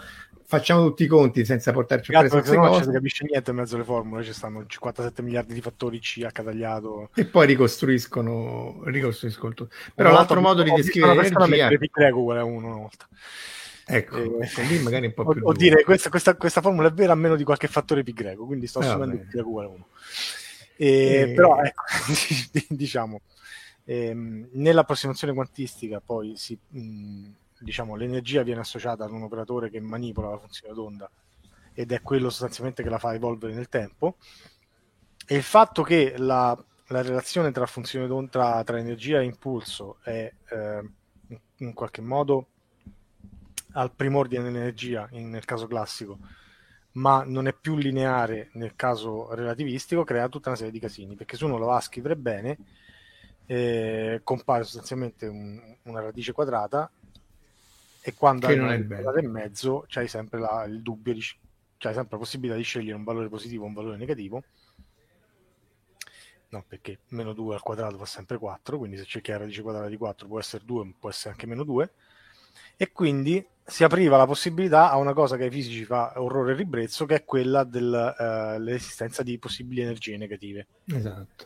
facciamo 0.50 0.82
tutti 0.86 1.02
i 1.04 1.06
conti 1.06 1.44
senza 1.44 1.72
portarci 1.72 2.10
Gatto, 2.10 2.28
perché 2.28 2.38
queste 2.38 2.56
no, 2.56 2.62
non 2.62 2.72
cose 2.72 2.84
si 2.84 2.90
capisce 2.92 3.26
niente 3.28 3.50
in 3.50 3.56
mezzo 3.56 3.74
alle 3.74 3.84
formule, 3.84 4.24
ci 4.24 4.32
stanno 4.32 4.64
57 4.66 5.20
miliardi 5.20 5.52
di 5.52 5.60
fattori 5.60 5.98
C 6.00 6.22
H 6.24 6.42
tagliato. 6.42 7.10
e 7.14 7.26
poi 7.26 7.46
ricostruiscono, 7.46 8.80
ricostruiscono 8.84 9.52
tutto. 9.52 9.74
Però 9.94 10.08
Una 10.08 10.18
l'altro 10.18 10.40
volta 10.40 10.48
modo 10.48 10.62
di 10.62 10.70
ho 10.70 10.74
descrivere 10.76 11.28
l'energia, 11.28 11.76
pi 11.76 11.90
greco 11.92 12.18
uguale 12.20 12.40
a 12.40 12.44
uno 12.44 12.66
una 12.66 12.76
volta. 12.76 13.06
ecco, 13.84 14.16
Eh, 14.16 14.62
lì 14.68 14.78
magari 14.80 15.06
un 15.06 15.12
po' 15.14 15.22
o, 15.24 15.32
più 15.32 15.40
o 15.42 15.44
duro. 15.44 15.52
dire 15.52 15.84
questa, 15.84 16.08
questa, 16.08 16.34
questa 16.34 16.62
formula 16.62 16.88
è 16.88 16.92
vera 16.92 17.12
a 17.12 17.16
meno 17.16 17.36
di 17.36 17.44
qualche 17.44 17.68
fattore 17.68 18.02
pi 18.02 18.14
greco, 18.14 18.46
quindi 18.46 18.66
sto 18.66 18.80
Eh, 18.80 18.86
assumendo 18.86 19.16
vabbè. 19.16 19.26
pi 19.26 19.32
greco 19.32 19.48
uguale 19.50 19.68
a 19.68 19.72
1. 19.72 19.86
E, 20.76 21.20
Eh. 21.30 21.32
Però 21.34 21.60
ecco, 21.62 21.82
diciamo, 22.74 23.20
ehm, 23.84 24.48
nell'approssimazione 24.52 25.34
quantistica 25.34 26.00
poi 26.04 26.36
si, 26.36 26.56
mh, 26.68 27.26
diciamo, 27.60 27.96
l'energia 27.96 28.42
viene 28.42 28.60
associata 28.60 29.04
ad 29.04 29.10
un 29.10 29.22
operatore 29.22 29.70
che 29.70 29.80
manipola 29.80 30.30
la 30.30 30.38
funzione 30.38 30.74
d'onda 30.74 31.10
ed 31.74 31.92
è 31.92 32.02
quello 32.02 32.28
sostanzialmente 32.30 32.82
che 32.82 32.88
la 32.88 32.98
fa 32.98 33.14
evolvere 33.14 33.54
nel 33.54 33.68
tempo. 33.68 34.16
E 35.26 35.36
il 35.36 35.42
fatto 35.42 35.82
che 35.82 36.14
la, 36.16 36.56
la 36.88 37.02
relazione 37.02 37.52
tra 37.52 37.66
funzione 37.66 38.06
d'onda, 38.06 38.30
tra, 38.30 38.64
tra 38.64 38.78
energia 38.78 39.20
e 39.20 39.24
impulso 39.24 39.98
è 40.02 40.32
eh, 40.50 40.90
in- 41.58 41.74
qualche 41.74 42.00
modo 42.00 42.46
al 43.72 43.92
primordiale 43.92 44.50
dell'energia 44.50 45.06
in- 45.12 45.30
nel 45.30 45.44
caso 45.44 45.66
classico, 45.66 46.18
ma 46.92 47.22
non 47.24 47.46
è 47.46 47.52
più 47.52 47.76
lineare 47.76 48.48
nel 48.54 48.74
caso 48.74 49.32
relativistico, 49.34 50.02
crea 50.02 50.28
tutta 50.28 50.48
una 50.48 50.56
serie 50.56 50.72
di 50.72 50.80
casini, 50.80 51.14
perché 51.14 51.36
se 51.36 51.44
uno 51.44 51.58
lo 51.58 51.66
va 51.66 51.76
a 51.76 51.80
scrivere 51.80 52.16
bene, 52.16 52.58
eh, 53.46 54.20
compare 54.24 54.64
sostanzialmente 54.64 55.26
un- 55.26 55.76
una 55.84 56.00
radice 56.00 56.32
quadrata 56.32 56.90
e 58.00 58.14
quando 58.14 58.46
Che 58.46 58.54
non 58.54 58.66
è 58.68 58.70
radice 58.80 58.86
bello. 58.86 59.30
mezzo 59.30 59.84
c'hai 59.88 60.08
sempre 60.08 60.38
la- 60.40 60.64
il 60.64 60.82
dubbio, 60.82 61.12
di, 61.14 61.20
c'hai 61.78 61.94
sempre 61.94 62.16
la 62.16 62.22
possibilità 62.22 62.56
di 62.56 62.62
scegliere 62.62 62.96
un 62.96 63.04
valore 63.04 63.28
positivo 63.28 63.64
o 63.64 63.66
un 63.66 63.74
valore 63.74 63.96
negativo. 63.96 64.42
No, 66.50 66.64
perché 66.66 67.00
meno 67.08 67.34
2 67.34 67.54
al 67.56 67.60
quadrato 67.62 67.98
fa 67.98 68.06
sempre 68.06 68.38
4, 68.38 68.78
quindi 68.78 68.96
se 68.96 69.04
cerchi 69.04 69.30
la 69.30 69.36
radice 69.38 69.60
quadrata 69.60 69.88
di 69.88 69.98
4 69.98 70.26
può 70.26 70.38
essere 70.38 70.64
2, 70.64 70.94
può 70.98 71.10
essere 71.10 71.30
anche 71.32 71.46
meno 71.46 71.62
2, 71.62 71.92
e 72.76 72.90
quindi 72.90 73.46
si 73.62 73.84
apriva 73.84 74.16
la 74.16 74.24
possibilità 74.24 74.90
a 74.90 74.96
una 74.96 75.12
cosa 75.12 75.36
che 75.36 75.44
ai 75.44 75.50
fisici 75.50 75.84
fa 75.84 76.14
orrore 76.16 76.52
e 76.52 76.56
ribrezzo, 76.56 77.04
che 77.04 77.16
è 77.16 77.24
quella 77.24 77.64
dell'esistenza 77.64 79.22
di 79.22 79.38
possibili 79.38 79.82
energie 79.82 80.16
negative. 80.16 80.66
Esatto. 80.86 81.44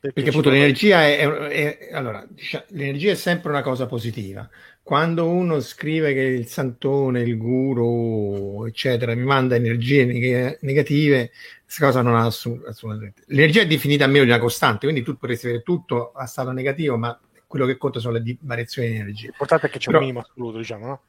Perché, 0.00 0.14
Perché 0.14 0.28
appunto 0.30 0.50
l'energia 0.50 1.02
è, 1.02 1.18
è- 1.18 1.78
è- 1.88 1.92
allora, 1.92 2.24
l'energia 2.68 3.10
è 3.10 3.14
sempre 3.16 3.50
una 3.50 3.62
cosa 3.62 3.86
positiva. 3.86 4.48
Quando 4.80 5.28
uno 5.28 5.58
scrive 5.60 6.14
che 6.14 6.20
il 6.20 6.46
santone, 6.46 7.20
il 7.22 7.36
guru, 7.36 8.64
eccetera, 8.66 9.14
mi 9.14 9.24
manda 9.24 9.56
energie 9.56 10.04
neg- 10.04 10.58
negative, 10.62 11.30
questa 11.64 11.86
cosa 11.86 12.02
non 12.02 12.14
ha 12.14 12.24
assolutamente. 12.26 13.22
L'energia 13.26 13.62
è 13.62 13.66
definita 13.66 14.04
a 14.04 14.06
meno 14.06 14.24
di 14.24 14.30
una 14.30 14.38
costante, 14.38 14.86
quindi 14.86 15.02
tu 15.02 15.16
potresti 15.18 15.46
avere 15.46 15.62
tutto 15.62 16.12
a 16.12 16.26
stato 16.26 16.52
negativo, 16.52 16.96
ma 16.96 17.18
quello 17.46 17.66
che 17.66 17.76
conta 17.76 17.98
sono 17.98 18.14
le 18.14 18.22
di- 18.22 18.38
variazioni 18.40 18.88
di 18.90 18.94
energia. 18.96 19.26
L'importante 19.26 19.66
è 19.66 19.70
che 19.70 19.78
c'è 19.78 19.86
Però- 19.86 19.98
un 19.98 20.04
minimo 20.04 20.24
assoluto, 20.24 20.58
diciamo, 20.58 20.86
no? 20.86 21.00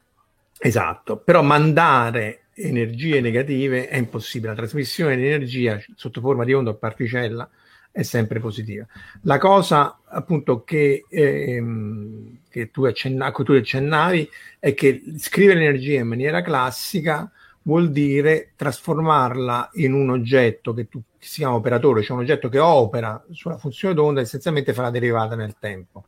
Esatto, 0.61 1.17
però 1.17 1.41
mandare 1.43 2.45
energie 2.55 3.21
negative 3.21 3.87
è 3.87 3.95
impossibile. 3.97 4.49
La 4.51 4.57
trasmissione 4.57 5.15
di 5.15 5.25
energia 5.25 5.79
sotto 5.95 6.19
forma 6.19 6.43
di 6.43 6.53
onda 6.53 6.71
o 6.71 6.75
particella 6.75 7.47
è 7.91 8.03
sempre 8.03 8.39
positiva. 8.39 8.85
La 9.23 9.37
cosa 9.37 9.99
appunto 10.05 10.63
che, 10.63 11.05
ehm, 11.09 12.39
che 12.49 12.71
tu 12.71 12.85
accenna- 12.85 13.31
tu 13.31 13.51
accennavi 13.53 14.29
è 14.59 14.73
che 14.73 15.01
scrivere 15.17 15.59
l'energia 15.59 15.99
in 15.99 16.07
maniera 16.07 16.41
classica 16.41 17.31
vuol 17.63 17.91
dire 17.91 18.53
trasformarla 18.55 19.71
in 19.73 19.93
un 19.93 20.09
oggetto 20.09 20.73
che, 20.73 20.87
tu, 20.87 21.01
che 21.17 21.27
si 21.27 21.39
chiama 21.39 21.55
operatore, 21.55 22.01
cioè 22.01 22.15
un 22.17 22.23
oggetto 22.23 22.49
che 22.49 22.59
opera 22.59 23.23
sulla 23.31 23.57
funzione 23.57 23.93
d'onda 23.93 24.19
e 24.21 24.23
essenzialmente 24.23 24.73
fa 24.73 24.83
la 24.83 24.89
derivata 24.91 25.35
nel 25.35 25.55
tempo. 25.59 26.05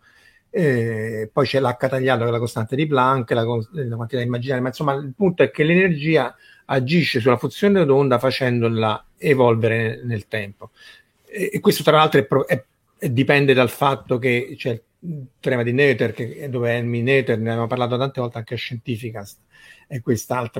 Eh, 0.49 1.29
poi 1.31 1.45
c'è 1.45 1.61
l'H 1.61 1.87
tagliato 1.87 2.23
che 2.23 2.29
è 2.29 2.31
la 2.31 2.39
costante 2.39 2.75
di 2.75 2.85
Planck, 2.85 3.31
la, 3.31 3.45
cos- 3.45 3.69
la 3.71 3.95
quantità 3.95 4.21
immaginaria, 4.21 4.61
ma 4.61 4.69
insomma 4.69 4.93
il 4.93 5.13
punto 5.15 5.43
è 5.43 5.51
che 5.51 5.63
l'energia 5.63 6.35
agisce 6.65 7.19
sulla 7.19 7.37
funzione 7.37 7.85
d'onda 7.85 8.19
facendola 8.19 9.05
evolvere 9.17 10.01
nel 10.03 10.27
tempo. 10.27 10.71
E, 11.31 11.59
questo 11.59 11.83
tra 11.83 11.97
l'altro 11.97 12.19
è 12.19 12.63
è- 12.97 13.09
dipende 13.09 13.53
dal 13.53 13.69
fatto 13.69 14.19
che 14.19 14.53
c'è 14.57 14.79
il 14.99 15.27
teorema 15.39 15.63
di 15.63 15.73
Noether, 15.73 16.13
che, 16.13 16.47
dove 16.49 16.75
Helmi 16.75 17.01
Noether, 17.01 17.39
ne 17.39 17.49
abbiamo 17.49 17.67
parlato 17.67 17.97
tante 17.97 18.21
volte 18.21 18.37
anche 18.37 18.53
a 18.53 18.57
Scientificast, 18.57 19.39
è 19.87 19.99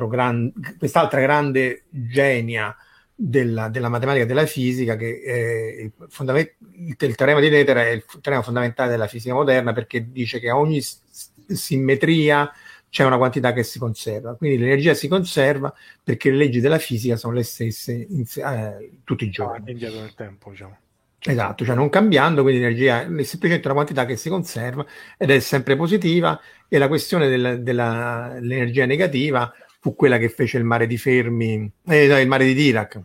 gran- 0.07 0.51
quest'altra 0.79 1.21
grande 1.21 1.83
genia 1.89 2.75
della, 3.13 3.69
della 3.69 3.89
matematica 3.89 4.23
e 4.23 4.27
della 4.27 4.47
fisica 4.47 4.95
che 4.95 5.21
eh, 5.23 5.81
il, 5.83 5.91
fondament- 6.09 6.55
il, 6.73 6.95
teorema 7.15 7.39
di 7.39 7.49
Noether 7.49 7.77
è 7.77 7.89
il 7.89 8.05
teorema 8.19 8.43
fondamentale 8.43 8.89
della 8.89 9.07
fisica 9.07 9.35
moderna 9.35 9.73
perché 9.73 10.11
dice 10.11 10.39
che 10.39 10.49
ogni 10.49 10.81
s- 10.81 11.01
simmetria 11.47 12.51
c'è 12.91 13.05
una 13.05 13.15
quantità 13.15 13.53
che 13.53 13.63
si 13.63 13.79
conserva, 13.79 14.35
quindi 14.35 14.57
l'energia 14.57 14.93
si 14.93 15.07
conserva 15.07 15.73
perché 16.03 16.29
le 16.29 16.35
leggi 16.35 16.59
della 16.59 16.77
fisica 16.77 17.15
sono 17.15 17.33
le 17.33 17.43
stesse 17.43 17.93
in- 17.93 18.25
eh, 18.35 18.91
tutti 19.05 19.23
i 19.23 19.29
giorni. 19.29 19.51
Avanti 19.53 19.69
e 19.69 19.73
indietro 19.73 19.99
nel 20.01 20.13
tempo, 20.13 20.49
diciamo. 20.49 20.77
Esatto, 21.23 21.63
cioè 21.63 21.75
non 21.75 21.87
cambiando, 21.89 22.41
quindi 22.41 22.59
l'energia 22.59 23.01
è 23.01 23.05
semplicemente 23.23 23.67
una 23.67 23.75
quantità 23.75 24.05
che 24.05 24.17
si 24.17 24.27
conserva 24.27 24.85
ed 25.17 25.29
è 25.29 25.39
sempre 25.39 25.77
positiva 25.77 26.37
e 26.67 26.77
la 26.77 26.89
questione 26.89 27.29
del- 27.29 27.63
della- 27.63 28.31
dell'energia 28.33 28.85
negativa 28.85 29.53
fu 29.79 29.95
quella 29.95 30.17
che 30.17 30.27
fece 30.27 30.57
il 30.57 30.65
mare 30.65 30.85
di 30.85 30.97
Fermi, 30.97 31.71
eh, 31.87 32.07
no, 32.07 32.19
il 32.19 32.27
mare 32.27 32.43
di 32.43 32.53
Dirac, 32.53 32.99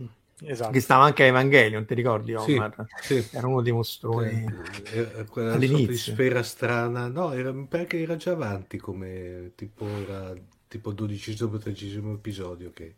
Esatto. 0.45 0.73
che 0.73 0.81
stava 0.81 1.05
anche 1.05 1.23
a 1.23 1.27
Evangelion, 1.27 1.85
ti 1.87 1.95
ricordi 1.95 2.35
Sì, 2.35 2.53
Omar? 2.55 2.87
sì. 3.03 3.15
Era 3.31 3.47
uno 3.47 3.63
dei 3.63 3.73
mostroni. 3.73 4.45
Eh, 4.93 5.11
eh, 5.21 5.25
quella 5.27 5.61
sorta 5.61 5.91
di 5.91 5.97
all'inizio. 5.97 6.13
sfera 6.13 6.43
strana, 6.43 7.09
no, 7.09 7.33
era, 7.33 7.53
perché 7.53 8.01
era 8.01 8.17
già 8.17 8.33
avanti 8.33 8.79
come 8.79 9.53
tipo 9.55 10.01
era 10.03 10.35
tipo 10.69 10.91
il 10.91 10.95
dodicesimo 10.97 11.55
o 11.55 11.59
tredicesimo 11.59 12.13
episodio 12.15 12.73
che 12.73 12.97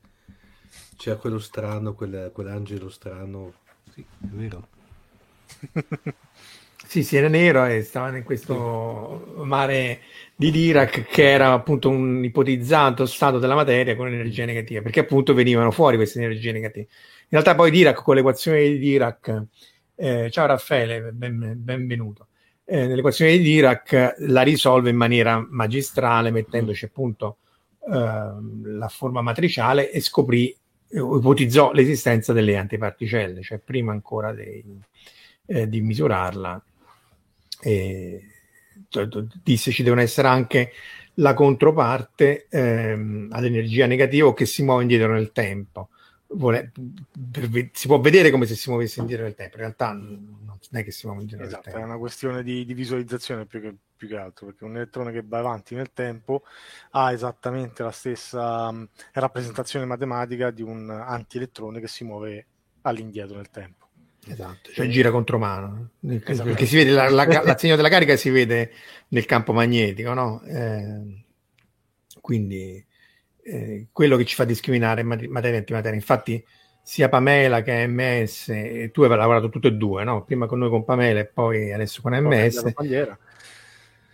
c'era 0.96 1.16
quello 1.18 1.38
strano, 1.38 1.94
quel- 1.94 2.30
quell'angelo 2.32 2.88
strano. 2.90 3.54
Sì, 3.92 4.00
è 4.02 4.26
vero. 4.34 4.68
Sì, 6.88 7.02
sì, 7.02 7.16
era 7.16 7.28
nero 7.28 7.66
e 7.66 7.82
stava 7.82 8.16
in 8.16 8.22
questo 8.24 9.34
mare 9.44 10.00
di 10.34 10.50
Dirac 10.50 11.02
che 11.02 11.30
era 11.30 11.52
appunto 11.52 11.90
un 11.90 12.24
ipotizzato 12.24 13.04
stato 13.04 13.38
della 13.38 13.54
materia 13.56 13.94
con 13.94 14.06
energie 14.06 14.46
negative, 14.46 14.80
perché 14.82 15.00
appunto 15.00 15.34
venivano 15.34 15.70
fuori 15.70 15.96
queste 15.96 16.18
energie 16.22 16.50
negative. 16.52 16.88
In 17.30 17.38
realtà 17.38 17.54
poi 17.54 17.70
Dirac 17.70 18.02
con 18.02 18.14
l'equazione 18.14 18.62
di 18.62 18.78
Dirac, 18.78 19.42
eh, 19.96 20.30
ciao 20.30 20.46
Raffaele, 20.46 21.12
ben- 21.12 21.56
benvenuto, 21.58 22.28
eh, 22.64 22.86
nell'equazione 22.86 23.32
di 23.32 23.42
Dirac 23.42 24.14
la 24.20 24.40
risolve 24.40 24.88
in 24.88 24.96
maniera 24.96 25.46
magistrale 25.50 26.30
mettendoci 26.30 26.86
appunto 26.86 27.36
ehm, 27.86 28.78
la 28.78 28.88
forma 28.88 29.20
matriciale 29.20 29.90
e 29.90 30.00
scoprì, 30.00 30.48
eh, 30.48 30.98
ipotizzò 30.98 31.70
l'esistenza 31.72 32.32
delle 32.32 32.56
antiparticelle, 32.56 33.42
cioè 33.42 33.58
prima 33.58 33.92
ancora 33.92 34.32
dei, 34.32 34.64
eh, 35.44 35.68
di 35.68 35.82
misurarla 35.82 36.64
e 37.60 38.22
disse 39.42 39.70
ci 39.70 39.82
devono 39.82 40.00
essere 40.00 40.28
anche 40.28 40.72
la 41.16 41.34
controparte 41.34 42.46
ehm, 42.48 43.28
all'energia 43.32 43.84
negativa 43.84 44.32
che 44.32 44.46
si 44.46 44.62
muove 44.62 44.80
indietro 44.80 45.12
nel 45.12 45.30
tempo. 45.32 45.90
Vole- 46.30 46.72
per 47.32 47.70
si 47.72 47.86
può 47.86 47.98
vedere 48.00 48.30
come 48.30 48.44
se 48.46 48.54
si 48.54 48.68
muovesse 48.68 49.00
indietro 49.00 49.24
nel 49.24 49.34
tempo, 49.34 49.54
in 49.56 49.62
realtà 49.62 49.92
non 49.92 50.58
è 50.70 50.84
che 50.84 50.90
si 50.90 51.06
muove 51.06 51.22
indietro 51.22 51.46
Esatto, 51.46 51.62
nel 51.70 51.74
è 51.74 51.78
tempo. 51.78 51.88
una 51.88 51.98
questione 51.98 52.42
di, 52.42 52.64
di 52.64 52.74
visualizzazione 52.74 53.46
più 53.46 53.60
che, 53.60 53.74
più 53.96 54.08
che 54.08 54.16
altro, 54.16 54.46
perché 54.46 54.64
un 54.64 54.76
elettrone 54.76 55.12
che 55.12 55.22
va 55.24 55.38
avanti 55.38 55.74
nel 55.74 55.92
tempo 55.92 56.42
ha 56.90 57.12
esattamente 57.12 57.82
la 57.82 57.90
stessa 57.92 58.70
mh, 58.70 58.88
rappresentazione 59.14 59.86
matematica 59.86 60.50
di 60.50 60.62
un 60.62 60.90
antielettrone 60.90 61.80
che 61.80 61.88
si 61.88 62.04
muove 62.04 62.46
all'indietro 62.82 63.36
nel 63.36 63.50
tempo. 63.50 63.86
Esatto, 64.26 64.70
cioè 64.72 64.88
gira 64.88 65.10
contromano, 65.10 65.90
nel- 66.00 66.22
Esatto. 66.26 66.48
perché 66.50 66.66
si 66.66 66.76
vede 66.76 66.90
la, 66.90 67.08
la, 67.08 67.24
la 67.24 67.56
segno 67.56 67.76
della 67.76 67.88
carica 67.88 68.16
si 68.16 68.28
vede 68.30 68.72
nel 69.08 69.24
campo 69.24 69.52
magnetico, 69.54 70.12
no? 70.12 70.42
Eh, 70.42 71.24
quindi 72.20 72.84
eh, 73.48 73.88
quello 73.92 74.16
che 74.16 74.24
ci 74.24 74.34
fa 74.34 74.44
discriminare 74.44 75.02
mat- 75.02 75.26
materia 75.26 75.56
e 75.56 75.60
antimateria. 75.60 75.96
Infatti, 75.96 76.44
sia 76.82 77.08
Pamela 77.08 77.62
che 77.62 77.86
MS, 77.86 78.90
tu 78.92 79.02
hai 79.02 79.08
lavorato 79.08 79.48
tutte 79.48 79.68
e 79.68 79.72
due, 79.72 80.04
no? 80.04 80.24
Prima 80.24 80.46
con 80.46 80.58
noi 80.58 80.70
con 80.70 80.84
Pamela 80.84 81.20
e 81.20 81.26
poi 81.26 81.72
adesso 81.72 82.00
con 82.02 82.12
MS. 82.14 82.72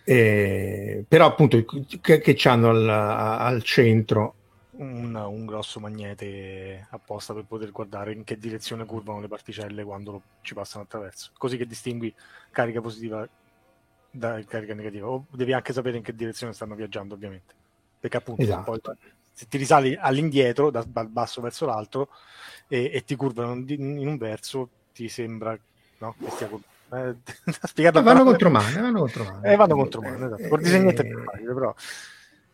eh, 0.07 1.03
però 1.07 1.25
appunto 1.25 1.63
che, 2.01 2.19
che 2.21 2.49
hanno 2.49 2.69
al, 2.69 2.87
al 2.89 3.63
centro 3.63 4.35
un, 4.77 5.15
un 5.15 5.45
grosso 5.45 5.79
magnete 5.79 6.87
apposta 6.91 7.33
per 7.33 7.45
poter 7.45 7.71
guardare 7.71 8.11
in 8.13 8.23
che 8.23 8.37
direzione 8.37 8.85
curvano 8.85 9.21
le 9.21 9.27
particelle 9.27 9.83
quando 9.83 10.11
lo- 10.11 10.23
ci 10.41 10.53
passano 10.53 10.83
attraverso, 10.83 11.31
così 11.37 11.57
che 11.57 11.65
distingui 11.65 12.13
carica 12.51 12.81
positiva 12.81 13.27
da 14.09 14.43
carica 14.45 14.73
negativa. 14.73 15.07
O 15.09 15.27
devi 15.31 15.53
anche 15.53 15.73
sapere 15.73 15.97
in 15.97 16.03
che 16.03 16.13
direzione 16.13 16.53
stanno 16.53 16.75
viaggiando, 16.75 17.13
ovviamente, 17.15 17.55
perché 17.99 18.17
appunto 18.17 18.43
Esatto. 18.43 18.63
poi 18.63 18.79
se 19.35 19.47
ti 19.49 19.57
risali 19.57 19.95
all'indietro, 19.99 20.71
dal, 20.71 20.85
dal 20.85 21.09
basso 21.09 21.41
verso 21.41 21.65
l'altro, 21.65 22.07
e, 22.67 22.89
e 22.93 23.03
ti 23.03 23.15
curvano 23.15 23.61
in 23.67 24.07
un 24.07 24.17
verso, 24.17 24.69
ti 24.93 25.09
sembra 25.09 25.57
no? 25.97 26.15
che 26.17 26.31
stia 26.31 26.49
eh, 26.93 27.15
spiegarla 27.67 28.01
vanno 28.01 28.23
contro 28.23 28.49
mano, 28.49 28.81
vanno 28.81 28.99
contro 28.99 29.23
mano. 29.25 29.43
Eh, 29.43 29.55
vanno 29.55 29.75
contro 29.75 30.01
mano, 30.01 30.25
esatto. 30.25 30.57
Eh, 30.57 30.93
più 30.93 31.23
facile, 31.23 31.53
però. 31.53 31.75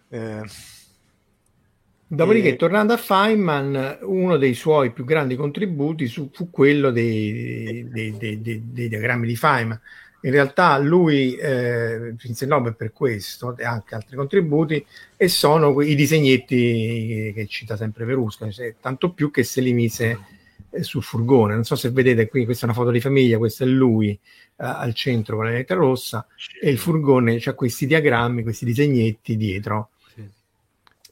Eh, 0.09 0.43
Dopodiché, 2.07 2.49
e... 2.49 2.55
tornando 2.57 2.93
a 2.93 2.97
Feynman, 2.97 3.99
uno 4.01 4.37
dei 4.37 4.53
suoi 4.53 4.91
più 4.91 5.05
grandi 5.05 5.35
contributi 5.35 6.07
su, 6.07 6.29
fu 6.33 6.49
quello 6.49 6.91
dei, 6.91 7.87
dei, 7.89 8.17
dei, 8.17 8.41
dei, 8.41 8.89
diagrammi 8.89 9.27
di 9.27 9.35
Feynman. 9.35 9.79
In 10.23 10.31
realtà 10.31 10.77
lui 10.77 11.35
eh, 11.35 12.13
vinse 12.21 12.43
il 12.43 12.49
Nobel 12.51 12.75
per 12.75 12.93
questo 12.93 13.57
e 13.57 13.65
anche 13.65 13.95
altri 13.95 14.15
contributi 14.15 14.85
e 15.17 15.27
sono 15.27 15.81
i 15.81 15.95
disegnetti 15.95 17.31
che 17.33 17.47
cita 17.47 17.75
sempre 17.75 18.05
Verusca, 18.05 18.47
tanto 18.79 19.13
più 19.13 19.31
che 19.31 19.43
se 19.43 19.61
li 19.61 19.73
mise 19.73 20.19
eh, 20.69 20.83
sul 20.83 21.01
furgone. 21.01 21.55
Non 21.55 21.63
so 21.63 21.75
se 21.75 21.89
vedete 21.89 22.27
qui, 22.27 22.45
questa 22.45 22.65
è 22.65 22.69
una 22.69 22.77
foto 22.77 22.91
di 22.91 23.01
famiglia, 23.01 23.39
questo 23.39 23.63
è 23.63 23.67
lui 23.67 24.11
eh, 24.11 24.19
al 24.55 24.93
centro 24.93 25.37
con 25.37 25.45
la 25.45 25.51
lettera 25.51 25.79
rossa 25.79 26.25
sì. 26.35 26.57
e 26.59 26.69
il 26.69 26.77
furgone 26.77 27.41
ha 27.43 27.53
questi 27.53 27.87
diagrammi, 27.87 28.43
questi 28.43 28.65
disegnetti 28.65 29.35
dietro. 29.35 29.89
Sì. 30.13 30.29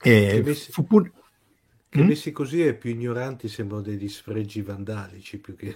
E 0.04 0.42
messi, 0.46 0.72
fu 0.72 0.86
pur... 0.86 1.12
che 1.90 2.02
mm? 2.02 2.08
messi 2.08 2.32
così 2.32 2.64
e 2.66 2.76
più 2.76 2.92
ignoranti 2.92 3.48
sembrano 3.48 3.82
degli 3.82 4.08
sfregi 4.08 4.62
vandalici 4.62 5.40
più 5.40 5.56
che... 5.56 5.76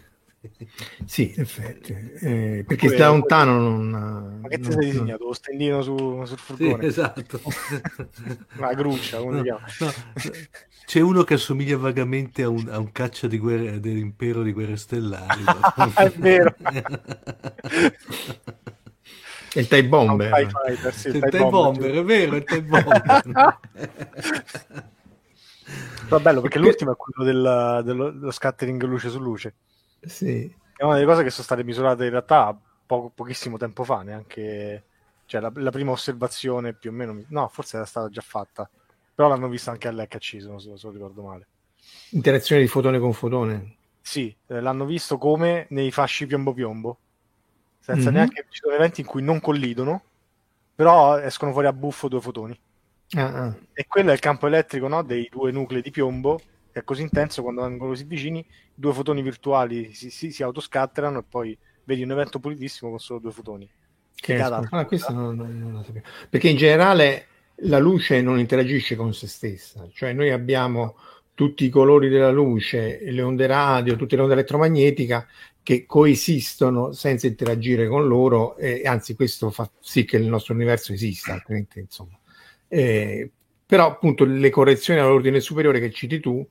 Sì, 1.06 1.34
in 1.36 1.42
effetti, 1.42 1.94
eh, 1.94 2.66
perché 2.68 2.96
da 2.96 3.08
lontano 3.08 3.60
non... 3.60 4.40
Ma 4.42 4.48
che 4.50 4.60
ti 4.60 4.72
sei 4.72 4.92
disegnato? 4.92 5.26
Lo 5.26 5.34
stendino 5.34 5.82
su, 5.82 6.24
sul 6.26 6.38
furgone? 6.38 6.82
Sì, 6.82 6.88
esatto. 6.88 7.40
La 8.60 8.74
gruccia, 8.74 9.20
come 9.20 9.42
no, 9.42 9.60
no, 9.80 9.94
C'è 10.86 11.00
uno 11.00 11.24
che 11.24 11.36
assomiglia 11.36 11.78
vagamente 11.78 12.44
a 12.44 12.50
un, 12.50 12.68
a 12.70 12.78
un 12.78 12.92
caccia 12.92 13.28
di 13.28 13.38
guerra, 13.38 13.78
dell'impero 13.78 14.44
di 14.44 14.52
guerre 14.52 14.76
stellari. 14.76 15.44
È 15.96 16.12
vero. 16.18 16.56
È 19.54 19.60
il 19.60 19.68
TIE 19.68 19.86
Bomber. 19.86 20.30
No, 20.30 20.36
fighter, 20.36 20.94
sì, 20.94 21.08
il, 21.10 21.20
TIE 21.30 21.40
Bomber, 21.48 21.92
è 21.92 22.04
vero, 22.04 22.36
il 22.38 22.44
TIE 22.44 22.64
Bomber. 22.64 23.60
Ma 26.10 26.20
bello 26.20 26.42
perché 26.42 26.60
l'ultimo 26.60 26.92
è 26.92 26.96
quello 26.96 27.24
del, 27.24 27.82
dello, 27.86 28.12
dello 28.12 28.32
scattering 28.32 28.82
luce 28.84 29.10
su 29.10 29.20
luce. 29.20 29.54
Sì. 30.06 30.54
È 30.76 30.84
una 30.84 30.96
delle 30.96 31.06
cose 31.06 31.24
che 31.24 31.30
sono 31.30 31.44
state 31.44 31.64
misurate 31.64 32.06
in 32.06 32.12
realtà 32.12 32.58
poco, 32.86 33.12
pochissimo 33.14 33.58
tempo 33.58 33.84
fa, 33.84 34.02
neanche... 34.02 34.84
Cioè 35.26 35.40
la, 35.40 35.52
la, 35.56 35.72
prima 35.72 35.92
osservazione 35.92 36.74
più 36.74 36.90
o 36.90 36.94
meno... 36.94 37.24
No, 37.30 37.48
forse 37.48 37.78
era 37.78 37.86
stata 37.86 38.10
già 38.10 38.22
fatta. 38.22 38.70
Però 39.16 39.28
l'hanno 39.28 39.48
vista 39.48 39.72
anche 39.72 39.88
all'HC, 39.88 40.42
se 40.42 40.48
non, 40.48 40.60
se 40.60 40.74
non 40.82 40.92
ricordo 40.92 41.24
male. 41.24 41.48
Interazione 42.10 42.62
di 42.62 42.68
fotone 42.68 43.00
con 43.00 43.14
fotone? 43.14 43.76
Sì, 44.02 44.36
eh, 44.48 44.60
l'hanno 44.60 44.86
visto 44.86 45.18
come 45.18 45.66
nei 45.70 45.92
fasci 45.92 46.26
piombo-piombo. 46.26 46.98
Senza 47.80 48.06
mm-hmm. 48.06 48.14
neanche... 48.14 48.46
Ci 48.50 48.60
sono 48.62 48.76
eventi 48.76 49.02
in 49.02 49.08
cui 49.08 49.22
non 49.22 49.40
collidono, 49.40 50.04
però 50.76 51.18
escono 51.18 51.52
fuori 51.52 51.68
a 51.68 51.74
buffo 51.74 52.08
due 52.08 52.22
fotoni. 52.22 52.60
Ah, 53.16 53.46
ah. 53.46 53.56
E 53.74 53.88
quello 53.88 54.10
è 54.10 54.14
il 54.14 54.20
campo 54.20 54.48
elettrico 54.48 54.88
no, 54.88 55.04
dei 55.04 55.30
due 55.32 55.52
nuclei 55.52 55.82
di 55.82 55.92
piombo 55.92 56.40
che 56.74 56.80
è 56.80 56.84
così 56.84 57.04
intenso 57.04 57.44
quando 57.44 57.62
vengono 57.62 57.92
così 57.92 58.04
vicini, 58.04 58.44
due 58.74 58.94
fotoni 58.94 59.22
virtuali 59.22 59.94
si, 59.94 60.10
si, 60.10 60.32
si 60.32 60.42
autoscatterano 60.42 61.20
e 61.20 61.24
poi 61.24 61.58
vedi 61.84 62.02
un 62.02 62.12
evento 62.12 62.40
pulitissimo 62.40 62.90
con 62.90 63.00
solo 63.00 63.20
due 63.20 63.32
fotoni. 63.32 63.70
Che 64.16 64.40
ah, 64.40 64.86
questo 64.86 65.14
non, 65.14 65.36
non, 65.36 65.60
non 65.60 65.72
lo 65.74 65.84
sapevo. 65.84 66.06
Perché 66.30 66.50
in 66.50 66.58
generale 66.58 67.28
la 67.58 67.78
luce 67.78 68.22
non 68.22 68.40
interagisce 68.40 68.96
con 68.96 69.14
se 69.14 69.28
stessa, 69.28 69.88
cioè 69.94 70.14
noi 70.14 70.32
abbiamo 70.32 70.98
tutti 71.36 71.66
i 71.66 71.70
colori 71.70 72.10
della 72.10 72.32
luce, 72.32 73.00
le 73.04 73.22
onde 73.22 73.46
radio, 73.46 73.96
tutte 73.96 74.16
le 74.16 74.24
onde 74.24 74.34
elettromagnetiche 74.34 75.28
che 75.62 75.86
coesistono 75.86 76.92
senza 76.92 77.28
interagire 77.28 77.88
con 77.88 78.08
loro 78.08 78.58
e 78.58 78.82
anzi 78.86 79.16
questo 79.16 79.52
fa 79.52 79.70
sì 79.80 80.06
che 80.06 80.18
il 80.18 80.28
nostro 80.28 80.56
universo 80.56 80.92
esista, 80.92 81.34
altrimenti 81.34 81.80
insomma. 81.80 82.18
Eh, 82.68 83.30
però 83.64 83.88
appunto 83.88 84.26
le 84.26 84.50
correzioni 84.50 85.00
all'ordine 85.00 85.40
superiore 85.40 85.80
che 85.80 85.92
citi 85.92 86.20
tu 86.20 86.46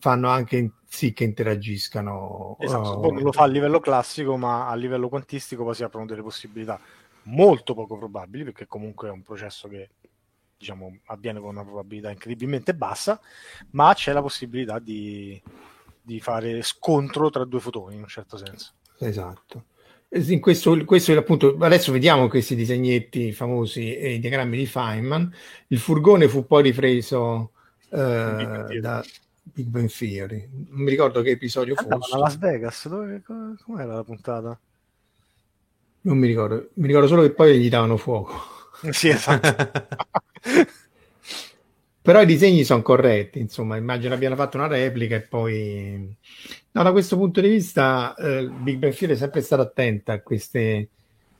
fanno 0.00 0.28
anche 0.28 0.72
sì 0.88 1.12
che 1.12 1.24
interagiscano. 1.24 2.56
Esatto, 2.58 2.98
uh, 2.98 3.20
lo 3.20 3.32
fa 3.32 3.44
a 3.44 3.46
livello 3.46 3.78
classico, 3.78 4.36
ma 4.36 4.68
a 4.68 4.74
livello 4.74 5.08
quantistico 5.08 5.62
poi 5.62 5.74
si 5.74 5.84
aprono 5.84 6.06
delle 6.06 6.22
possibilità 6.22 6.80
molto 7.24 7.74
poco 7.74 7.96
probabili, 7.96 8.44
perché 8.44 8.66
comunque 8.66 9.08
è 9.08 9.12
un 9.12 9.22
processo 9.22 9.68
che 9.68 9.90
diciamo 10.56 10.98
avviene 11.06 11.40
con 11.40 11.50
una 11.50 11.62
probabilità 11.62 12.10
incredibilmente 12.10 12.74
bassa, 12.74 13.20
ma 13.70 13.94
c'è 13.94 14.12
la 14.12 14.20
possibilità 14.20 14.78
di, 14.78 15.40
di 16.02 16.20
fare 16.20 16.62
scontro 16.62 17.30
tra 17.30 17.44
due 17.44 17.60
fotoni 17.60 17.94
in 17.94 18.02
un 18.02 18.08
certo 18.08 18.36
senso. 18.36 18.72
Esatto. 18.98 19.64
In 20.12 20.40
questo, 20.40 20.84
questo 20.84 21.16
appunto, 21.16 21.56
adesso 21.60 21.92
vediamo 21.92 22.26
questi 22.28 22.56
disegnetti 22.56 23.32
famosi 23.32 23.94
e 23.94 24.14
i 24.14 24.18
diagrammi 24.18 24.56
di 24.56 24.66
Feynman. 24.66 25.32
Il 25.68 25.78
furgone 25.78 26.26
fu 26.26 26.46
poi 26.46 26.64
ripreso 26.64 27.52
eh, 27.90 28.80
da, 28.80 29.04
Big 29.52 29.66
Bang 29.66 29.90
Theory. 29.90 30.48
Non 30.70 30.80
mi 30.80 30.90
ricordo 30.90 31.22
che 31.22 31.30
episodio 31.30 31.74
Andavano 31.76 32.02
fosse. 32.02 32.14
a 32.14 32.18
Las 32.18 32.38
Vegas, 32.38 32.88
dove, 32.88 33.22
com'era 33.22 33.94
la 33.94 34.04
puntata? 34.04 34.58
Non 36.02 36.16
mi 36.16 36.26
ricordo, 36.26 36.70
mi 36.74 36.86
ricordo 36.86 37.08
solo 37.08 37.22
che 37.22 37.32
poi 37.32 37.58
gli 37.58 37.68
davano 37.68 37.96
fuoco. 37.96 38.58
Sì, 38.90 39.08
esatto. 39.08 39.70
Però 42.02 42.22
i 42.22 42.26
disegni 42.26 42.64
sono 42.64 42.80
corretti, 42.80 43.38
insomma, 43.40 43.76
immagino 43.76 44.14
abbiano 44.14 44.34
fatto 44.34 44.56
una 44.56 44.68
replica 44.68 45.16
e 45.16 45.20
poi... 45.20 46.16
No, 46.72 46.82
da 46.82 46.92
questo 46.92 47.16
punto 47.16 47.42
di 47.42 47.48
vista 47.48 48.14
eh, 48.14 48.48
Big 48.48 48.78
Bang 48.78 48.94
Theory 48.94 49.14
è 49.14 49.18
sempre 49.18 49.42
stato 49.42 49.60
attenta 49.62 50.14
a 50.14 50.22
queste... 50.22 50.88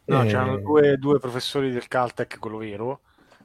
No, 0.04 0.22
eh... 0.22 0.26
c'erano 0.26 0.58
due, 0.58 0.98
due, 0.98 1.18
professori 1.18 1.70
del 1.70 1.88
Caltech, 1.88 2.38
quello 2.38 2.58
vero, 2.58 3.00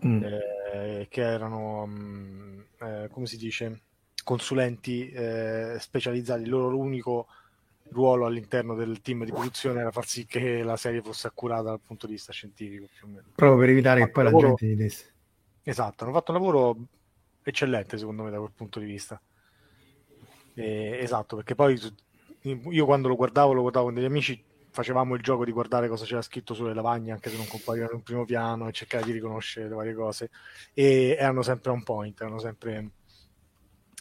mm. 0.06 0.24
eh, 0.24 1.08
che 1.10 1.22
erano, 1.22 1.86
mm, 1.88 2.60
eh, 2.82 3.08
come 3.10 3.28
si 3.28 3.38
dice, 3.38 3.84
consulenti 4.26 5.10
eh, 5.12 5.78
specializzati, 5.80 6.42
il 6.42 6.50
loro 6.50 6.78
unico 6.78 7.28
ruolo 7.90 8.26
all'interno 8.26 8.74
del 8.74 9.00
team 9.02 9.24
di 9.24 9.32
produzione 9.32 9.80
era 9.80 9.92
far 9.92 10.08
sì 10.08 10.26
che 10.26 10.64
la 10.64 10.76
serie 10.76 11.02
fosse 11.02 11.28
accurata 11.28 11.70
dal 11.70 11.80
punto 11.80 12.08
di 12.08 12.14
vista 12.14 12.34
scientifico 12.34 12.88
più 12.92 13.08
o 13.08 13.10
meno. 13.12 13.28
proprio 13.36 13.60
per 13.60 13.70
evitare 13.70 14.04
che 14.04 14.10
poi 14.10 14.24
la 14.24 14.34
gente 14.34 14.66
gli 14.66 14.76
desse 14.76 15.14
esatto, 15.62 16.04
hanno 16.04 16.14
fatto 16.14 16.32
un 16.32 16.38
lavoro 16.38 16.78
eccellente 17.44 17.98
secondo 17.98 18.24
me 18.24 18.32
da 18.32 18.40
quel 18.40 18.52
punto 18.56 18.80
di 18.80 18.86
vista. 18.86 19.22
E, 20.56 20.98
esatto, 21.00 21.36
perché 21.36 21.54
poi 21.54 21.80
io 22.42 22.86
quando 22.86 23.08
lo 23.08 23.16
guardavo 23.16 23.54
lo 23.54 23.62
guardavo 23.62 23.86
con 23.86 23.94
degli 23.94 24.06
amici 24.06 24.42
facevamo 24.70 25.16
il 25.16 25.22
gioco 25.22 25.46
di 25.46 25.52
guardare 25.52 25.88
cosa 25.88 26.06
c'era 26.06 26.22
scritto 26.22 26.54
sulle 26.54 26.74
lavagne 26.74 27.12
anche 27.12 27.30
se 27.30 27.38
non 27.38 27.48
comparivano 27.48 27.94
in 27.94 28.04
primo 28.04 28.26
piano 28.26 28.68
e 28.68 28.74
cercare 28.74 29.06
di 29.06 29.12
riconoscere 29.12 29.70
le 29.70 29.76
varie 29.76 29.94
cose. 29.94 30.30
E 30.74 31.16
erano 31.18 31.44
sempre 31.44 31.72
on 31.72 31.84
point, 31.84 32.20
erano 32.20 32.40
sempre 32.40 32.92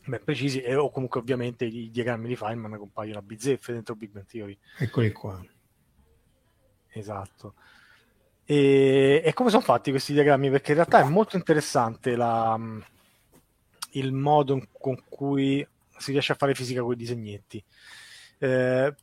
ben 0.07 0.23
precisi 0.23 0.61
e 0.61 0.75
o 0.75 0.91
comunque 0.91 1.21
ovviamente 1.21 1.65
i 1.65 1.91
diagrammi 1.91 2.29
di 2.29 2.37
Feynman 2.37 2.77
compaiono 2.79 3.19
a 3.19 3.23
bizzeffe 3.23 3.73
dentro 3.73 3.95
Big 3.95 4.11
Bang 4.11 4.27
Theory. 4.27 4.57
Eccoli 4.79 5.13
qua. 5.13 5.43
Esatto. 6.89 7.55
E, 8.45 9.23
e 9.25 9.33
come 9.33 9.51
sono 9.51 9.63
fatti 9.63 9.91
questi 9.91 10.13
diagrammi? 10.13 10.51
Perché 10.51 10.71
in 10.71 10.77
realtà 10.77 11.01
è 11.01 11.09
molto 11.09 11.37
interessante 11.37 12.15
la, 12.15 12.59
il 13.93 14.13
modo 14.13 14.69
con 14.73 15.03
cui 15.09 15.67
si 15.97 16.13
riesce 16.13 16.33
a 16.33 16.37
fare 16.37 16.55
fisica 16.55 16.83
con 16.83 16.93
i 16.93 16.97
disegnetti. 16.97 17.63
Eh, 18.39 18.95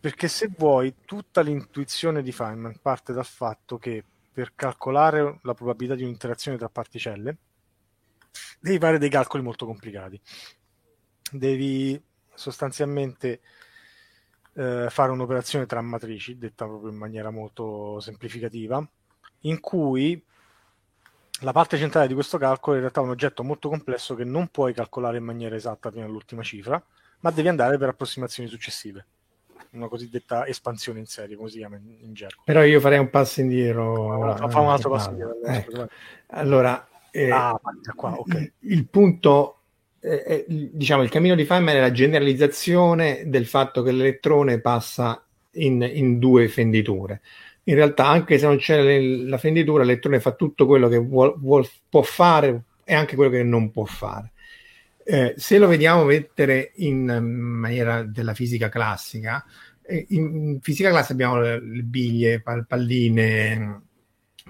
perché 0.00 0.28
se 0.28 0.50
vuoi 0.56 0.94
tutta 1.04 1.42
l'intuizione 1.42 2.22
di 2.22 2.32
Feynman 2.32 2.78
parte 2.80 3.12
dal 3.12 3.26
fatto 3.26 3.78
che 3.78 4.02
per 4.32 4.52
calcolare 4.54 5.40
la 5.42 5.54
probabilità 5.54 5.94
di 5.94 6.02
un'interazione 6.02 6.56
tra 6.56 6.68
particelle 6.68 7.36
devi 8.60 8.78
fare 8.78 8.98
dei 8.98 9.08
calcoli 9.08 9.42
molto 9.42 9.66
complicati. 9.66 10.20
Devi 11.32 12.00
sostanzialmente 12.34 13.40
eh, 14.54 14.86
fare 14.90 15.10
un'operazione 15.10 15.66
tra 15.66 15.80
matrici, 15.80 16.38
detta 16.38 16.66
proprio 16.66 16.90
in 16.90 16.96
maniera 16.96 17.30
molto 17.30 17.98
semplificativa, 18.00 18.86
in 19.40 19.60
cui 19.60 20.22
la 21.42 21.52
parte 21.52 21.78
centrale 21.78 22.06
di 22.06 22.14
questo 22.14 22.36
calcolo 22.36 22.74
è 22.74 22.76
in 22.76 22.82
realtà 22.82 23.00
un 23.00 23.10
oggetto 23.10 23.42
molto 23.42 23.68
complesso 23.70 24.14
che 24.14 24.24
non 24.24 24.48
puoi 24.48 24.74
calcolare 24.74 25.16
in 25.16 25.24
maniera 25.24 25.54
esatta 25.54 25.90
fino 25.90 26.04
all'ultima 26.04 26.42
cifra, 26.42 26.82
ma 27.20 27.30
devi 27.30 27.48
andare 27.48 27.78
per 27.78 27.88
approssimazioni 27.88 28.48
successive. 28.48 29.06
Una 29.72 29.88
cosiddetta 29.88 30.46
espansione 30.46 30.98
in 30.98 31.06
serie, 31.06 31.36
come 31.36 31.48
si 31.48 31.58
chiama 31.58 31.76
in, 31.76 31.96
in 32.00 32.12
gergo. 32.12 32.42
Però 32.44 32.62
io 32.64 32.80
farei 32.80 32.98
un 32.98 33.08
passo 33.08 33.40
indietro. 33.40 34.12
Allora, 34.12 34.36
facciamo 34.36 34.64
un 34.64 34.70
altro 34.70 34.90
passo 34.90 35.10
indietro. 35.10 35.44
Eh. 35.44 35.88
Allora, 36.28 36.88
eh, 37.10 37.30
ah, 37.30 37.60
qua, 37.94 38.18
okay. 38.18 38.52
il, 38.60 38.72
il, 38.72 38.86
punto, 38.88 39.60
eh, 40.00 40.22
è, 40.22 40.44
diciamo, 40.48 41.02
il 41.02 41.10
cammino 41.10 41.34
di 41.34 41.44
Feynman 41.44 41.76
è 41.76 41.80
la 41.80 41.92
generalizzazione 41.92 43.24
del 43.26 43.46
fatto 43.46 43.82
che 43.82 43.92
l'elettrone 43.92 44.60
passa 44.60 45.24
in, 45.52 45.82
in 45.82 46.18
due 46.18 46.48
fenditure. 46.48 47.20
In 47.64 47.74
realtà, 47.74 48.06
anche 48.06 48.38
se 48.38 48.46
non 48.46 48.56
c'è 48.56 48.82
le, 48.82 49.28
la 49.28 49.38
fenditura, 49.38 49.84
l'elettrone 49.84 50.20
fa 50.20 50.32
tutto 50.32 50.66
quello 50.66 50.88
che 50.88 50.98
vuol, 50.98 51.34
vuol, 51.38 51.68
può 51.88 52.02
fare 52.02 52.62
e 52.84 52.94
anche 52.94 53.16
quello 53.16 53.30
che 53.30 53.42
non 53.42 53.70
può 53.70 53.84
fare. 53.84 54.32
Eh, 55.04 55.34
se 55.36 55.58
lo 55.58 55.66
vediamo 55.66 56.04
mettere 56.04 56.72
in 56.76 57.04
maniera 57.04 58.02
della 58.02 58.34
fisica 58.34 58.68
classica, 58.68 59.44
eh, 59.82 60.06
in 60.10 60.58
fisica 60.60 60.90
classica 60.90 61.12
abbiamo 61.14 61.40
le, 61.40 61.60
le 61.60 61.82
biglie, 61.82 62.42
palline, 62.66 63.82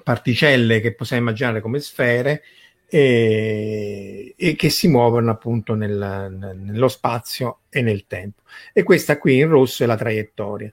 particelle 0.02 0.80
che 0.80 0.94
possiamo 0.94 1.22
immaginare 1.22 1.60
come 1.60 1.80
sfere 1.80 2.42
e, 2.88 4.34
e 4.36 4.56
che 4.56 4.68
si 4.68 4.88
muovono 4.88 5.30
appunto 5.30 5.74
nel, 5.74 6.56
nello 6.58 6.88
spazio 6.88 7.60
e 7.68 7.82
nel 7.82 8.06
tempo. 8.06 8.42
E 8.72 8.82
questa 8.82 9.18
qui 9.18 9.38
in 9.38 9.48
rosso 9.48 9.84
è 9.84 9.86
la 9.86 9.96
traiettoria. 9.96 10.72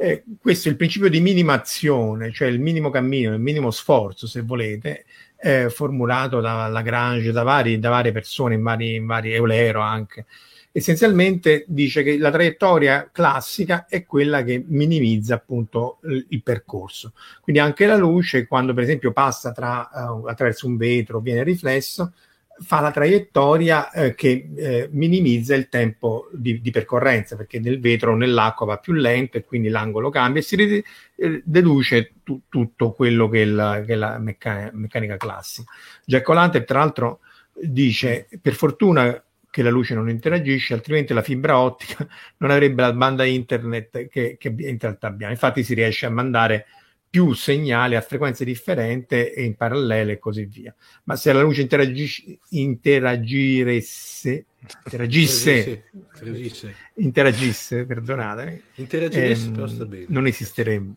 Eh, 0.00 0.22
questo 0.40 0.68
è 0.68 0.70
il 0.70 0.76
principio 0.76 1.08
di 1.08 1.20
minimazione, 1.20 2.32
cioè 2.32 2.48
il 2.48 2.60
minimo 2.60 2.88
cammino, 2.88 3.34
il 3.34 3.40
minimo 3.40 3.70
sforzo, 3.70 4.26
se 4.26 4.42
volete, 4.42 5.04
eh, 5.40 5.70
formulato 5.70 6.40
da 6.40 6.68
Lagrange, 6.68 7.32
da, 7.32 7.42
vari, 7.42 7.78
da 7.78 7.90
varie 7.90 8.12
persone, 8.12 8.54
in 8.54 8.62
vari, 8.62 8.94
in 8.94 9.06
vari 9.06 9.32
Eulero 9.32 9.80
anche. 9.80 10.26
Essenzialmente 10.70 11.64
dice 11.66 12.02
che 12.02 12.18
la 12.18 12.30
traiettoria 12.30 13.08
classica 13.10 13.86
è 13.88 14.04
quella 14.04 14.42
che 14.42 14.62
minimizza 14.66 15.34
appunto 15.34 15.98
il, 16.04 16.26
il 16.28 16.42
percorso. 16.42 17.14
Quindi 17.40 17.60
anche 17.60 17.86
la 17.86 17.96
luce, 17.96 18.46
quando 18.46 18.74
per 18.74 18.84
esempio 18.84 19.12
passa 19.12 19.52
tra, 19.52 19.88
uh, 19.92 20.26
attraverso 20.26 20.66
un 20.66 20.76
vetro, 20.76 21.20
viene 21.20 21.42
riflesso, 21.42 22.12
fa 22.60 22.80
la 22.80 22.90
traiettoria 22.90 23.90
eh, 23.90 24.14
che 24.14 24.50
eh, 24.56 24.88
minimizza 24.92 25.54
il 25.54 25.68
tempo 25.68 26.28
di, 26.32 26.60
di, 26.60 26.70
percorrenza, 26.70 27.36
perché 27.36 27.60
nel 27.60 27.80
vetro 27.80 28.12
o 28.12 28.16
nell'acqua 28.16 28.66
va 28.66 28.78
più 28.78 28.92
lento 28.94 29.36
e 29.36 29.44
quindi 29.44 29.68
l'angolo 29.68 30.10
cambia 30.10 30.40
e 30.40 30.44
si 30.44 30.56
rid- 30.56 30.84
eh, 31.16 31.42
deduce 31.44 32.14
tu- 32.24 32.42
tutto 32.48 32.92
quello 32.92 33.28
che 33.28 33.42
è 33.42 33.44
la, 33.44 33.82
che 33.84 33.92
è 33.92 33.96
la 33.96 34.18
meccanica, 34.18 34.70
meccanica 34.74 35.16
classica. 35.16 35.70
Giacomo 36.04 36.38
Lanter, 36.38 36.64
tra 36.64 36.80
l'altro, 36.80 37.20
dice, 37.52 38.28
per 38.40 38.54
fortuna 38.54 39.22
che 39.50 39.62
la 39.62 39.70
luce 39.70 39.94
non 39.94 40.08
interagisce, 40.08 40.74
altrimenti 40.74 41.12
la 41.12 41.22
fibra 41.22 41.58
ottica 41.58 42.06
non 42.38 42.50
avrebbe 42.50 42.82
la 42.82 42.92
banda 42.92 43.24
internet 43.24 44.08
che, 44.08 44.36
che 44.38 44.48
in 44.48 44.78
realtà 44.78 45.06
abbiamo. 45.06 45.32
Infatti 45.32 45.62
si 45.62 45.74
riesce 45.74 46.06
a 46.06 46.10
mandare 46.10 46.66
più 47.10 47.32
segnali 47.32 47.96
a 47.96 48.02
frequenze 48.02 48.44
differenti 48.44 49.14
e 49.14 49.42
in 49.42 49.56
parallelo 49.56 50.10
e 50.10 50.18
così 50.18 50.44
via. 50.44 50.74
Ma 51.04 51.16
se 51.16 51.32
la 51.32 51.40
luce 51.40 51.62
interagisce, 51.62 52.38
interagiresse, 52.50 54.44
interagisse, 54.84 55.84
interagisse, 55.92 56.74
interagisse 56.96 57.86
perdonate, 57.86 58.64
ehm, 58.74 60.04
non 60.08 60.26
esisterebbe. 60.26 60.94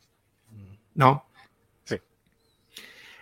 No? 0.94 1.28
Sì. 1.84 2.00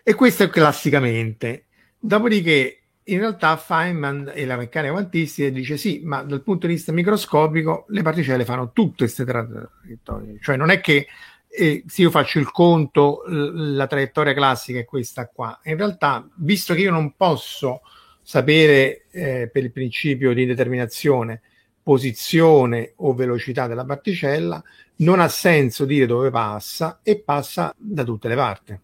E 0.03 0.13
questo 0.15 0.43
è 0.43 0.49
classicamente. 0.49 1.65
Dopodiché 1.99 2.79
in 3.03 3.19
realtà 3.19 3.55
Feynman 3.57 4.31
e 4.33 4.45
la 4.45 4.55
meccanica 4.55 4.93
quantistica 4.93 5.49
dice 5.49 5.77
sì, 5.77 6.01
ma 6.03 6.21
dal 6.21 6.43
punto 6.43 6.67
di 6.67 6.73
vista 6.73 6.91
microscopico 6.91 7.85
le 7.89 8.01
particelle 8.01 8.45
fanno 8.45 8.71
tutte 8.71 9.05
queste 9.05 9.25
traiettorie, 9.25 10.37
cioè 10.41 10.55
non 10.55 10.69
è 10.69 10.79
che 10.79 11.07
eh, 11.51 11.83
se 11.87 12.03
io 12.03 12.11
faccio 12.11 12.37
il 12.39 12.51
conto, 12.51 13.23
la 13.27 13.87
traiettoria 13.87 14.33
classica 14.33 14.79
è 14.79 14.85
questa 14.85 15.27
qua. 15.27 15.59
In 15.63 15.77
realtà, 15.77 16.27
visto 16.35 16.75
che 16.75 16.81
io 16.81 16.91
non 16.91 17.15
posso 17.15 17.81
sapere 18.21 19.05
eh, 19.09 19.49
per 19.51 19.63
il 19.63 19.71
principio 19.71 20.33
di 20.33 20.45
determinazione 20.45 21.41
posizione 21.81 22.93
o 22.97 23.15
velocità 23.15 23.65
della 23.65 23.85
particella, 23.85 24.61
non 24.97 25.19
ha 25.19 25.27
senso 25.27 25.85
dire 25.85 26.05
dove 26.05 26.29
passa 26.29 26.99
e 27.01 27.19
passa 27.19 27.73
da 27.75 28.03
tutte 28.03 28.27
le 28.27 28.35
parti. 28.35 28.79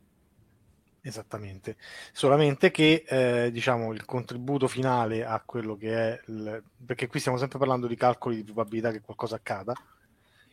Esattamente, 1.07 1.77
solamente 2.11 2.71
che 2.71 3.03
eh, 3.07 3.51
diciamo 3.51 3.93
il 3.93 4.05
contributo 4.05 4.67
finale 4.67 5.23
a 5.23 5.39
quello 5.45 5.77
che 5.77 5.93
è, 5.93 6.21
il, 6.25 6.63
perché 6.83 7.05
qui 7.05 7.19
stiamo 7.19 7.37
sempre 7.37 7.59
parlando 7.59 7.85
di 7.85 7.95
calcoli 7.95 8.37
di 8.37 8.43
probabilità 8.43 8.89
che 8.89 9.01
qualcosa 9.01 9.35
accada, 9.35 9.75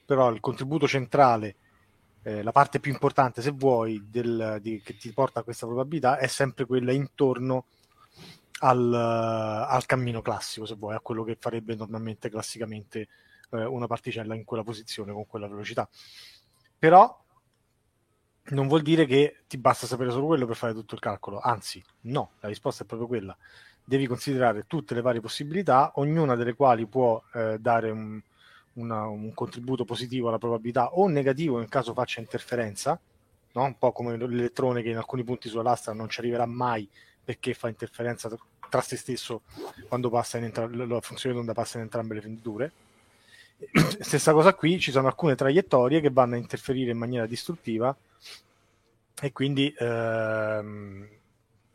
però 0.05 0.31
il 0.31 0.41
contributo 0.41 0.87
centrale 0.87 1.57
eh, 2.23 2.43
la 2.43 2.53
parte 2.53 2.81
più 2.81 2.93
importante, 2.93 3.41
se 3.41 3.51
vuoi, 3.51 4.11
del, 4.11 4.59
di, 4.61 4.83
che 4.83 4.95
ti 4.99 5.11
porta 5.15 5.41
a 5.41 5.43
questa 5.43 5.65
probabilità 5.65 6.19
è 6.19 6.27
sempre 6.27 6.67
quella 6.67 6.93
intorno 6.93 7.65
al, 8.59 8.93
al, 8.93 9.87
cammino 9.87 10.21
classico, 10.21 10.67
se 10.67 10.75
vuoi, 10.75 10.95
a 10.95 11.01
quello 11.01 11.25
che 11.25 11.39
farebbe 11.41 11.75
normalmente, 11.75 12.29
classicamente, 12.29 13.09
eh, 13.53 13.65
una 13.65 13.87
particella 13.87 14.35
in 14.35 14.45
quella 14.45 14.65
posizione 14.65 15.13
con 15.13 15.27
quella 15.27 15.49
velocità. 15.49 15.89
Però 16.79 17.22
non 18.51 18.69
vuol 18.69 18.83
dire 18.83 19.07
che 19.07 19.43
ti 19.47 19.57
basta 19.57 19.87
sapere 19.87 20.11
solo 20.11 20.27
quello 20.27 20.47
per 20.47 20.57
fare 20.57 20.73
tutto 20.73 20.95
il 20.95 21.01
calcolo, 21.01 21.39
anzi, 21.41 21.83
no, 22.03 22.33
la 22.41 22.49
risposta 22.49 22.83
è 22.83 22.87
proprio 22.87 23.09
quella. 23.09 23.37
Devi 23.85 24.07
considerare 24.07 24.65
tutte 24.67 24.95
le 24.95 25.01
varie 25.01 25.21
possibilità, 25.21 25.93
ognuna 25.97 26.35
delle 26.35 26.55
quali 26.55 26.87
può 26.87 27.23
eh, 27.35 27.59
dare 27.59 27.91
un, 27.91 28.21
una, 28.75 29.07
un 29.07 29.33
contributo 29.35 29.85
positivo 29.85 30.29
alla 30.29 30.39
probabilità 30.39 30.95
o 30.95 31.09
negativo 31.09 31.59
nel 31.59 31.69
caso 31.69 31.93
faccia 31.93 32.21
interferenza, 32.21 32.99
no? 33.53 33.63
un 33.63 33.79
po' 33.79 33.93
come 33.93 34.17
l'elettrone 34.17 34.83
che 34.83 34.91
in 34.91 34.97
alcuni 34.97 35.25
punti 35.25 35.49
sulla 35.49 35.63
lastra 35.63 35.93
non 35.93 36.09
ci 36.09 36.21
arriverà 36.21 36.47
mai 36.47 36.89
perché 37.25 37.55
fa 37.55 37.69
interferenza 37.69 38.29
tra 38.69 38.81
se 38.81 38.97
stesso 38.97 39.43
quando 39.87 40.09
passa 40.09 40.39
in 40.39 40.45
entra- 40.45 40.67
la 40.67 41.01
funzione 41.01 41.35
d'onda 41.35 41.53
passa 41.53 41.77
in 41.77 41.85
entrambe 41.85 42.15
le 42.15 42.21
fenditure. 42.23 42.73
Stessa 44.01 44.33
cosa 44.33 44.55
qui, 44.55 44.79
ci 44.79 44.91
sono 44.91 45.07
alcune 45.07 45.35
traiettorie 45.35 46.01
che 46.01 46.11
vanno 46.11 46.35
a 46.35 46.39
interferire 46.39 46.91
in 46.91 46.99
maniera 46.99 47.27
distruttiva 47.27 47.97
e 49.21 49.33
quindi 49.33 49.73
ehm, 49.79 51.09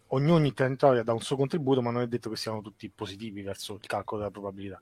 ogni 0.07 0.53
traiettoria 0.53 1.03
dà 1.03 1.13
un 1.13 1.21
suo 1.21 1.35
contributo, 1.35 1.81
ma 1.81 1.91
non 1.91 2.01
è 2.01 2.07
detto 2.07 2.29
che 2.29 2.35
siano 2.35 2.61
tutti 2.61 2.91
positivi 2.93 3.41
verso 3.41 3.75
il 3.81 3.87
calcolo 3.87 4.19
della 4.19 4.31
probabilità. 4.31 4.81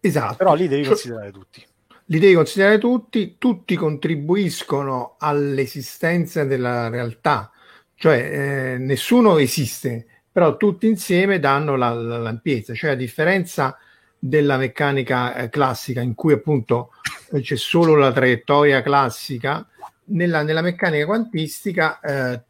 Esatto. 0.00 0.36
Però 0.36 0.54
li 0.54 0.68
devi 0.68 0.82
cioè, 0.82 0.92
considerare 0.92 1.32
tutti. 1.32 1.66
Li 2.04 2.18
devi 2.18 2.34
considerare 2.34 2.78
tutti, 2.78 3.36
tutti 3.38 3.76
contribuiscono 3.76 5.16
all'esistenza 5.18 6.44
della 6.44 6.88
realtà, 6.88 7.50
cioè 7.94 8.74
eh, 8.74 8.78
nessuno 8.78 9.38
esiste, 9.38 10.06
però 10.30 10.56
tutti 10.56 10.86
insieme 10.86 11.38
danno 11.38 11.76
la, 11.76 11.92
la, 11.92 12.18
l'ampiezza, 12.18 12.72
cioè 12.74 12.92
a 12.92 12.94
differenza 12.94 13.76
della 14.18 14.56
meccanica 14.56 15.34
eh, 15.34 15.48
classica 15.48 16.00
in 16.00 16.14
cui 16.14 16.32
appunto 16.32 16.90
eh, 17.32 17.40
c'è 17.40 17.56
solo 17.56 17.94
la 17.94 18.12
traiettoria 18.12 18.82
classica, 18.82 19.66
nella, 20.06 20.42
nella 20.42 20.62
meccanica 20.62 21.06
quantistica 21.06 22.00
eh, 22.00 22.42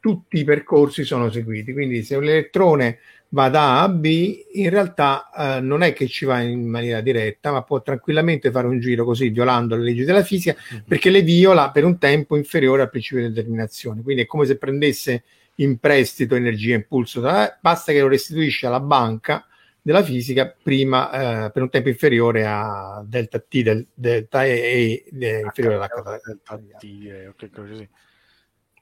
tutti 0.00 0.38
i 0.38 0.44
percorsi 0.44 1.04
sono 1.04 1.30
seguiti, 1.30 1.72
quindi 1.72 2.02
se 2.02 2.16
un 2.16 2.24
elettrone 2.24 2.98
va 3.30 3.48
da 3.48 3.80
A 3.80 3.82
a 3.82 3.88
B, 3.88 4.44
in 4.52 4.70
realtà 4.70 5.30
eh, 5.36 5.60
non 5.60 5.82
è 5.82 5.92
che 5.92 6.06
ci 6.06 6.24
va 6.24 6.40
in 6.40 6.68
maniera 6.68 7.00
diretta, 7.00 7.50
ma 7.50 7.62
può 7.62 7.82
tranquillamente 7.82 8.50
fare 8.50 8.66
un 8.66 8.78
giro 8.78 9.04
così, 9.04 9.30
violando 9.30 9.76
le 9.76 9.82
leggi 9.82 10.04
della 10.04 10.22
fisica, 10.22 10.54
mm-hmm. 10.54 10.82
perché 10.86 11.10
le 11.10 11.22
viola 11.22 11.70
per 11.70 11.84
un 11.84 11.98
tempo 11.98 12.36
inferiore 12.36 12.82
al 12.82 12.90
principio 12.90 13.26
di 13.26 13.32
determinazione. 13.32 14.02
Quindi 14.02 14.22
è 14.22 14.26
come 14.26 14.46
se 14.46 14.56
prendesse 14.56 15.24
in 15.56 15.78
prestito 15.78 16.34
energia 16.34 16.74
e 16.74 16.76
impulso, 16.76 17.20
basta 17.20 17.92
che 17.92 18.00
lo 18.00 18.08
restituisce 18.08 18.66
alla 18.66 18.80
banca 18.80 19.44
della 19.86 20.02
fisica 20.02 20.52
prima 20.60 21.44
eh, 21.44 21.50
per 21.52 21.62
un 21.62 21.70
tempo 21.70 21.88
inferiore 21.88 22.44
a 22.44 23.04
delta 23.06 23.38
t 23.38 23.62
del, 23.62 23.86
delta 23.94 24.44
e, 24.44 25.04
e 25.08 25.40
inferiore 25.44 25.76
alla 25.76 26.20
delta 26.24 26.58
t 26.76 26.82
eh, 26.82 27.28
okay, 27.28 27.50
così. 27.50 27.88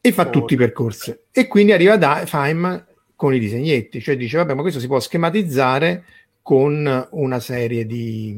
e 0.00 0.12
fa 0.12 0.26
oh, 0.26 0.30
tutti 0.30 0.54
i 0.54 0.56
percorsi 0.56 1.14
e 1.30 1.46
quindi 1.46 1.72
arriva 1.72 1.98
da 1.98 2.24
Feynman 2.24 2.86
con 3.16 3.34
i 3.34 3.38
disegnetti, 3.38 4.00
cioè 4.00 4.16
dice 4.16 4.38
vabbè 4.38 4.54
ma 4.54 4.62
questo 4.62 4.80
si 4.80 4.86
può 4.86 4.98
schematizzare 4.98 6.04
con 6.40 7.08
una 7.10 7.38
serie 7.38 7.84
di, 7.84 8.34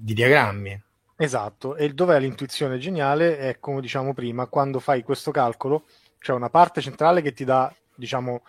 di 0.00 0.12
diagrammi. 0.12 0.82
Esatto, 1.14 1.76
e 1.76 1.90
dov'è 1.90 2.18
l'intuizione 2.18 2.78
geniale? 2.78 3.38
È 3.38 3.58
come 3.60 3.80
diciamo 3.80 4.14
prima, 4.14 4.46
quando 4.46 4.80
fai 4.80 5.04
questo 5.04 5.30
calcolo 5.30 5.84
c'è 6.18 6.32
una 6.32 6.50
parte 6.50 6.80
centrale 6.80 7.22
che 7.22 7.32
ti 7.32 7.44
dà, 7.44 7.72
diciamo, 7.94 8.42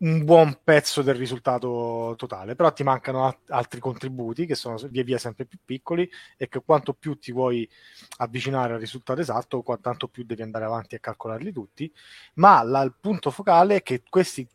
un 0.00 0.24
buon 0.24 0.58
pezzo 0.64 1.02
del 1.02 1.14
risultato 1.14 2.14
totale, 2.16 2.54
però 2.54 2.72
ti 2.72 2.82
mancano 2.82 3.26
a- 3.26 3.38
altri 3.48 3.80
contributi 3.80 4.46
che 4.46 4.54
sono 4.54 4.76
via 4.88 5.04
via 5.04 5.18
sempre 5.18 5.44
più 5.44 5.58
piccoli 5.64 6.08
e 6.38 6.48
che 6.48 6.62
quanto 6.64 6.94
più 6.94 7.18
ti 7.18 7.32
vuoi 7.32 7.68
avvicinare 8.18 8.72
al 8.74 8.80
risultato 8.80 9.20
esatto, 9.20 9.62
quanto 9.62 10.08
più 10.08 10.24
devi 10.24 10.42
andare 10.42 10.64
avanti 10.64 10.94
a 10.94 11.00
calcolarli 11.00 11.52
tutti, 11.52 11.92
ma 12.34 12.62
la, 12.62 12.80
il 12.82 12.94
punto 12.98 13.30
focale 13.30 13.76
è 13.76 13.82
che 13.82 14.02
questi 14.08 14.46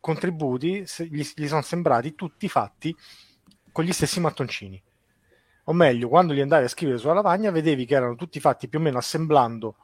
contributi 0.00 0.84
gli, 1.10 1.26
gli 1.34 1.48
sono 1.48 1.62
sembrati 1.62 2.14
tutti 2.14 2.48
fatti 2.48 2.94
con 3.72 3.84
gli 3.84 3.92
stessi 3.92 4.20
mattoncini. 4.20 4.80
O 5.64 5.72
meglio, 5.72 6.08
quando 6.08 6.32
li 6.32 6.40
andavi 6.40 6.64
a 6.64 6.68
scrivere 6.68 6.98
sulla 6.98 7.14
lavagna, 7.14 7.50
vedevi 7.50 7.84
che 7.84 7.94
erano 7.94 8.14
tutti 8.14 8.40
fatti 8.40 8.68
più 8.68 8.78
o 8.78 8.82
meno 8.82 8.98
assemblando 8.98 9.76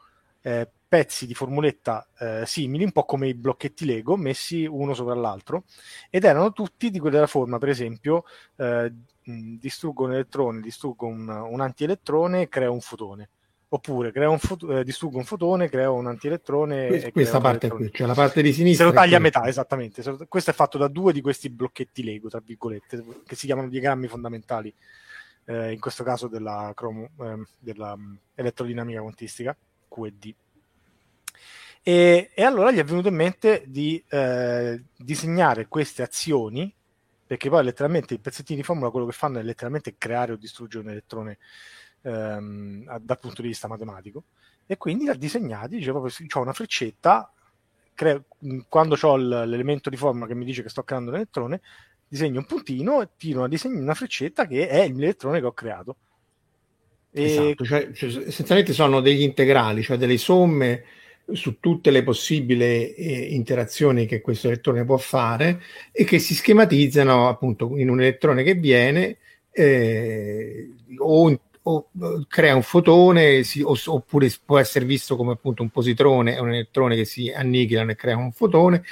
eh, 0.46 0.68
pezzi 0.86 1.26
di 1.26 1.34
formuletta 1.34 2.06
eh, 2.18 2.42
simili, 2.46 2.84
un 2.84 2.92
po' 2.92 3.04
come 3.04 3.28
i 3.28 3.34
blocchetti 3.34 3.86
Lego, 3.86 4.16
messi 4.16 4.66
uno 4.66 4.92
sopra 4.92 5.14
l'altro, 5.14 5.64
ed 6.10 6.24
erano 6.24 6.52
tutti 6.52 6.90
di 6.90 6.98
quella 6.98 7.26
forma, 7.26 7.58
per 7.58 7.70
esempio, 7.70 8.24
eh, 8.56 8.92
distruggo 9.24 10.04
un 10.04 10.12
elettrone, 10.12 10.60
distruggo 10.60 11.06
un, 11.06 11.28
un 11.28 11.60
antielettrone, 11.60 12.48
creo 12.48 12.72
un 12.72 12.80
fotone 12.80 13.28
oppure 13.74 14.12
creo 14.12 14.30
un 14.30 14.38
fot- 14.38 14.70
eh, 14.70 14.84
distruggo 14.84 15.18
un 15.18 15.24
fotone, 15.24 15.68
creo 15.68 15.94
un 15.94 16.06
antielettrone. 16.06 16.86
Questa, 16.86 17.10
questa 17.10 17.40
parte 17.40 17.68
qui, 17.68 17.90
cioè 17.92 18.06
la 18.06 18.14
parte 18.14 18.40
di 18.40 18.52
sinistra. 18.52 18.86
Se 18.86 18.92
lo 18.92 18.96
taglia 18.96 19.16
a 19.16 19.20
metà, 19.20 19.48
esattamente. 19.48 20.00
Questo 20.28 20.50
è 20.50 20.54
fatto 20.54 20.78
da 20.78 20.86
due 20.86 21.12
di 21.12 21.20
questi 21.20 21.50
blocchetti 21.50 22.04
Lego, 22.04 22.28
tra 22.28 22.40
virgolette, 22.44 23.04
che 23.26 23.34
si 23.34 23.46
chiamano 23.46 23.68
diagrammi 23.68 24.06
fondamentali, 24.06 24.72
eh, 25.46 25.72
in 25.72 25.80
questo 25.80 26.04
caso 26.04 26.28
della, 26.28 26.70
cromo, 26.74 27.08
eh, 27.20 27.42
della 27.58 27.98
elettrodinamica 28.36 29.00
quantistica, 29.00 29.56
QED. 29.94 30.34
E, 31.82 32.30
e, 32.34 32.42
allora 32.42 32.72
gli 32.72 32.78
è 32.78 32.84
venuto 32.84 33.08
in 33.08 33.14
mente 33.14 33.64
di 33.66 34.02
eh, 34.08 34.82
disegnare 34.96 35.68
queste 35.68 36.02
azioni, 36.02 36.74
perché 37.26 37.48
poi 37.48 37.62
letteralmente 37.64 38.14
i 38.14 38.18
pezzettini 38.18 38.60
di 38.60 38.64
formula 38.64 38.90
quello 38.90 39.06
che 39.06 39.12
fanno 39.12 39.38
è 39.38 39.42
letteralmente 39.42 39.96
creare 39.98 40.32
o 40.32 40.36
distruggere 40.36 40.84
un 40.84 40.90
elettrone 40.90 41.38
ehm, 42.02 42.98
dal 42.98 43.18
punto 43.18 43.42
di 43.42 43.48
vista 43.48 43.68
matematico 43.68 44.24
e 44.66 44.76
quindi 44.76 45.04
l'ha 45.04 45.14
disegnati, 45.14 45.76
dice 45.76 45.90
proprio 45.90 46.14
ho 46.34 46.40
una 46.40 46.52
freccetta, 46.52 47.30
creo, 47.92 48.24
quando 48.68 48.96
ho 49.00 49.16
l'elemento 49.16 49.90
di 49.90 49.96
formula 49.96 50.26
che 50.26 50.34
mi 50.34 50.44
dice 50.44 50.62
che 50.62 50.68
sto 50.68 50.84
creando 50.84 51.10
un 51.10 51.16
elettrone, 51.16 51.60
disegno 52.08 52.38
un 52.38 52.46
puntino 52.46 53.02
e 53.02 53.10
tiro 53.16 53.40
una, 53.40 53.48
disegno, 53.48 53.80
una 53.80 53.94
freccetta 53.94 54.46
che 54.46 54.68
è 54.68 54.88
l'elettrone 54.88 55.40
che 55.40 55.46
ho 55.46 55.52
creato. 55.52 55.96
Esatto, 57.16 57.64
cioè, 57.64 57.90
cioè, 57.92 58.24
essenzialmente 58.26 58.72
sono 58.72 59.00
degli 59.00 59.22
integrali, 59.22 59.82
cioè 59.82 59.96
delle 59.96 60.18
somme 60.18 60.84
su 61.32 61.58
tutte 61.60 61.90
le 61.90 62.02
possibili 62.02 62.92
eh, 62.92 63.28
interazioni 63.30 64.04
che 64.04 64.20
questo 64.20 64.48
elettrone 64.48 64.84
può 64.84 64.98
fare 64.98 65.62
e 65.92 66.04
che 66.04 66.18
si 66.18 66.34
schematizzano 66.34 67.28
appunto 67.28 67.78
in 67.78 67.88
un 67.88 68.00
elettrone 68.00 68.42
che 68.42 68.54
viene 68.54 69.18
eh, 69.52 70.70
o 70.98 71.38
o 71.66 71.88
crea 72.28 72.54
un 72.54 72.62
fotone 72.62 73.42
si, 73.42 73.62
o, 73.62 73.74
oppure 73.86 74.30
può 74.44 74.58
essere 74.58 74.84
visto 74.84 75.16
come 75.16 75.32
appunto 75.32 75.62
un 75.62 75.70
positrone 75.70 76.36
e 76.36 76.40
un 76.40 76.50
elettrone 76.50 76.94
che 76.94 77.06
si 77.06 77.30
annichilano 77.30 77.90
e 77.90 77.94
crea 77.94 78.18
un 78.18 78.32
fotone 78.32 78.82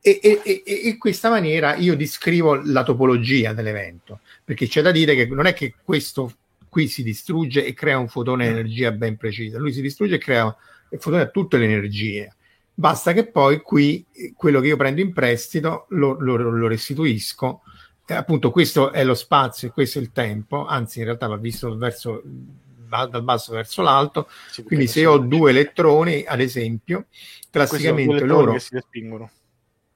e, 0.00 0.18
e, 0.20 0.62
e, 0.64 0.72
in 0.88 0.98
questa 0.98 1.30
maniera 1.30 1.76
io 1.76 1.94
descrivo 1.94 2.60
la 2.64 2.82
topologia 2.82 3.52
dell'evento 3.52 4.20
perché 4.44 4.66
c'è 4.66 4.82
da 4.82 4.90
dire 4.90 5.14
che 5.14 5.26
non 5.26 5.46
è 5.46 5.52
che 5.52 5.74
questo 5.84 6.32
qui 6.76 6.88
si 6.88 7.02
distrugge 7.02 7.64
e 7.64 7.72
crea 7.72 7.96
un 7.96 8.08
fotone 8.08 8.44
di 8.44 8.50
energia 8.50 8.92
ben 8.92 9.16
precisa 9.16 9.58
lui 9.58 9.72
si 9.72 9.80
distrugge 9.80 10.16
e 10.16 10.18
crea 10.18 10.54
il 10.90 11.00
fotone 11.00 11.22
a 11.22 11.28
tutte 11.28 11.56
le 11.56 11.64
energie 11.64 12.34
basta 12.74 13.14
che 13.14 13.26
poi 13.26 13.62
qui 13.62 14.04
quello 14.34 14.60
che 14.60 14.66
io 14.66 14.76
prendo 14.76 15.00
in 15.00 15.14
prestito 15.14 15.86
lo, 15.90 16.20
lo, 16.20 16.36
lo 16.36 16.66
restituisco 16.66 17.62
eh, 18.08 18.14
appunto 18.14 18.50
questo 18.50 18.92
è 18.92 19.02
lo 19.04 19.14
spazio 19.14 19.68
e 19.68 19.70
questo 19.72 19.98
è 19.98 20.02
il 20.02 20.12
tempo, 20.12 20.64
anzi 20.64 21.00
in 21.00 21.06
realtà 21.06 21.26
va 21.26 21.36
visto 21.36 21.76
verso, 21.76 22.22
va 22.24 23.06
dal 23.06 23.24
basso 23.24 23.52
verso 23.52 23.82
l'alto, 23.82 24.28
sì, 24.48 24.62
quindi 24.62 24.86
se 24.86 25.04
ho 25.06 25.18
due 25.18 25.50
elettroni, 25.50 26.24
ad 26.24 26.40
esempio, 26.40 27.06
classicamente 27.50 28.24
loro... 28.24 28.56
Si 28.60 28.74
respingono. 28.74 29.28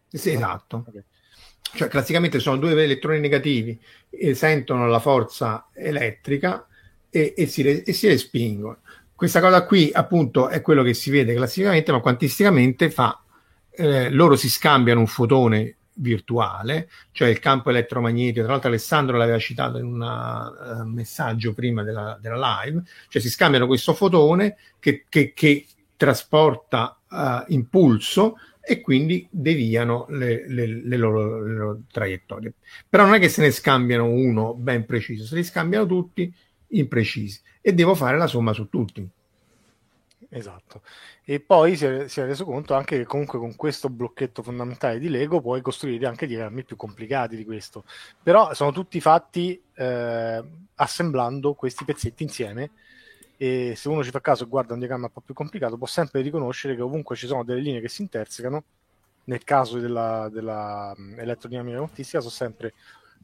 Sì, 0.09 0.33
esatto. 0.33 0.85
Okay. 0.89 1.05
Cioè, 1.73 1.87
classicamente 1.87 2.41
sono 2.41 2.57
due 2.57 2.73
elettroni 2.73 3.21
negativi 3.21 3.81
e 4.11 4.35
sentono 4.35 4.89
la 4.89 4.99
forza 4.99 5.69
elettrica 5.73 6.67
e, 7.11 7.35
e, 7.37 7.47
si, 7.47 7.63
e 7.63 7.93
si 7.93 8.09
respingono. 8.09 8.79
Questa 9.15 9.41
cosa 9.41 9.65
qui, 9.67 9.91
appunto, 9.93 10.49
è 10.49 10.63
quello 10.63 10.83
che 10.83 10.95
si 10.95 11.11
vede 11.11 11.35
classicamente, 11.35 11.93
ma 11.93 12.01
quantisticamente 12.01 12.91
fa... 12.91 13.23
Eh, 13.73 14.11
loro 14.11 14.35
si 14.37 14.49
scambiano 14.51 15.01
un 15.01 15.07
fotone 15.07 15.77
virtuale, 15.95 16.89
cioè 17.13 17.29
il 17.29 17.39
campo 17.39 17.71
elettromagnetico. 17.71 18.43
Tra 18.43 18.53
l'altro, 18.53 18.69
Alessandro 18.69 19.17
l'aveva 19.17 19.39
citato 19.39 19.79
in 19.79 19.85
un 19.85 20.01
uh, 20.01 20.85
messaggio 20.87 21.53
prima 21.53 21.83
della, 21.83 22.19
della, 22.21 22.63
live, 22.65 22.83
cioè 23.09 23.21
si 23.23 23.31
scambiano 23.31 23.67
questo 23.67 23.95
fotone 23.95 24.57
che, 24.79 25.05
che, 25.09 25.33
che 25.35 25.67
trasporta 25.97 26.99
uh, 27.09 27.45
impulso 27.53 28.37
e 28.63 28.81
quindi 28.81 29.27
deviano 29.31 30.07
le, 30.11 30.49
le, 30.49 30.67
le, 30.67 30.97
loro, 30.97 31.43
le, 31.43 31.55
loro, 31.55 31.81
traiettorie. 31.91 32.55
Però 32.89 33.05
non 33.05 33.15
è 33.15 33.19
che 33.19 33.29
se 33.29 33.43
ne 33.43 33.51
scambiano 33.51 34.07
uno 34.07 34.55
ben 34.55 34.87
preciso, 34.87 35.25
se 35.25 35.35
li 35.35 35.45
scambiano 35.45 35.87
tutti 35.87 36.33
imprecisi 36.71 37.41
e 37.61 37.73
devo 37.73 37.95
fare 37.95 38.17
la 38.19 38.27
somma 38.27 38.53
su 38.53 38.69
tutti. 38.69 39.09
Esatto. 40.33 40.83
E 41.25 41.41
poi 41.41 41.77
si 41.77 41.85
è, 41.87 42.09
si 42.09 42.21
è, 42.21 42.25
reso 42.25 42.45
conto 42.45 42.75
anche 42.75 42.99
che 42.99 43.05
comunque 43.05 43.39
con 43.41 43.57
questo 43.57 43.89
blocchetto 43.89 44.43
fondamentale 44.43 45.01
di 45.01 45.09
Lego 45.09 45.41
puoi 45.41 45.61
costruire 45.61 46.07
anche 46.07 46.27
diagrammi 46.27 46.63
più 46.63 46.77
complicati 46.77 47.37
di 47.37 47.45
questo. 47.45 47.85
Però 48.23 48.55
sono 48.55 48.71
tutti 48.71 49.01
fatti 49.01 49.61
eh, 49.75 50.45
assemblando 50.77 51.55
questi 51.55 51.85
pezzetti 51.85 52.23
insieme 52.23 52.71
e 53.37 53.75
se 53.75 53.89
uno 53.89 54.05
ci 54.05 54.11
fa 54.11 54.21
caso 54.21 54.45
e 54.45 54.47
guarda 54.47 54.75
un 54.75 54.79
diagramma 54.79 55.07
un 55.07 55.13
po' 55.13 55.21
più 55.21 55.35
complicato 55.35 55.77
può 55.77 55.87
sempre 55.87 56.21
riconoscere 56.21 56.77
che 56.77 56.83
ovunque 56.83 57.17
ci 57.17 57.27
sono 57.27 57.43
delle 57.43 57.61
linee 57.61 57.81
che 57.81 57.89
si 57.89 58.03
intersecano, 58.03 58.63
nel 59.25 59.43
caso 59.43 59.79
della, 59.79 60.29
della 60.31 60.95
quantistica 60.95 62.21
sono 62.21 62.31
sempre 62.31 62.75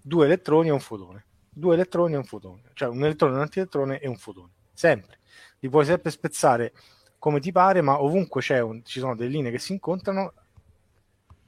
due 0.03 0.24
elettroni 0.24 0.68
e 0.68 0.72
un 0.72 0.80
fotone. 0.80 1.24
Due 1.59 1.72
elettroni 1.72 2.12
e 2.12 2.16
un 2.18 2.24
fotone, 2.24 2.64
cioè 2.74 2.90
un 2.90 3.02
elettrone, 3.02 3.36
un 3.36 3.40
antielettrone 3.40 3.98
e 3.98 4.09
un 4.09 4.16
fotone. 4.16 4.50
Sempre. 4.74 5.20
Li 5.61 5.70
puoi 5.70 5.86
sempre 5.86 6.11
spezzare 6.11 6.74
come 7.18 7.40
ti 7.40 7.50
pare, 7.50 7.80
ma 7.80 8.02
ovunque 8.02 8.42
un, 8.61 8.84
ci 8.84 9.00
sono 9.00 9.16
delle 9.16 9.30
linee 9.30 9.50
che 9.50 9.59
si 9.59 9.72
incontrano, 9.72 10.34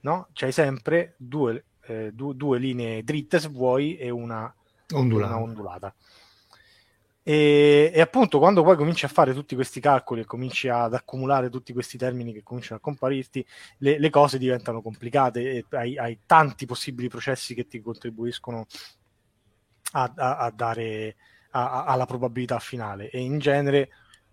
no? 0.00 0.28
c'hai 0.32 0.50
sempre 0.50 1.14
due, 1.18 1.64
eh, 1.82 2.11
due, 2.12 2.34
due, 2.34 2.59
linee 2.59 3.04
dritte 3.04 3.38
se 3.38 3.48
vuoi 3.48 3.98
e 3.98 4.09
una 4.09 4.52
ondulata. 4.94 5.34
Una 5.34 5.42
ondulata. 5.42 5.94
E, 7.22 7.90
e, 7.92 8.00
appunto 8.00 8.38
quando 8.38 8.62
poi 8.62 8.74
cominci 8.76 9.04
a 9.04 9.09
fare 9.09 9.34
tutti 9.34 9.54
questi 9.54 9.80
calcoli 9.80 10.22
e 10.22 10.24
cominci 10.24 10.70
ad 10.70 10.94
accumulare 10.94 11.50
tutti 11.50 11.74
questi 11.74 11.98
termini 11.98 12.32
che 12.32 12.42
cominciano 12.42 12.78
a 12.78 12.80
comparirti, 12.80 13.44
le, 13.80 13.98
le 13.98 14.09
cose 14.09 14.38
diventano 14.38 14.80
complicate 14.80 15.50
e 15.50 15.64
hai, 15.72 15.98
hai, 15.98 16.20
tanti 16.24 16.64
possibili 16.64 17.09
processi 17.09 17.54
che 17.54 17.66
ti 17.66 17.82
contribuiscono 17.82 18.64
a, 19.93 20.12
a, 20.14 20.36
a 20.39 20.51
dare 20.51 21.16
alla 21.51 22.05
probabilità 22.07 22.59
finale 22.59 23.09
e 23.11 23.20
in 23.20 23.39
genere 23.39 23.89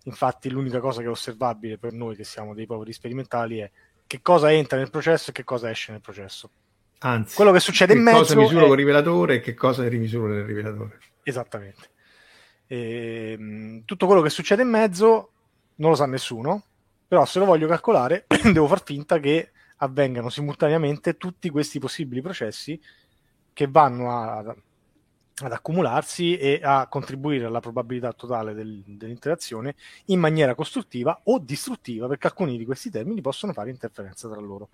Infatti 0.06 0.50
l'unica 0.50 0.80
cosa 0.80 1.02
che 1.02 1.08
è 1.08 1.10
osservabile 1.10 1.78
per 1.78 1.94
noi 1.94 2.16
che 2.16 2.24
siamo 2.24 2.54
dei 2.54 2.66
poveri 2.66 2.94
sperimentali 2.94 3.58
è 3.58 3.72
che 4.06 4.22
cosa 4.22 4.52
entra 4.52 4.78
nel 4.78 4.92
processo 4.92 5.32
e 5.32 5.34
che 5.34 5.44
cosa 5.44 5.70
esce 5.70 5.92
nel 5.92 6.02
processo. 6.02 6.50
Anzi, 7.00 7.36
quello 7.36 7.52
che 7.52 7.60
succede 7.60 7.94
in 7.94 8.04
mezzo 8.04 8.20
cosa 8.20 8.36
misuro 8.36 8.66
è... 8.66 8.68
col 8.68 8.78
rivelatore 8.78 9.36
e 9.36 9.40
che 9.40 9.56
cosa 9.56 9.88
rimisuro 9.88 10.34
nel 10.34 10.44
rivelatore. 10.44 11.00
Esattamente. 11.24 11.90
E, 12.68 13.36
ehm, 13.38 13.86
tutto 13.86 14.06
quello 14.06 14.22
che 14.22 14.30
succede 14.30 14.62
in 14.62 14.70
mezzo 14.70 15.32
non 15.76 15.90
lo 15.90 15.96
sa 15.96 16.06
nessuno, 16.06 16.64
però 17.08 17.26
se 17.26 17.40
lo 17.40 17.46
voglio 17.46 17.68
calcolare 17.68 18.26
devo 18.54 18.68
far 18.68 18.84
finta 18.84 19.20
che 19.20 19.52
avvengano 19.78 20.30
simultaneamente 20.30 21.18
tutti 21.18 21.50
questi 21.50 21.80
possibili 21.80 22.22
processi 22.22 22.80
che 23.52 23.68
vanno 23.68 24.12
a, 24.12 24.56
ad 25.44 25.52
accumularsi 25.52 26.38
e 26.38 26.62
a 26.64 26.88
contribuire 26.88 27.46
alla 27.46 27.60
probabilità 27.60 28.14
totale 28.14 28.54
del, 28.54 28.82
dell'interazione 28.86 29.76
in 30.06 30.20
maniera 30.20 30.56
costruttiva 30.56 31.20
o 31.24 31.40
distruttiva, 31.40 32.08
perché 32.08 32.28
alcuni 32.28 32.58
di 32.58 32.64
questi 32.64 32.90
termini 32.90 33.20
possono 33.20 33.52
fare 33.52 33.70
interferenza 33.70 34.30
tra 34.30 34.40
loro. 34.40 34.70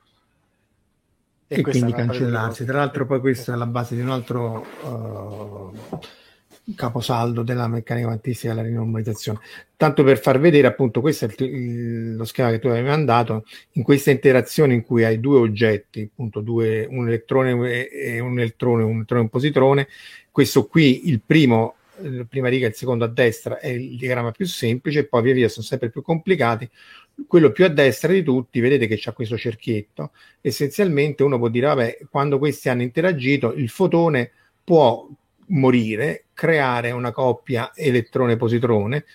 E, 1.47 1.59
e 1.59 1.63
quindi 1.63 1.91
cancellarsi. 1.91 2.63
Tra 2.63 2.77
l'altro, 2.77 3.05
poi 3.05 3.19
questa 3.19 3.53
è 3.53 3.57
la 3.57 3.65
base 3.65 3.95
di 3.95 4.01
un 4.01 4.09
altro 4.09 4.65
uh, 4.83 5.99
caposaldo 6.75 7.41
della 7.41 7.67
meccanica 7.67 8.07
quantistica 8.07 8.53
della 8.53 8.65
rinormalizzazione. 8.65 9.39
Tanto 9.75 10.03
per 10.03 10.19
far 10.19 10.39
vedere, 10.39 10.67
appunto, 10.67 11.01
questo 11.01 11.25
è 11.25 11.35
il, 11.39 12.15
lo 12.15 12.23
schema 12.23 12.51
che 12.51 12.59
tu 12.59 12.67
avevi 12.67 12.87
mandato, 12.87 13.45
in 13.71 13.83
questa 13.83 14.11
interazione 14.11 14.75
in 14.75 14.83
cui 14.83 15.03
hai 15.03 15.19
due 15.19 15.39
oggetti, 15.39 16.07
appunto 16.09 16.39
due, 16.39 16.87
un 16.89 17.07
elettrone 17.07 17.89
e 17.89 18.19
un 18.19 18.39
elettrone, 18.39 18.83
un 18.83 18.95
elettrone 18.95 19.21
e 19.21 19.23
un 19.23 19.29
positrone, 19.29 19.87
questo 20.31 20.65
qui, 20.65 21.09
il 21.09 21.21
primo, 21.25 21.75
la 21.97 22.23
prima 22.23 22.47
riga 22.47 22.65
e 22.65 22.69
il 22.69 22.75
secondo 22.75 23.03
a 23.03 23.09
destra 23.09 23.59
è 23.59 23.67
il 23.67 23.97
diagramma 23.97 24.31
più 24.31 24.45
semplice, 24.45 25.05
poi 25.05 25.21
via 25.23 25.33
via 25.33 25.49
sono 25.49 25.65
sempre 25.65 25.89
più 25.89 26.01
complicati. 26.01 26.69
Quello 27.27 27.51
più 27.51 27.65
a 27.65 27.67
destra 27.67 28.11
di 28.13 28.23
tutti, 28.23 28.59
vedete 28.59 28.87
che 28.87 28.97
c'è 28.97 29.13
questo 29.13 29.37
cerchietto. 29.37 30.11
Essenzialmente 30.39 31.23
uno 31.23 31.37
può 31.37 31.49
dire, 31.49 31.67
vabbè, 31.67 31.99
quando 32.09 32.39
questi 32.39 32.69
hanno 32.69 32.81
interagito, 32.81 33.53
il 33.53 33.69
fotone 33.69 34.31
può 34.63 35.07
morire, 35.47 36.25
creare 36.33 36.91
una 36.91 37.11
coppia 37.11 37.71
elettrone-positrone 37.75 39.05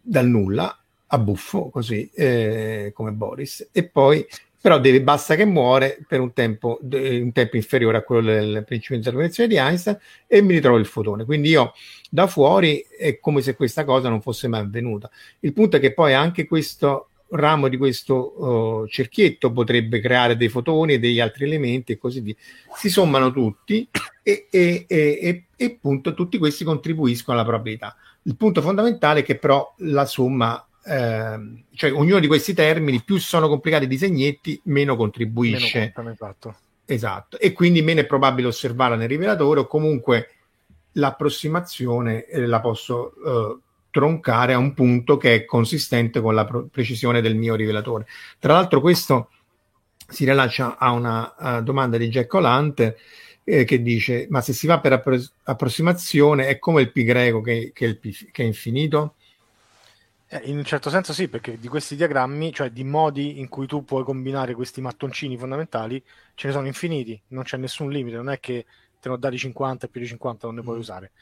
dal 0.00 0.28
nulla 0.28 0.78
a 1.06 1.18
buffo, 1.18 1.70
così 1.70 2.10
eh, 2.14 2.92
come 2.94 3.12
Boris, 3.12 3.68
e 3.72 3.84
poi 3.84 4.24
però 4.64 4.80
deve, 4.80 5.02
basta 5.02 5.34
che 5.34 5.44
muore 5.44 6.02
per 6.08 6.20
un 6.20 6.32
tempo, 6.32 6.78
un 6.80 7.32
tempo 7.34 7.56
inferiore 7.56 7.98
a 7.98 8.02
quello 8.02 8.32
del 8.32 8.64
principio 8.64 8.96
di 8.96 9.02
interpretazione 9.04 9.46
di 9.50 9.56
Einstein 9.56 9.98
e 10.26 10.40
mi 10.40 10.54
ritrovo 10.54 10.78
il 10.78 10.86
fotone. 10.86 11.26
Quindi 11.26 11.50
io 11.50 11.74
da 12.08 12.26
fuori 12.26 12.82
è 12.96 13.20
come 13.20 13.42
se 13.42 13.56
questa 13.56 13.84
cosa 13.84 14.08
non 14.08 14.22
fosse 14.22 14.48
mai 14.48 14.60
avvenuta. 14.60 15.10
Il 15.40 15.52
punto 15.52 15.76
è 15.76 15.80
che 15.80 15.92
poi 15.92 16.14
anche 16.14 16.46
questo 16.46 17.08
ramo 17.32 17.68
di 17.68 17.76
questo 17.76 18.42
uh, 18.42 18.86
cerchietto 18.86 19.52
potrebbe 19.52 20.00
creare 20.00 20.34
dei 20.34 20.48
fotoni 20.48 20.94
e 20.94 20.98
degli 20.98 21.20
altri 21.20 21.44
elementi 21.44 21.92
e 21.92 21.98
così 21.98 22.20
via. 22.20 22.34
Si 22.74 22.88
sommano 22.88 23.32
tutti 23.32 23.86
e, 24.22 24.46
e, 24.50 24.86
e, 24.88 25.44
e 25.54 25.64
appunto 25.66 26.14
tutti 26.14 26.38
questi 26.38 26.64
contribuiscono 26.64 27.36
alla 27.36 27.46
probabilità. 27.46 27.94
Il 28.22 28.36
punto 28.36 28.62
fondamentale 28.62 29.20
è 29.20 29.24
che 29.24 29.36
però 29.36 29.74
la 29.80 30.06
somma, 30.06 30.66
eh, 30.84 31.64
cioè 31.74 31.92
ognuno 31.92 32.20
di 32.20 32.26
questi 32.26 32.52
termini, 32.52 33.02
più 33.02 33.18
sono 33.18 33.48
complicati 33.48 33.84
i 33.84 33.88
disegnetti, 33.88 34.60
meno 34.64 34.96
contribuisce. 34.96 35.78
Meno 35.78 35.92
contano, 35.92 36.10
esatto. 36.10 36.56
esatto. 36.84 37.38
E 37.38 37.52
quindi 37.52 37.82
meno 37.82 38.00
è 38.00 38.06
probabile 38.06 38.48
osservarla 38.48 38.96
nel 38.96 39.08
rivelatore 39.08 39.60
o 39.60 39.66
comunque 39.66 40.30
l'approssimazione 40.92 42.26
eh, 42.26 42.46
la 42.46 42.60
posso 42.60 43.14
eh, 43.14 43.58
troncare 43.90 44.52
a 44.52 44.58
un 44.58 44.74
punto 44.74 45.16
che 45.16 45.34
è 45.34 45.44
consistente 45.44 46.20
con 46.20 46.34
la 46.34 46.44
pro- 46.44 46.66
precisione 46.70 47.20
del 47.20 47.36
mio 47.36 47.54
rivelatore. 47.54 48.06
Tra 48.38 48.54
l'altro 48.54 48.80
questo 48.80 49.30
si 50.08 50.24
rilascia 50.24 50.76
a 50.78 50.90
una 50.90 51.34
uh, 51.38 51.62
domanda 51.62 51.96
di 51.96 52.08
Jack 52.08 52.32
O'Lantern 52.34 52.94
eh, 53.44 53.64
che 53.64 53.82
dice 53.82 54.26
ma 54.30 54.40
se 54.40 54.52
si 54.52 54.66
va 54.66 54.80
per 54.80 54.92
appro- 54.92 55.22
approssimazione 55.44 56.48
è 56.48 56.58
come 56.58 56.82
il 56.82 56.92
pi 56.92 57.04
greco 57.04 57.40
che, 57.40 57.70
che, 57.72 57.84
il 57.86 57.98
pi, 57.98 58.12
che 58.30 58.42
è 58.42 58.46
infinito? 58.46 59.14
Eh, 60.34 60.50
in 60.50 60.56
un 60.56 60.64
certo 60.64 60.90
senso 60.90 61.12
sì, 61.12 61.28
perché 61.28 61.60
di 61.60 61.68
questi 61.68 61.94
diagrammi, 61.94 62.52
cioè 62.52 62.70
di 62.70 62.82
modi 62.82 63.38
in 63.38 63.48
cui 63.48 63.66
tu 63.68 63.84
puoi 63.84 64.02
combinare 64.02 64.54
questi 64.54 64.80
mattoncini 64.80 65.36
fondamentali, 65.36 66.02
ce 66.34 66.48
ne 66.48 66.52
sono 66.52 66.66
infiniti, 66.66 67.20
non 67.28 67.44
c'è 67.44 67.56
nessun 67.56 67.88
limite, 67.88 68.16
non 68.16 68.28
è 68.28 68.40
che 68.40 68.66
te 68.98 69.08
ne 69.08 69.14
ho 69.14 69.16
dati 69.16 69.38
50 69.38 69.86
e 69.86 69.88
più 69.88 70.00
di 70.00 70.08
50 70.08 70.48
non 70.48 70.56
ne 70.56 70.62
puoi 70.62 70.76
mm. 70.76 70.80
usare. 70.80 71.12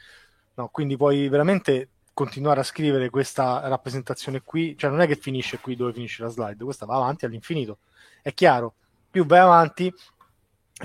No, 0.55 0.69
quindi 0.69 0.97
puoi 0.97 1.29
veramente 1.29 1.89
continuare 2.15 2.61
a 2.61 2.63
scrivere 2.63 3.11
questa 3.11 3.69
rappresentazione 3.69 4.41
qui, 4.43 4.77
cioè 4.79 4.89
non 4.89 5.03
è 5.03 5.07
che 5.07 5.17
finisce 5.17 5.59
qui 5.59 5.77
dove 5.77 5.93
finisce 5.93 6.23
la 6.23 6.29
slide, 6.31 6.65
questa 6.65 6.87
va 6.87 6.97
avanti 6.97 7.27
all'infinito. 7.27 7.81
È 8.23 8.33
chiaro, 8.33 8.75
più 9.11 9.27
vai 9.27 9.41
avanti, 9.41 9.93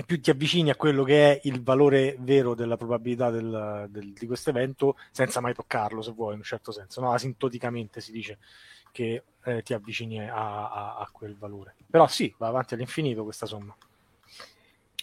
più 0.06 0.20
ti 0.20 0.30
avvicini 0.30 0.70
a 0.70 0.76
quello 0.76 1.02
che 1.02 1.32
è 1.32 1.40
il 1.44 1.62
valore 1.62 2.16
vero 2.20 2.54
della 2.54 2.76
probabilità 2.76 3.30
del, 3.30 3.86
del, 3.90 4.12
di 4.12 4.26
questo 4.26 4.50
evento 4.50 4.96
senza 5.10 5.40
mai 5.40 5.54
toccarlo, 5.54 6.02
se 6.02 6.12
vuoi, 6.12 6.32
in 6.32 6.38
un 6.38 6.44
certo 6.44 6.72
senso. 6.72 7.00
No? 7.00 7.12
Asintoticamente 7.12 8.00
si 8.00 8.12
dice 8.12 8.38
che 8.92 9.22
eh, 9.44 9.62
ti 9.62 9.74
avvicini 9.74 10.20
a, 10.28 10.70
a, 10.70 10.96
a, 10.98 11.08
quel 11.10 11.36
valore. 11.36 11.74
Però 11.88 12.06
sì, 12.06 12.32
va 12.38 12.48
avanti 12.48 12.74
all'infinito 12.74 13.24
questa 13.24 13.46
somma. 13.46 13.74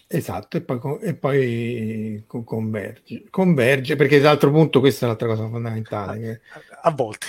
Esatto, 0.08 0.58
e 0.58 0.62
poi, 0.62 1.00
e 1.02 1.16
poi 1.16 2.24
converge. 2.28 3.26
converge, 3.30 3.96
perché 3.96 4.20
l'altro 4.20 4.52
punto, 4.52 4.80
questa 4.80 5.06
è 5.06 5.08
l'altra 5.08 5.28
cosa 5.28 5.48
fondamentale. 5.48 6.42
A, 6.54 6.60
che... 6.60 6.70
a 6.82 6.92
volte. 6.92 7.28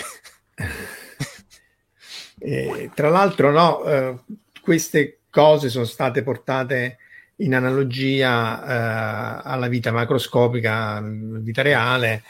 e, 2.39 2.91
tra 2.95 3.09
l'altro, 3.09 3.51
no, 3.51 3.83
eh, 3.85 4.19
queste 4.61 5.21
cose 5.31 5.71
sono 5.71 5.87
state 5.87 6.23
portate 6.23 6.99
in 7.37 7.55
analogia 7.55 8.63
eh, 8.65 9.41
alla 9.45 9.69
vita 9.69 9.93
macroscopica, 9.93 11.03
vita 11.03 11.63
reale, 11.63 12.23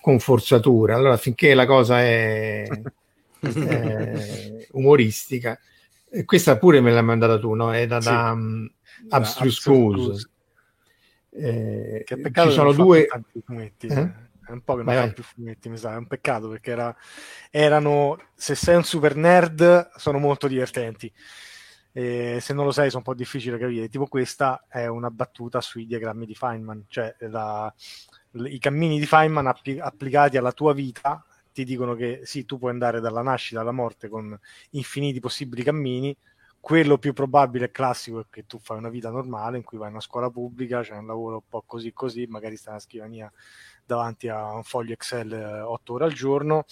con 0.00 0.18
forzatura. 0.18 0.94
Allora, 0.94 1.16
finché 1.16 1.54
la 1.54 1.66
cosa 1.66 2.00
è, 2.00 2.66
è 3.40 4.66
umoristica, 4.72 5.58
e 6.08 6.24
questa 6.24 6.56
pure 6.58 6.80
me 6.80 6.92
l'hai 6.92 7.02
mandata 7.02 7.38
tu, 7.38 7.54
no? 7.54 7.72
È 7.72 7.86
da, 7.86 8.00
sì. 8.00 8.08
da 8.08 8.30
um, 8.32 8.70
Abstruse 9.08 9.60
Schools. 9.60 10.30
Eh, 11.30 12.02
che 12.06 12.16
peccato 12.18 12.48
ci 12.48 12.54
sono 12.54 12.72
due 12.72 13.06
fumetti. 13.44 13.88
Eh? 13.88 14.24
È 14.46 14.52
un 14.52 14.62
po' 14.62 14.76
che 14.76 14.82
non 14.84 14.94
vai, 14.94 15.12
più 15.12 15.24
fumetti, 15.24 15.68
mi 15.68 15.76
sa, 15.76 15.94
è 15.94 15.96
un 15.96 16.06
peccato 16.06 16.48
perché 16.48 16.70
era, 16.70 16.96
erano, 17.50 18.16
se 18.34 18.54
sei 18.54 18.76
un 18.76 18.84
super 18.84 19.16
nerd, 19.16 19.90
sono 19.96 20.18
molto 20.18 20.46
divertenti. 20.46 21.12
E 21.96 22.40
se 22.42 22.52
non 22.52 22.66
lo 22.66 22.72
sai, 22.72 22.90
sono 22.90 22.98
un 23.06 23.10
po' 23.10 23.14
difficile 23.14 23.56
capire. 23.56 23.88
Tipo, 23.88 24.06
questa 24.06 24.66
è 24.68 24.86
una 24.86 25.10
battuta 25.10 25.62
sui 25.62 25.86
diagrammi 25.86 26.26
di 26.26 26.34
Feynman, 26.34 26.84
cioè 26.88 27.16
la, 27.20 27.72
i 28.32 28.58
cammini 28.58 28.98
di 28.98 29.06
Feynman 29.06 29.46
appli- 29.46 29.80
applicati 29.80 30.36
alla 30.36 30.52
tua 30.52 30.74
vita 30.74 31.24
ti 31.54 31.64
dicono 31.64 31.94
che 31.94 32.20
sì, 32.24 32.44
tu 32.44 32.58
puoi 32.58 32.72
andare 32.72 33.00
dalla 33.00 33.22
nascita 33.22 33.62
alla 33.62 33.72
morte 33.72 34.08
con 34.08 34.38
infiniti 34.72 35.20
possibili 35.20 35.62
cammini. 35.62 36.14
Quello 36.66 36.98
più 36.98 37.12
probabile 37.12 37.66
e 37.66 37.70
classico 37.70 38.18
è 38.18 38.24
che 38.28 38.44
tu 38.44 38.58
fai 38.58 38.78
una 38.78 38.88
vita 38.88 39.08
normale 39.08 39.56
in 39.56 39.62
cui 39.62 39.78
vai 39.78 39.86
in 39.86 39.92
una 39.92 40.02
scuola 40.02 40.30
pubblica, 40.30 40.82
c'è 40.82 40.96
un 40.96 41.06
lavoro 41.06 41.36
un 41.36 41.48
po' 41.48 41.62
così 41.64 41.92
così, 41.92 42.26
magari 42.26 42.56
stai 42.56 42.70
a 42.70 42.72
una 42.72 42.80
scrivania 42.80 43.32
davanti 43.84 44.26
a 44.26 44.52
un 44.52 44.64
foglio 44.64 44.92
Excel 44.92 45.32
eh, 45.32 45.60
otto 45.60 45.92
ore 45.92 46.06
al 46.06 46.12
giorno, 46.12 46.64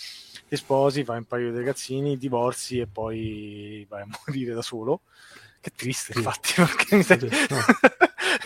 ti 0.48 0.56
sposi, 0.56 1.04
fai 1.04 1.18
un 1.18 1.26
paio 1.26 1.52
di 1.52 1.58
ragazzini, 1.58 2.18
divorzi 2.18 2.80
e 2.80 2.88
poi 2.88 3.86
vai 3.88 4.02
a 4.02 4.06
morire 4.26 4.52
da 4.52 4.62
solo. 4.62 5.02
Che 5.60 5.70
triste, 5.76 6.12
sì. 6.12 6.18
infatti, 6.18 6.54
perché 6.56 6.96
mi 6.96 7.02
sei... 7.04 7.18
no. 7.20 7.58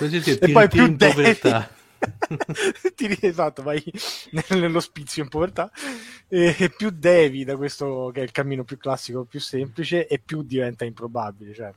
e 0.40 0.52
poi 0.52 0.68
più 0.68 0.84
in 0.84 0.98
povertà. 0.98 1.70
Ti, 2.94 3.18
esatto, 3.20 3.62
vai 3.62 3.82
nell'ospizio 4.50 5.22
in 5.22 5.28
povertà. 5.28 5.70
E, 6.28 6.72
più 6.76 6.90
devi 6.90 7.44
da 7.44 7.56
questo 7.56 8.10
che 8.12 8.20
è 8.20 8.24
il 8.24 8.32
cammino 8.32 8.64
più 8.64 8.76
classico, 8.76 9.24
più 9.24 9.40
semplice 9.40 10.06
e 10.06 10.18
più 10.18 10.42
diventa 10.42 10.84
improbabile, 10.84 11.54
cioè 11.54 11.72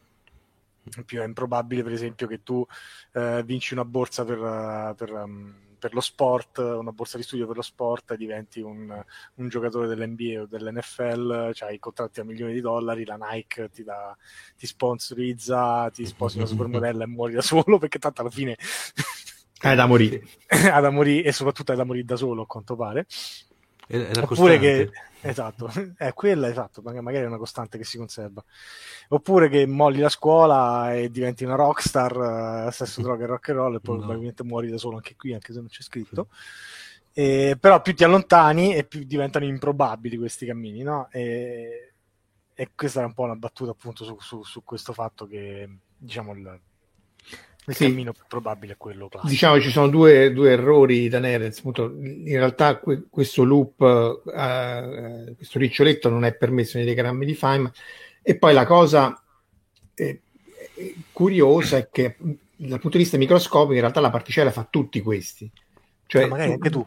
più 1.05 1.21
è 1.21 1.25
improbabile 1.25 1.83
per 1.83 1.91
esempio 1.91 2.25
che 2.25 2.41
tu 2.41 2.65
eh, 3.13 3.43
vinci 3.45 3.73
una 3.73 3.85
borsa 3.85 4.25
per, 4.25 4.95
per 4.97 5.11
um, 5.11 5.53
per 5.81 5.95
lo 5.95 5.99
sport, 5.99 6.59
una 6.59 6.91
borsa 6.91 7.17
di 7.17 7.23
studio 7.23 7.47
per 7.47 7.55
lo 7.55 7.63
sport, 7.63 8.13
diventi 8.13 8.61
un, 8.61 9.03
un 9.33 9.49
giocatore 9.49 9.87
dell'NBA 9.87 10.41
o 10.41 10.45
dell'NFL, 10.45 11.53
cioè 11.53 11.69
hai 11.69 11.79
contratti 11.79 12.19
a 12.19 12.23
milioni 12.23 12.53
di 12.53 12.61
dollari, 12.61 13.03
la 13.03 13.17
Nike 13.19 13.67
ti, 13.71 13.83
dà, 13.83 14.15
ti 14.55 14.67
sponsorizza, 14.67 15.89
ti 15.89 16.05
sposi 16.05 16.37
una 16.37 16.45
supermodella 16.45 17.03
e 17.05 17.07
muori 17.07 17.33
da 17.33 17.41
solo 17.41 17.79
perché 17.79 17.97
tanto 17.97 18.21
alla 18.21 18.29
fine... 18.29 18.55
Hai 19.61 19.75
da 19.75 19.85
morire. 19.85 20.23
hai 20.47 20.81
da 20.81 20.89
morire 20.89 21.27
e 21.27 21.31
soprattutto 21.31 21.71
hai 21.71 21.77
da 21.77 21.83
morire 21.83 22.05
da 22.05 22.15
solo, 22.15 22.43
a 22.43 22.47
quanto 22.47 22.75
pare. 22.75 23.05
È, 23.85 23.95
è 23.95 24.21
Oppure 24.21 24.57
che 24.57 24.89
esatto, 25.21 25.69
è 25.97 26.13
quella 26.13 26.49
esatto, 26.49 26.81
magari 26.81 27.25
è 27.25 27.27
una 27.27 27.37
costante 27.37 27.77
che 27.77 27.83
si 27.83 27.97
conserva. 27.97 28.43
Oppure 29.09 29.49
che 29.49 29.67
molli 29.67 29.99
la 29.99 30.09
scuola 30.09 30.95
e 30.95 31.11
diventi 31.11 31.43
una 31.43 31.55
rockstar, 31.55 32.67
uh, 32.67 32.71
sesso, 32.71 33.01
droga 33.03 33.23
e 33.23 33.27
rock 33.27 33.49
and 33.49 33.57
roll, 33.57 33.75
e 33.75 33.79
poi 33.79 33.95
no. 33.95 34.01
probabilmente 34.01 34.43
muori 34.43 34.69
da 34.69 34.77
solo 34.77 34.95
anche 34.95 35.15
qui, 35.15 35.33
anche 35.33 35.53
se 35.53 35.59
non 35.59 35.67
c'è 35.67 35.81
scritto. 35.81 36.29
E, 37.13 37.57
però 37.59 37.81
più 37.81 37.93
ti 37.93 38.03
allontani 38.03 38.73
e 38.73 38.85
più 38.85 39.03
diventano 39.03 39.45
improbabili 39.45 40.17
questi 40.17 40.45
cammini, 40.45 40.81
no? 40.81 41.07
E, 41.11 41.93
e 42.53 42.69
questa 42.73 43.01
è 43.01 43.05
un 43.05 43.13
po' 43.13 43.23
una 43.23 43.35
battuta 43.35 43.71
appunto 43.71 44.05
su, 44.05 44.17
su, 44.19 44.43
su 44.43 44.63
questo 44.63 44.93
fatto 44.93 45.27
che 45.27 45.69
diciamo 45.97 46.33
il, 46.33 46.61
il 47.67 47.75
sì. 47.75 47.85
cammino 47.85 48.11
più 48.11 48.23
probabile 48.27 48.73
è 48.73 48.77
quello 48.77 49.07
classico. 49.07 49.31
Diciamo 49.31 49.61
ci 49.61 49.69
sono 49.69 49.87
due, 49.87 50.33
due 50.33 50.51
errori 50.51 51.07
da. 51.07 51.19
Appunto, 51.19 51.95
in 52.01 52.37
realtà 52.37 52.77
que- 52.77 53.03
questo 53.09 53.43
loop, 53.43 53.79
uh, 53.79 55.35
questo 55.35 55.59
riccioletto 55.59 56.09
non 56.09 56.25
è 56.25 56.33
permesso 56.33 56.77
nei 56.77 56.85
diagrammi 56.85 57.25
di 57.25 57.35
Feynman. 57.35 57.71
E 58.23 58.37
poi 58.37 58.53
la 58.53 58.65
cosa 58.65 59.23
eh, 59.93 60.21
curiosa 61.11 61.77
è 61.77 61.89
che 61.91 62.15
dal 62.55 62.79
punto 62.79 62.97
di 62.97 63.03
vista 63.03 63.17
microscopico 63.17 63.73
in 63.73 63.79
realtà 63.79 63.99
la 63.99 64.09
particella 64.09 64.51
fa 64.51 64.67
tutti 64.69 65.01
questi. 65.01 65.49
Cioè, 66.07 66.23
ah, 66.23 66.27
magari 66.27 66.53
anche 66.53 66.69
tu. 66.69 66.85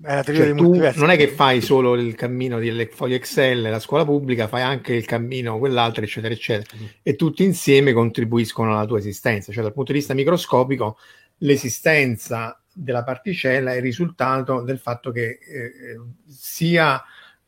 Cioè, 0.00 0.92
non 0.94 1.10
è 1.10 1.16
che 1.16 1.26
fai 1.26 1.60
solo 1.60 1.94
il 1.94 2.14
cammino 2.14 2.60
delle 2.60 2.86
foglie 2.86 3.16
Excel, 3.16 3.62
la 3.62 3.80
scuola 3.80 4.04
pubblica, 4.04 4.46
fai 4.46 4.62
anche 4.62 4.94
il 4.94 5.04
cammino 5.04 5.58
quell'altro, 5.58 6.04
eccetera, 6.04 6.32
eccetera. 6.32 6.76
Mm. 6.80 6.86
E 7.02 7.16
tutti 7.16 7.42
insieme 7.42 7.92
contribuiscono 7.92 8.74
alla 8.74 8.86
tua 8.86 8.98
esistenza. 8.98 9.52
Cioè, 9.52 9.62
dal 9.62 9.72
punto 9.72 9.90
di 9.92 9.98
vista 9.98 10.14
microscopico, 10.14 10.98
l'esistenza 11.38 12.60
della 12.72 13.02
particella 13.02 13.72
è 13.72 13.76
il 13.76 13.82
risultato 13.82 14.62
del 14.62 14.78
fatto 14.78 15.10
che 15.10 15.38
eh, 15.40 16.00
sia 16.28 17.02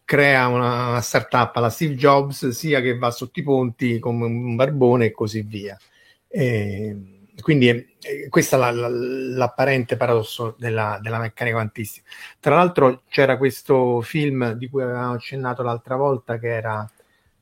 crea 0.04 0.48
una, 0.48 0.88
una 0.88 1.00
startup 1.00 1.54
alla 1.54 1.70
Steve 1.70 1.94
Jobs, 1.94 2.48
sia 2.48 2.80
che 2.80 2.98
va 2.98 3.12
sotto 3.12 3.38
i 3.38 3.44
ponti 3.44 4.00
come 4.00 4.24
un 4.24 4.56
barbone 4.56 5.06
e 5.06 5.10
così 5.12 5.42
via. 5.42 5.78
E, 6.26 7.19
quindi 7.40 7.68
eh, 7.68 8.28
questo 8.28 8.56
è 8.56 8.58
la, 8.58 8.70
la, 8.70 8.88
l'apparente 8.88 9.96
paradosso 9.96 10.54
della, 10.58 10.98
della, 11.02 11.18
meccanica 11.18 11.56
quantistica. 11.56 12.08
Tra 12.38 12.56
l'altro 12.56 13.02
c'era 13.08 13.36
questo 13.36 14.00
film 14.00 14.52
di 14.52 14.68
cui 14.68 14.82
avevamo 14.82 15.14
accennato 15.14 15.62
l'altra 15.62 15.96
volta 15.96 16.38
che 16.38 16.48
era 16.48 16.90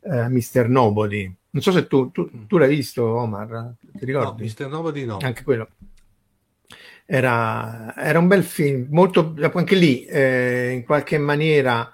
eh, 0.00 0.28
Mr. 0.28 0.68
Nobody. 0.68 1.34
Non 1.50 1.62
so 1.62 1.72
se 1.72 1.86
tu, 1.86 2.10
tu, 2.10 2.46
tu, 2.46 2.58
l'hai 2.58 2.68
visto, 2.68 3.04
Omar, 3.04 3.74
ti 3.92 4.04
ricordi? 4.04 4.42
No, 4.42 4.52
Mr. 4.52 4.68
Nobody 4.68 5.04
no. 5.04 5.18
Anche 5.20 5.42
quello. 5.42 5.68
Era, 7.04 7.94
era 7.96 8.18
un 8.18 8.26
bel 8.26 8.44
film, 8.44 8.86
molto, 8.90 9.34
anche 9.54 9.74
lì 9.74 10.04
eh, 10.04 10.72
in 10.72 10.84
qualche 10.84 11.16
maniera 11.16 11.90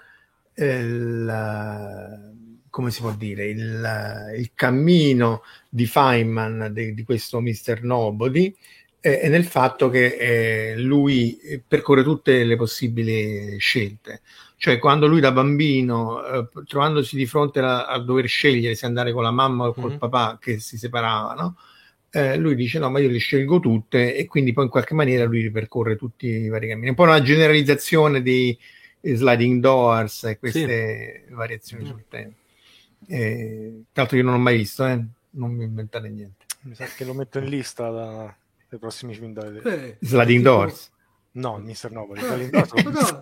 il, 0.54 2.33
come 2.74 2.90
si 2.90 3.02
può 3.02 3.12
dire, 3.12 3.46
il, 3.46 4.34
il 4.36 4.50
cammino 4.52 5.42
di 5.68 5.86
Feynman, 5.86 6.70
di, 6.72 6.92
di 6.92 7.04
questo 7.04 7.40
Mr. 7.40 7.82
Nobody, 7.82 8.52
eh, 8.98 9.20
è 9.20 9.28
nel 9.28 9.44
fatto 9.44 9.88
che 9.88 10.16
eh, 10.72 10.76
lui 10.78 11.38
percorre 11.64 12.02
tutte 12.02 12.42
le 12.42 12.56
possibili 12.56 13.56
scelte. 13.60 14.22
Cioè, 14.56 14.80
quando 14.80 15.06
lui 15.06 15.20
da 15.20 15.30
bambino, 15.30 16.26
eh, 16.26 16.48
trovandosi 16.66 17.14
di 17.14 17.26
fronte 17.26 17.60
a, 17.60 17.86
a, 17.86 17.96
dover 18.00 18.26
scegliere 18.26 18.74
se 18.74 18.86
andare 18.86 19.12
con 19.12 19.22
la 19.22 19.30
mamma 19.30 19.68
o 19.68 19.72
col 19.72 19.90
mm-hmm. 19.90 19.98
papà 19.98 20.38
che 20.40 20.58
si 20.58 20.76
separavano, 20.76 21.56
eh, 22.10 22.36
lui 22.36 22.56
dice 22.56 22.80
no, 22.80 22.90
ma 22.90 22.98
io 22.98 23.08
le 23.08 23.18
scelgo 23.18 23.60
tutte 23.60 24.16
e 24.16 24.26
quindi 24.26 24.52
poi 24.52 24.64
in 24.64 24.70
qualche 24.70 24.94
maniera 24.94 25.22
lui 25.26 25.42
ripercorre 25.42 25.94
tutti 25.94 26.26
i 26.26 26.48
vari 26.48 26.66
cammini. 26.66 26.88
Un 26.88 26.96
po' 26.96 27.04
una 27.04 27.22
generalizzazione 27.22 28.20
di 28.20 28.58
sliding 29.00 29.60
doors 29.60 30.24
e 30.24 30.38
queste 30.40 31.24
sì. 31.28 31.34
variazioni 31.34 31.84
mm. 31.84 31.86
sul 31.86 32.04
tempo. 32.08 32.42
Eh, 33.06 33.84
tra 33.92 34.02
l'altro 34.02 34.16
io 34.16 34.24
non 34.24 34.34
ho 34.34 34.38
mai 34.38 34.56
visto, 34.56 34.86
eh? 34.86 35.04
non 35.34 35.52
mi 35.52 35.64
inventate 35.64 36.08
niente. 36.08 36.44
Mi 36.62 36.74
sa 36.74 36.86
che 36.86 37.04
lo 37.04 37.14
metto 37.14 37.38
in 37.38 37.46
lista 37.46 37.90
da, 37.90 38.34
dai 38.68 38.78
prossimi 38.78 39.14
film 39.14 39.32
da 39.32 39.48
vedere. 39.48 39.98
Eh, 39.98 40.06
sliding 40.06 40.42
Doors? 40.42 40.90
No, 41.32 41.58
Mr. 41.58 41.90
Nobody. 41.90 42.20
Eh, 42.24 42.50
Doors. 42.50 42.72
no, 42.72 43.20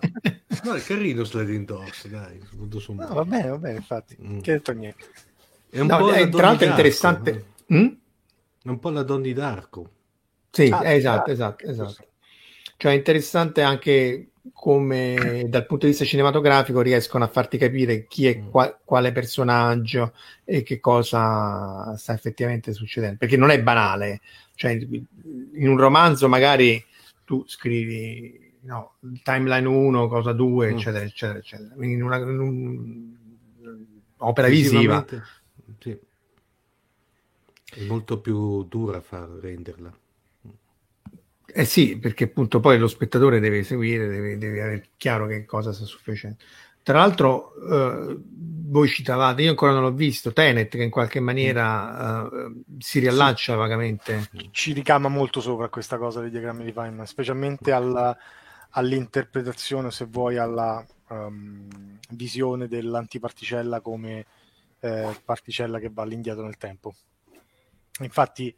no, 0.63 0.73
è 0.73 0.81
carino 0.81 1.23
Sliding 1.23 1.65
Doors, 1.65 2.07
dai. 2.07 2.39
No, 2.51 3.07
va 3.13 3.25
bene, 3.25 3.49
va 3.49 3.57
bene, 3.57 3.77
infatti. 3.77 4.17
Mm. 4.21 4.39
Che 4.39 4.51
detto 4.51 4.71
niente. 4.71 5.05
È 5.69 5.79
un 5.79 5.87
no, 5.87 5.97
po' 5.97 6.11
è, 6.11 6.29
tra 6.29 6.47
l'altro 6.47 6.67
è 6.67 6.69
interessante... 6.69 7.45
Mm? 7.73 7.87
È 8.63 8.69
un 8.69 8.79
po' 8.79 8.89
la 8.89 9.03
Donny 9.03 9.33
d'Arco. 9.33 9.89
Sì, 10.51 10.69
ah, 10.71 10.93
esatto, 10.93 11.29
ah, 11.29 11.33
esatto, 11.33 11.65
esatto. 11.65 12.05
Cioè 12.83 12.91
è 12.91 12.95
interessante 12.95 13.61
anche 13.61 14.31
come 14.51 15.45
dal 15.47 15.65
punto 15.65 15.85
di 15.85 15.91
vista 15.91 16.03
cinematografico 16.03 16.81
riescono 16.81 17.23
a 17.23 17.29
farti 17.29 17.57
capire 17.57 18.07
chi 18.07 18.27
è 18.27 18.37
mm. 18.37 18.49
qua, 18.49 18.77
quale 18.83 19.13
personaggio 19.13 20.11
e 20.43 20.63
che 20.63 20.81
cosa 20.81 21.95
sta 21.95 22.11
effettivamente 22.11 22.73
succedendo. 22.73 23.15
Perché 23.19 23.37
non 23.37 23.51
è 23.51 23.63
banale. 23.63 24.19
Cioè, 24.53 24.71
in 24.71 25.69
un 25.69 25.77
romanzo 25.77 26.27
magari 26.27 26.83
tu 27.23 27.45
scrivi 27.47 28.51
no, 28.63 28.95
timeline 29.23 29.65
1, 29.65 30.07
cosa 30.09 30.33
2, 30.33 30.67
mm. 30.67 30.75
eccetera, 30.75 31.05
eccetera, 31.05 31.39
eccetera. 31.39 31.85
In 31.85 32.03
una, 32.03 32.17
in 32.17 33.15
un'opera 34.17 34.49
visiva. 34.49 35.05
Sì 35.79 35.97
è 37.75 37.85
molto 37.85 38.19
più 38.19 38.63
dura 38.65 38.99
far 38.99 39.29
renderla. 39.29 40.01
Eh 41.55 41.65
sì, 41.65 41.99
perché 41.99 42.23
appunto 42.23 42.59
poi 42.59 42.79
lo 42.79 42.87
spettatore 42.87 43.39
deve 43.39 43.61
seguire, 43.61 44.07
deve, 44.07 44.39
deve 44.39 44.61
avere 44.61 44.87
chiaro 44.97 45.27
che 45.27 45.45
cosa 45.45 45.71
sta 45.71 45.85
succedendo. 45.85 46.41
Tra 46.81 46.97
l'altro, 46.97 47.53
eh, 47.55 48.17
voi 48.19 48.87
citavate, 48.87 49.43
io 49.43 49.51
ancora 49.51 49.71
non 49.71 49.83
l'ho 49.83 49.93
visto, 49.93 50.33
Tenet, 50.33 50.69
che 50.69 50.83
in 50.83 50.89
qualche 50.89 51.19
maniera 51.19 52.27
eh, 52.27 52.63
si 52.79 52.99
riallaccia 52.99 53.53
sì. 53.53 53.57
vagamente. 53.57 54.29
Ci 54.49 54.73
ricama 54.73 55.09
molto 55.09 55.41
sopra 55.41 55.69
questa 55.69 55.97
cosa 55.97 56.21
dei 56.21 56.31
diagrammi 56.31 56.65
di 56.65 56.71
Feynman, 56.71 57.05
specialmente 57.05 57.71
alla, 57.71 58.17
all'interpretazione, 58.71 59.91
se 59.91 60.05
vuoi, 60.09 60.37
alla 60.37 60.83
um, 61.09 61.99
visione 62.09 62.67
dell'antiparticella 62.67 63.79
come 63.79 64.25
eh, 64.79 65.21
particella 65.23 65.79
che 65.79 65.91
va 65.93 66.01
all'indietro 66.01 66.43
nel 66.43 66.57
tempo. 66.57 66.95
Infatti, 67.99 68.53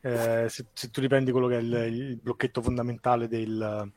eh, 0.00 0.46
se, 0.48 0.66
se, 0.72 0.90
tu 0.90 1.00
riprendi 1.00 1.30
quello 1.30 1.48
che 1.48 1.56
è 1.56 1.60
il, 1.60 1.72
il 1.92 2.16
blocchetto 2.16 2.62
fondamentale 2.62 3.28
del, 3.28 3.92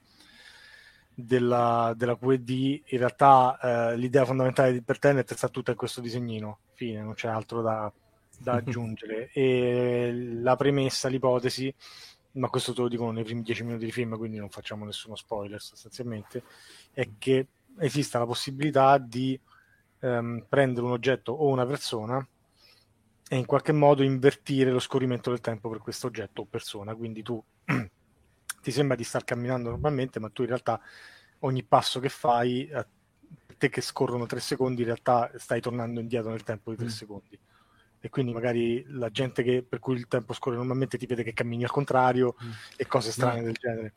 della, 1.13 1.93
della 1.95 2.17
QED, 2.17 2.49
in 2.49 2.97
realtà 2.97 3.57
eh, 3.61 3.97
l'idea 3.97 4.25
fondamentale 4.25 4.81
per 4.81 4.99
Tenet 4.99 5.33
sta 5.33 5.49
tutta 5.49 5.71
in 5.71 5.77
questo 5.77 6.01
disegnino, 6.01 6.59
fine, 6.73 7.01
non 7.01 7.13
c'è 7.13 7.27
altro 7.27 7.61
da, 7.61 7.91
da 8.39 8.53
aggiungere. 8.61 9.29
e 9.33 10.11
la 10.41 10.55
premessa, 10.55 11.07
l'ipotesi, 11.07 11.73
ma 12.33 12.49
questo 12.49 12.73
te 12.73 12.81
lo 12.81 12.87
dicono 12.87 13.11
nei 13.11 13.23
primi 13.23 13.41
dieci 13.41 13.63
minuti 13.63 13.85
di 13.85 13.91
film, 13.91 14.17
quindi 14.17 14.37
non 14.37 14.49
facciamo 14.49 14.85
nessuno 14.85 15.15
spoiler 15.15 15.61
sostanzialmente, 15.61 16.43
è 16.93 17.07
che 17.17 17.47
esista 17.79 18.19
la 18.19 18.25
possibilità 18.25 18.97
di 18.97 19.39
ehm, 19.99 20.45
prendere 20.47 20.85
un 20.85 20.91
oggetto 20.91 21.31
o 21.31 21.47
una 21.47 21.65
persona 21.65 22.25
e 23.31 23.37
in 23.37 23.45
qualche 23.45 23.71
modo 23.71 24.03
invertire 24.03 24.71
lo 24.71 24.79
scorrimento 24.79 25.29
del 25.29 25.39
tempo 25.39 25.69
per 25.69 25.77
questo 25.77 26.07
oggetto 26.07 26.41
o 26.41 26.45
persona. 26.45 26.93
Quindi 26.93 27.23
tu 27.23 27.41
ti 28.61 28.71
sembra 28.71 28.97
di 28.97 29.05
star 29.05 29.23
camminando 29.23 29.69
normalmente, 29.69 30.19
ma 30.19 30.27
tu 30.27 30.41
in 30.41 30.49
realtà 30.49 30.81
ogni 31.39 31.63
passo 31.63 32.01
che 32.01 32.09
fai, 32.09 32.69
a 32.73 32.85
te 33.57 33.69
che 33.69 33.79
scorrono 33.79 34.25
tre 34.25 34.41
secondi, 34.41 34.81
in 34.81 34.87
realtà 34.87 35.31
stai 35.37 35.61
tornando 35.61 36.01
indietro 36.01 36.31
nel 36.31 36.43
tempo 36.43 36.71
di 36.71 36.75
tre 36.75 36.87
mm. 36.87 36.89
secondi. 36.89 37.39
E 38.01 38.09
quindi 38.09 38.33
magari 38.33 38.83
la 38.89 39.09
gente 39.09 39.43
che, 39.43 39.63
per 39.63 39.79
cui 39.79 39.95
il 39.95 40.09
tempo 40.09 40.33
scorre 40.33 40.57
normalmente 40.57 40.97
ti 40.97 41.05
vede 41.05 41.23
che 41.23 41.31
cammini 41.31 41.63
al 41.63 41.71
contrario 41.71 42.35
mm. 42.43 42.51
e 42.75 42.85
cose 42.85 43.13
strane 43.13 43.39
no. 43.39 43.45
del 43.45 43.55
genere. 43.57 43.93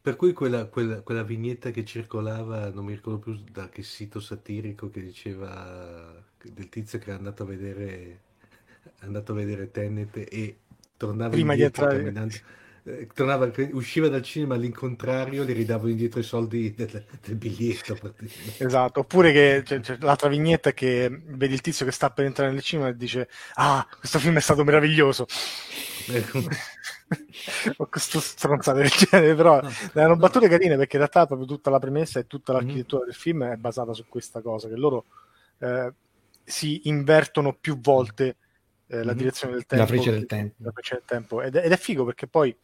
Per 0.00 0.16
cui 0.16 0.32
quella, 0.32 0.64
quella, 0.68 1.02
quella, 1.02 1.22
vignetta 1.22 1.70
che 1.70 1.84
circolava, 1.84 2.70
non 2.70 2.86
mi 2.86 2.94
ricordo 2.94 3.18
più 3.18 3.38
da 3.52 3.68
che 3.68 3.82
sito 3.82 4.20
satirico, 4.20 4.88
che 4.88 5.02
diceva 5.02 6.24
del 6.42 6.70
tizio 6.70 6.98
che 6.98 7.10
è 7.10 7.14
andato 7.14 7.42
a 7.42 7.46
vedere 7.46 8.28
è 8.82 9.04
andato 9.04 9.32
a 9.32 9.34
vedere 9.34 9.70
Tenet 9.70 10.16
e 10.16 10.58
tornava 10.96 11.30
Prima 11.30 11.52
indietro 11.52 11.88
di 11.88 11.96
entrare... 11.96 12.58
Eh, 12.82 13.08
tornava, 13.12 13.50
usciva 13.72 14.08
dal 14.08 14.22
cinema 14.22 14.54
all'incontrario, 14.54 15.44
gli 15.44 15.52
ridavano 15.52 15.90
indietro 15.90 16.18
i 16.18 16.22
soldi 16.22 16.74
del, 16.74 17.04
del 17.22 17.34
biglietto. 17.36 17.98
Esatto, 18.56 19.00
oppure 19.00 19.32
che 19.32 19.62
c'è, 19.64 19.80
c'è 19.80 19.98
l'altra 20.00 20.30
vignetta 20.30 20.72
che 20.72 21.10
vedi 21.10 21.52
il 21.52 21.60
tizio 21.60 21.84
che 21.84 21.92
sta 21.92 22.10
per 22.10 22.24
entrare 22.24 22.52
nel 22.52 22.62
cinema 22.62 22.88
e 22.88 22.96
dice 22.96 23.28
ah, 23.54 23.86
questo 23.98 24.18
film 24.18 24.36
è 24.36 24.40
stato 24.40 24.64
meraviglioso. 24.64 25.26
Ecco. 26.08 26.38
Ho 27.76 27.86
questo 27.86 28.18
stronzato 28.18 28.78
del 28.78 28.88
genere, 28.88 29.34
però 29.34 29.60
no, 29.60 29.70
erano 29.92 30.16
battute 30.16 30.48
carine 30.48 30.76
perché 30.76 30.96
in 30.96 31.02
realtà 31.02 31.26
proprio 31.26 31.46
tutta 31.46 31.68
la 31.68 31.78
premessa 31.78 32.18
e 32.18 32.26
tutta 32.26 32.52
l'architettura 32.52 33.02
mm-hmm. 33.02 33.10
del 33.10 33.20
film 33.20 33.44
è 33.44 33.56
basata 33.56 33.92
su 33.92 34.06
questa 34.08 34.40
cosa, 34.40 34.68
che 34.68 34.76
loro 34.76 35.04
eh, 35.58 35.92
si 36.44 36.88
invertono 36.88 37.52
più 37.52 37.78
volte 37.78 38.36
eh, 38.90 39.04
la 39.04 39.12
mhm. 39.12 39.18
direzione 39.18 39.54
del 39.54 39.66
tempo. 39.66 39.84
La 39.84 39.88
freccia 39.88 40.10
del 40.10 40.26
tempo. 40.26 40.54
La 40.58 40.72
freccia 40.72 40.94
del 40.96 41.04
tempo. 41.06 41.42
Ed, 41.42 41.56
è, 41.56 41.64
ed, 41.64 41.72
è, 41.72 41.76
figo 41.76 42.04
perché 42.04 42.26
poi 42.26 42.54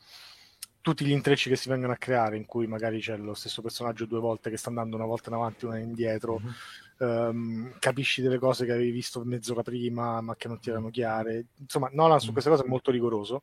tutti 0.80 1.04
gli 1.04 1.12
intrecci 1.12 1.48
che 1.48 1.56
si 1.56 1.68
vengono 1.68 1.92
a 1.92 1.96
creare, 1.96 2.36
in 2.36 2.46
cui 2.46 2.66
magari 2.66 3.00
c'è 3.00 3.16
lo 3.16 3.34
stesso 3.34 3.62
personaggio 3.62 4.06
due 4.06 4.18
volte 4.18 4.50
che 4.50 4.56
sta 4.56 4.68
andando 4.68 4.96
una 4.96 5.04
volta 5.04 5.30
in 5.30 5.36
avanti, 5.36 5.66
una 5.66 5.78
indietro, 5.78 6.40
mm-hmm. 6.40 7.28
um, 7.28 7.76
capisci 7.78 8.22
delle 8.22 8.38
cose 8.38 8.64
che 8.64 8.72
avevi 8.72 8.90
visto 8.90 9.24
mezz'ora 9.24 9.62
prima 9.62 10.20
ma 10.20 10.34
che 10.36 10.48
non 10.48 10.58
ti 10.58 10.70
erano 10.70 10.90
chiare. 10.90 11.46
Insomma, 11.58 11.88
Nolan 11.92 12.18
su 12.18 12.26
mhm. 12.26 12.32
queste 12.32 12.50
cose 12.50 12.64
è 12.64 12.68
molto 12.68 12.90
rigoroso 12.90 13.42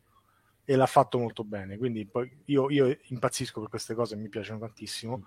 e 0.65 0.75
l'ha 0.75 0.85
fatto 0.85 1.17
molto 1.17 1.45
bene. 1.45 1.77
Quindi 1.77 2.05
poi 2.05 2.29
io, 2.45 2.69
io 2.69 2.97
impazzisco 3.07 3.61
per 3.61 3.69
queste 3.69 3.93
cose, 3.93 4.17
mi 4.17 4.27
piacciono 4.29 4.59
tantissimo. 4.59 5.23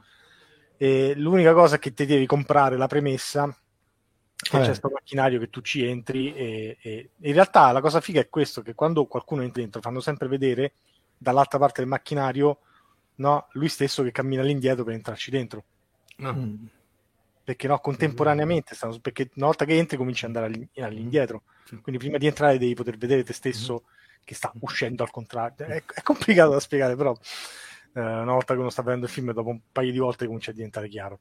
E 0.76 1.14
l'unica 1.16 1.54
cosa 1.54 1.76
è 1.76 1.78
che 1.78 1.94
ti 1.94 2.04
devi 2.04 2.26
comprare 2.26 2.76
la 2.76 2.86
premessa 2.86 3.54
che 4.36 4.56
eh. 4.56 4.60
c'è 4.60 4.66
questo 4.66 4.90
macchinario 4.92 5.38
che 5.38 5.48
tu 5.48 5.62
ci 5.62 5.84
entri 5.84 6.34
e, 6.34 6.76
e, 6.80 7.10
in 7.20 7.32
realtà 7.32 7.72
la 7.72 7.80
cosa 7.80 8.00
figa 8.00 8.20
è 8.20 8.28
questo 8.28 8.60
che 8.60 8.74
quando 8.74 9.06
qualcuno 9.06 9.42
entra 9.42 9.62
dentro 9.62 9.80
fanno 9.80 10.00
sempre 10.00 10.28
vedere 10.28 10.74
dall'altra 11.16 11.58
parte 11.58 11.80
del 11.80 11.88
macchinario 11.88 12.58
no, 13.16 13.48
lui 13.52 13.68
stesso 13.68 14.02
che 14.02 14.12
cammina 14.12 14.42
all'indietro 14.42 14.84
per 14.84 14.94
entrarci 14.94 15.30
dentro. 15.30 15.64
Mm. 16.22 16.64
perché 17.44 17.68
no, 17.68 17.78
contemporaneamente 17.78 18.74
stanno, 18.74 18.98
perché 19.00 19.30
una 19.34 19.46
volta 19.46 19.66
che 19.66 19.76
entri 19.76 19.98
cominci 19.98 20.24
ad 20.24 20.34
andare 20.34 20.68
all'indietro. 20.78 21.42
Quindi 21.82 21.98
prima 21.98 22.16
di 22.16 22.26
entrare 22.26 22.58
devi 22.58 22.74
poter 22.74 22.96
vedere 22.96 23.22
te 23.22 23.34
stesso 23.34 23.84
che 24.24 24.34
sta 24.34 24.50
uscendo 24.60 25.02
al 25.02 25.10
contrario. 25.10 25.66
È, 25.66 25.82
è 25.84 26.02
complicato 26.02 26.52
da 26.52 26.60
spiegare 26.60 26.96
però 26.96 27.16
eh, 27.94 28.00
una 28.00 28.32
volta 28.32 28.54
che 28.54 28.60
uno 28.60 28.70
sta 28.70 28.82
vedendo 28.82 29.06
il 29.06 29.12
film 29.12 29.32
dopo 29.32 29.50
un 29.50 29.60
paio 29.70 29.92
di 29.92 29.98
volte 29.98 30.26
comincia 30.26 30.50
a 30.50 30.54
diventare 30.54 30.88
chiaro 30.88 31.20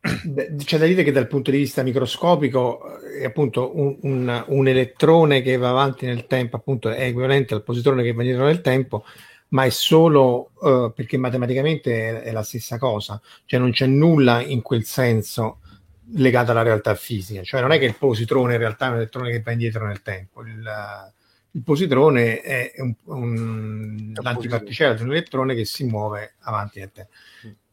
c'è 0.00 0.78
da 0.78 0.86
dire 0.86 1.02
che 1.02 1.12
dal 1.12 1.26
punto 1.26 1.50
di 1.50 1.58
vista 1.58 1.82
microscopico 1.82 2.98
è 3.00 3.24
appunto 3.24 3.76
un, 3.76 3.98
un, 4.00 4.44
un, 4.46 4.68
elettrone 4.68 5.42
che 5.42 5.58
va 5.58 5.68
avanti 5.68 6.06
nel 6.06 6.26
tempo 6.26 6.56
appunto 6.56 6.88
è 6.88 7.04
equivalente 7.04 7.52
al 7.52 7.62
positrone 7.62 8.02
che 8.02 8.12
va 8.12 8.22
indietro 8.22 8.46
nel 8.46 8.62
tempo 8.62 9.04
ma 9.48 9.64
è 9.64 9.70
solo 9.70 10.52
uh, 10.60 10.92
perché 10.94 11.18
matematicamente 11.18 12.22
è, 12.22 12.22
è, 12.22 12.32
la 12.32 12.42
stessa 12.42 12.78
cosa. 12.78 13.20
Cioè 13.44 13.60
non 13.60 13.72
c'è 13.72 13.86
nulla 13.86 14.40
in 14.40 14.62
quel 14.62 14.84
senso 14.84 15.58
legato 16.14 16.52
alla 16.52 16.62
realtà 16.62 16.94
fisica. 16.94 17.42
Cioè 17.42 17.60
non 17.60 17.72
è 17.72 17.78
che 17.78 17.84
il 17.84 17.96
positrone 17.96 18.54
in 18.54 18.58
realtà 18.58 18.86
è 18.86 18.90
un 18.90 18.96
elettrone 18.96 19.30
che 19.30 19.42
va 19.42 19.52
indietro 19.52 19.86
nel 19.86 20.02
tempo. 20.02 20.42
Il, 20.42 20.70
il 21.50 21.62
positrone 21.62 22.40
è 22.40 22.72
un, 22.76 22.94
un, 23.06 24.12
l'antiparticella 24.14 24.94
di 24.94 25.02
un 25.02 25.10
elettrone 25.10 25.54
che 25.54 25.64
si 25.64 25.84
muove 25.84 26.34
avanti 26.40 26.78
nel 26.78 26.92
tempo 26.92 27.10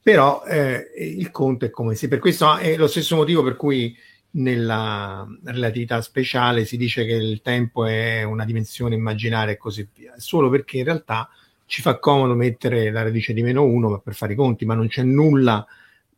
però 0.08 0.42
eh, 0.46 0.90
il 0.96 1.32
conto 1.32 1.66
è 1.66 1.70
come 1.70 1.94
se 1.94 2.08
per 2.08 2.20
questo 2.20 2.56
è 2.56 2.78
lo 2.78 2.88
stesso 2.88 3.18
motivo 3.18 3.44
per 3.44 3.58
cui 3.58 3.94
nella 4.32 5.28
relatività 5.44 6.02
speciale 6.02 6.64
si 6.64 6.78
dice 6.78 7.04
che 7.04 7.12
il 7.12 7.42
tempo 7.42 7.84
è 7.84 8.24
una 8.24 8.46
dimensione 8.46 8.96
immaginaria 8.96 9.54
e 9.54 9.58
così 9.58 9.86
via, 9.94 10.14
solo 10.16 10.50
perché 10.50 10.78
in 10.78 10.86
realtà 10.86 11.30
ci 11.66 11.82
fa 11.82 12.00
comodo 12.00 12.36
mettere 12.36 12.90
la 12.90 13.04
radice 13.04 13.34
di 13.34 13.42
meno 13.42 13.66
1 13.66 14.00
per 14.00 14.16
fare 14.16 14.32
i 14.32 14.38
conti, 14.38 14.64
ma 14.64 14.76
non 14.76 14.88
c'è 14.88 15.04
nulla 15.04 15.68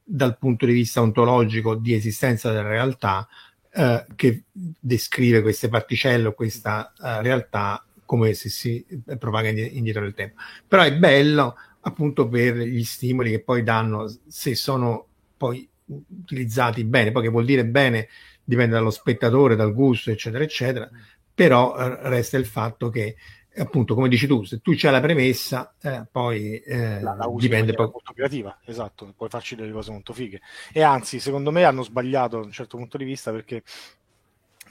dal 0.04 0.38
punto 0.38 0.68
di 0.68 0.74
vista 0.74 1.02
ontologico 1.02 1.74
di 1.74 1.96
esistenza 1.96 2.52
della 2.52 2.70
realtà 2.70 3.28
eh, 3.72 4.06
che 4.16 4.44
descrive 4.54 5.42
queste 5.42 5.68
particelle 5.68 6.28
o 6.28 6.34
questa 6.34 6.94
uh, 6.96 7.24
realtà 7.24 7.84
come 8.06 8.36
se 8.36 8.50
si 8.50 8.86
propaga 9.18 9.50
indietro 9.50 10.04
nel 10.04 10.14
tempo. 10.14 10.40
Però 10.68 10.84
è 10.84 10.96
bello 10.96 11.56
appunto 11.82 12.28
per 12.28 12.56
gli 12.58 12.84
stimoli 12.84 13.32
che 13.32 13.42
poi 13.42 13.64
danno, 13.64 14.12
se 14.28 14.56
sono 14.56 15.06
poi 15.38 15.68
utilizzati 15.86 16.84
bene, 16.84 17.12
poi 17.12 17.24
che 17.24 17.30
vuol 17.30 17.46
dire 17.46 17.66
bene 17.66 18.08
dipende 18.44 18.76
dallo 18.76 18.90
spettatore, 18.90 19.56
dal 19.56 19.74
gusto, 19.74 20.12
eccetera, 20.12 20.44
eccetera, 20.44 20.90
però 21.34 21.78
eh, 21.78 22.10
resta 22.10 22.38
il 22.38 22.46
fatto 22.46 22.90
che 22.90 23.16
appunto 23.58 23.96
come 23.96 24.10
dici 24.10 24.28
tu 24.28 24.44
se 24.44 24.60
tu 24.60 24.74
c'hai 24.76 24.92
la 24.92 25.02
premessa 25.02 25.74
eh, 25.82 26.06
poi 26.10 26.60
eh, 26.60 27.02
la, 27.02 27.16
la 27.16 27.32
dipende 27.36 27.74
poi 27.74 27.90
molto 27.92 28.14
creativa 28.14 28.58
esatto 28.64 29.12
puoi 29.18 29.28
farci 29.28 29.56
delle 29.56 29.72
cose 29.72 29.92
molto 29.92 30.14
fighe. 30.14 30.42
E 30.72 30.82
anzi 30.82 31.20
secondo 31.20 31.52
me 31.52 31.64
hanno 31.64 31.84
sbagliato 31.84 32.40
da 32.40 32.46
un 32.46 32.52
certo 32.52 32.78
punto 32.78 32.98
di 32.98 33.06
vista 33.06 33.32
perché 33.32 33.64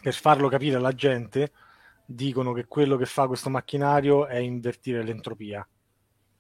per 0.01 0.15
farlo 0.15 0.49
capire 0.49 0.77
alla 0.77 0.93
gente 0.93 1.53
dicono 2.05 2.53
che 2.53 2.67
quello 2.67 2.97
che 2.97 3.07
fa 3.07 3.27
questo 3.27 3.51
macchinario 3.51 4.27
è 4.27 4.37
invertire 4.37 5.03
l'entropia 5.03 5.67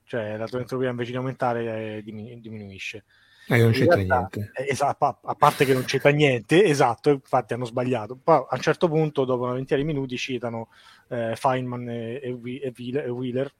cioè 0.08 0.36
la 0.36 0.46
tua 0.46 0.60
entropia 0.60 0.88
invece 0.88 1.10
di 1.10 1.16
aumentare 1.18 1.98
eh, 1.98 2.02
diminuisce 2.02 3.04
eh, 3.48 3.62
non 3.62 3.72
c'entra 3.72 3.94
realtà, 3.94 4.28
niente. 4.34 4.52
Esatto, 4.66 5.18
a 5.22 5.34
parte 5.34 5.64
che 5.64 5.72
non 5.72 5.84
c'entra 5.84 6.10
niente, 6.10 6.64
esatto, 6.64 7.10
infatti 7.10 7.54
hanno 7.54 7.64
sbagliato. 7.64 8.16
Poi 8.16 8.36
a 8.36 8.54
un 8.54 8.60
certo 8.60 8.88
punto, 8.88 9.24
dopo 9.24 9.44
una 9.44 9.54
ventina 9.54 9.78
di 9.78 9.86
minuti, 9.86 10.18
citano 10.18 10.68
eh, 11.08 11.34
Feynman 11.34 11.88
e, 11.88 12.38
e, 12.42 12.72
e 12.74 13.08
Wheeler. 13.08 13.54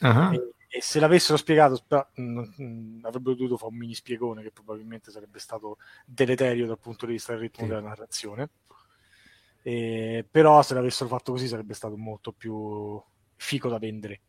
Uh-huh. 0.00 0.32
E, 0.32 0.54
e, 0.68 0.80
se 0.82 0.98
l'avessero 0.98 1.38
spiegato, 1.38 1.84
mh, 2.14 2.22
mh, 2.22 3.00
avrebbero 3.04 3.36
dovuto 3.36 3.56
fare 3.56 3.72
un 3.72 3.78
mini 3.78 3.94
spiegone 3.94 4.42
che 4.42 4.50
probabilmente 4.50 5.12
sarebbe 5.12 5.38
stato 5.38 5.78
deleterio 6.04 6.66
dal 6.66 6.80
punto 6.80 7.06
di 7.06 7.12
vista 7.12 7.32
del 7.32 7.42
ritmo 7.42 7.64
sì. 7.64 7.70
della 7.70 7.86
narrazione. 7.86 8.50
E, 9.62 10.26
però 10.28 10.62
se 10.62 10.74
l'avessero 10.74 11.08
fatto 11.08 11.32
così 11.32 11.46
sarebbe 11.46 11.74
stato 11.74 11.96
molto 11.96 12.32
più 12.32 13.00
fico 13.36 13.68
da 13.68 13.78
vendere. 13.78 14.20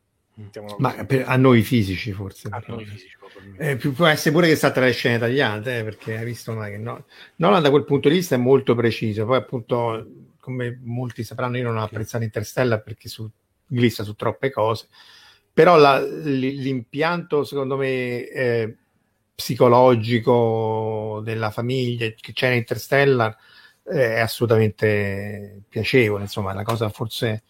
Ma 0.78 1.06
per, 1.06 1.26
a 1.28 1.36
noi 1.36 1.62
fisici 1.62 2.12
forse. 2.12 2.48
A 2.52 2.64
noi 2.68 2.86
fisici, 2.86 3.18
eh, 3.58 3.76
può 3.76 4.06
essere 4.06 4.34
pure 4.34 4.48
che 4.48 4.56
sta 4.56 4.72
tra 4.72 4.86
le 4.86 4.92
scene 4.92 5.18
tagliate, 5.18 5.80
eh, 5.80 5.84
perché 5.84 6.18
hai 6.18 6.26
visto 6.26 6.54
mai 6.54 6.72
che 6.72 6.78
no. 6.78 7.06
Nolan 7.38 7.62
da 7.62 7.70
quel 7.70 7.84
punto 7.84 8.10
di 8.10 8.16
vista 8.16 8.36
è 8.36 8.38
molto 8.38 8.76
preciso. 8.76 9.26
Poi 9.26 9.38
appunto, 9.38 10.08
come 10.40 10.80
molti 10.84 11.24
sapranno, 11.24 11.58
io 11.58 11.64
non 11.64 11.78
ho 11.78 11.84
apprezzato 11.84 12.24
Interstellar 12.24 12.82
perché 12.82 13.10
su, 13.10 13.30
glissa 13.66 14.04
su 14.04 14.16
troppe 14.16 14.52
cose. 14.52 14.88
Però 15.52 15.78
la, 15.78 16.00
l'impianto, 16.00 17.44
secondo 17.44 17.76
me, 17.76 18.28
eh, 18.30 18.76
psicologico 19.36 21.22
della 21.24 21.50
famiglia 21.50 22.10
che 22.10 22.34
c'è 22.34 22.50
in 22.50 22.58
Interstellar 22.58 23.36
eh, 23.92 24.16
è 24.16 24.20
assolutamente 24.20 25.64
piacevole. 25.68 26.24
Insomma, 26.24 26.52
è 26.52 26.56
la 26.56 26.64
cosa 26.64 26.90
forse 26.90 27.44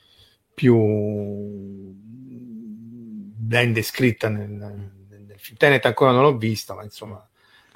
più 0.54 1.98
ben 3.50 3.74
descritta 3.74 4.30
nel, 4.30 4.48
nel 4.48 5.34
film. 5.38 5.58
Tenet 5.58 5.84
ancora 5.88 6.12
non 6.12 6.22
l'ho 6.22 6.38
visto, 6.38 6.76
ma 6.76 6.84
insomma... 6.84 7.28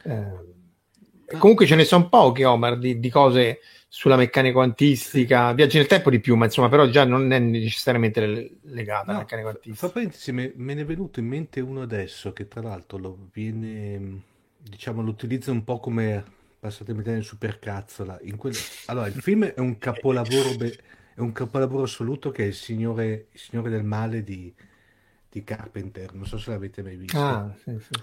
Eh, 0.03 1.37
comunque 1.39 1.65
ce 1.65 1.75
ne 1.75 1.83
sono 1.83 2.09
poche, 2.09 2.45
Omar, 2.45 2.77
di, 2.77 2.99
di, 2.99 3.09
cose 3.09 3.59
sulla 3.87 4.15
meccanica 4.15 4.53
quantistica, 4.53 5.51
viaggi 5.53 5.77
nel 5.77 5.87
tempo 5.87 6.11
di 6.11 6.19
più, 6.19 6.35
ma 6.35 6.45
insomma, 6.45 6.69
però 6.69 6.85
già 6.87 7.05
non 7.05 7.31
è 7.31 7.39
necessariamente 7.39 8.57
legata 8.61 9.05
no, 9.05 9.09
alla 9.11 9.19
meccanica 9.19 9.49
quantistica. 9.49 9.91
Parentesi, 9.91 10.31
me, 10.31 10.51
me, 10.55 10.73
ne 10.75 10.81
è 10.81 10.85
venuto 10.85 11.19
in 11.19 11.25
mente 11.25 11.59
uno 11.59 11.81
adesso 11.81 12.33
che 12.33 12.47
tra 12.47 12.61
l'altro 12.61 12.99
lo 12.99 13.29
viene, 13.31 14.21
diciamo, 14.59 15.01
lo 15.01 15.09
utilizza 15.09 15.49
un 15.49 15.63
po' 15.63 15.79
come, 15.79 16.23
passatemi 16.59 17.01
termine, 17.01 17.23
supercazzola. 17.23 18.19
In 18.23 18.37
quel... 18.37 18.53
Allora, 18.87 19.07
il 19.07 19.13
film 19.13 19.45
è 19.45 19.59
un 19.59 19.79
capolavoro, 19.79 20.55
be... 20.55 20.77
è 21.15 21.19
un 21.19 21.31
capolavoro 21.31 21.83
assoluto 21.83 22.29
che 22.29 22.43
è 22.43 22.47
il 22.47 22.53
Signore, 22.53 23.27
il 23.31 23.39
Signore 23.39 23.71
del 23.71 23.83
Male 23.83 24.23
di 24.23 24.53
di 25.33 25.43
Carpenter, 25.43 26.13
non 26.13 26.27
so 26.27 26.37
se 26.37 26.51
l'avete 26.51 26.83
mai 26.83 26.95
visto. 26.95 27.17
Ah, 27.19 27.51
sì, 27.57 27.75
sì. 27.79 27.99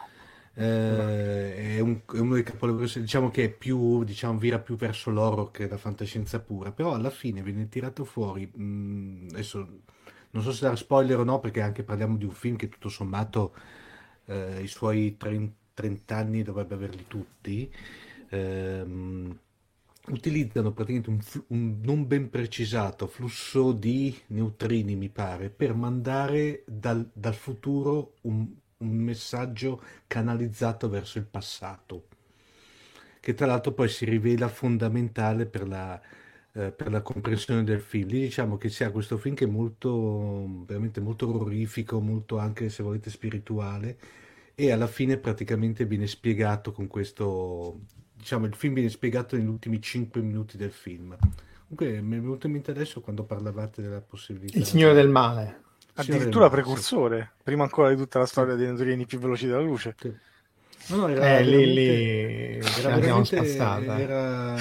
Eh, 0.55 1.77
è, 1.77 1.81
un, 1.81 2.01
è, 2.13 2.19
uno 2.19 2.35
dei 2.35 2.43
capolavori, 2.43 2.91
diciamo 3.01 3.31
che 3.31 3.45
è 3.45 3.49
più, 3.49 4.03
diciamo, 4.03 4.37
vira 4.37 4.59
più 4.59 4.75
verso 4.75 5.11
l'oro 5.11 5.53
che 5.53 5.69
la 5.69 5.77
fantascienza 5.77 6.41
pura, 6.41 6.73
però 6.73 6.93
alla 6.93 7.11
fine 7.11 7.41
viene 7.43 7.69
tirato 7.69 8.05
fuori, 8.05 8.51
mh, 8.53 8.63
mm, 8.63 9.29
adesso 9.31 9.59
non 10.33 10.43
so 10.43 10.53
se 10.53 10.65
dare 10.65 10.77
spoiler 10.77 11.21
o 11.21 11.25
no, 11.25 11.39
perché 11.39 11.61
anche 11.61 11.85
parliamo 11.85 12.17
di 12.17 12.25
un 12.25 12.33
film 12.33 12.57
che 12.57 12.69
tutto 12.69 12.89
sommato 12.89 13.55
eh, 14.27 14.61
i 14.61 14.67
suoi 14.67 15.17
30, 15.17 15.55
30, 15.73 16.17
anni 16.17 16.43
dovrebbe 16.43 16.75
averli 16.75 17.05
tutti. 17.07 17.73
Ehm, 18.31 19.39
utilizzano 20.11 20.73
praticamente 20.73 21.11
un, 21.11 21.21
un, 21.49 21.81
non 21.83 22.07
ben 22.07 22.31
precisato 22.31 23.07
flusso 23.07 23.73
di 23.73 24.17
neutrini, 24.29 24.97
mi 24.97 25.09
pare, 25.09 25.51
per 25.51 25.75
mandare 25.75 26.65
dal, 26.67 27.09
dal 27.13 27.35
futuro 27.35 28.15
un, 28.23 28.47
un, 28.79 28.97
messaggio 28.97 29.83
canalizzato 30.07 30.89
verso 30.89 31.19
il 31.19 31.25
passato, 31.25 32.07
che 33.21 33.35
tra 33.35 33.47
l'altro 33.47 33.73
poi 33.73 33.89
si 33.89 34.05
rivela 34.05 34.49
fondamentale 34.49 35.47
per 35.47 35.69
la, 35.69 36.01
eh, 36.53 36.73
per 36.73 36.91
la 36.91 37.03
comprensione 37.03 37.65
del 37.65 37.81
film. 37.81 38.09
Lì 38.09 38.21
diciamo 38.21 38.57
che 38.57 38.69
si 38.69 38.85
ha 38.85 38.91
questo 38.91 39.19
film 39.19 39.35
che 39.35 39.45
è 39.45 39.49
molto, 39.49 40.65
veramente 40.67 41.01
molto 41.01 41.29
orrorifico, 41.29 42.01
molto 42.01 42.39
anche, 42.39 42.69
se 42.69 42.83
volete, 42.83 43.11
spirituale, 43.11 43.99
e 44.55 44.71
alla 44.73 44.87
fine 44.87 45.17
praticamente 45.17 45.87
viene 45.87 46.07
spiegato 46.07 46.73
con 46.73 46.87
questo 46.87 47.81
diciamo, 48.21 48.45
il 48.47 48.55
film 48.55 48.75
viene 48.75 48.91
spiegato 48.91 49.35
negli 49.35 49.47
ultimi 49.47 49.81
5 49.81 50.21
minuti 50.21 50.57
del 50.57 50.71
film. 50.71 51.17
Comunque 51.69 52.01
mi 52.03 52.17
è 52.17 52.21
venuto 52.21 52.47
in 52.47 52.53
mente 52.53 52.71
adesso 52.71 53.01
quando 53.01 53.25
parlavate 53.25 53.81
della 53.81 54.01
possibilità. 54.01 54.59
Il 54.59 54.67
Signore 54.67 54.95
del 54.95 55.09
Male. 55.09 55.63
Addirittura 55.95 56.49
del 56.49 56.53
precursore, 56.53 57.33
sì. 57.37 57.43
prima 57.45 57.65
ancora 57.65 57.91
di 57.91 57.97
tutta 57.97 58.19
la 58.19 58.27
storia 58.27 58.55
dei 58.55 58.67
naturini 58.67 59.07
più 59.07 59.19
veloci 59.19 59.47
della 59.47 59.61
luce. 59.61 59.95
Sì. 59.99 60.13
No, 60.87 60.97
no, 60.97 61.09
era 61.09 61.39
eh, 61.39 61.45
lì, 61.45 61.73
lì 61.73 62.59
era 62.59 62.97
veramente, 62.97 63.37
era, 63.37 64.57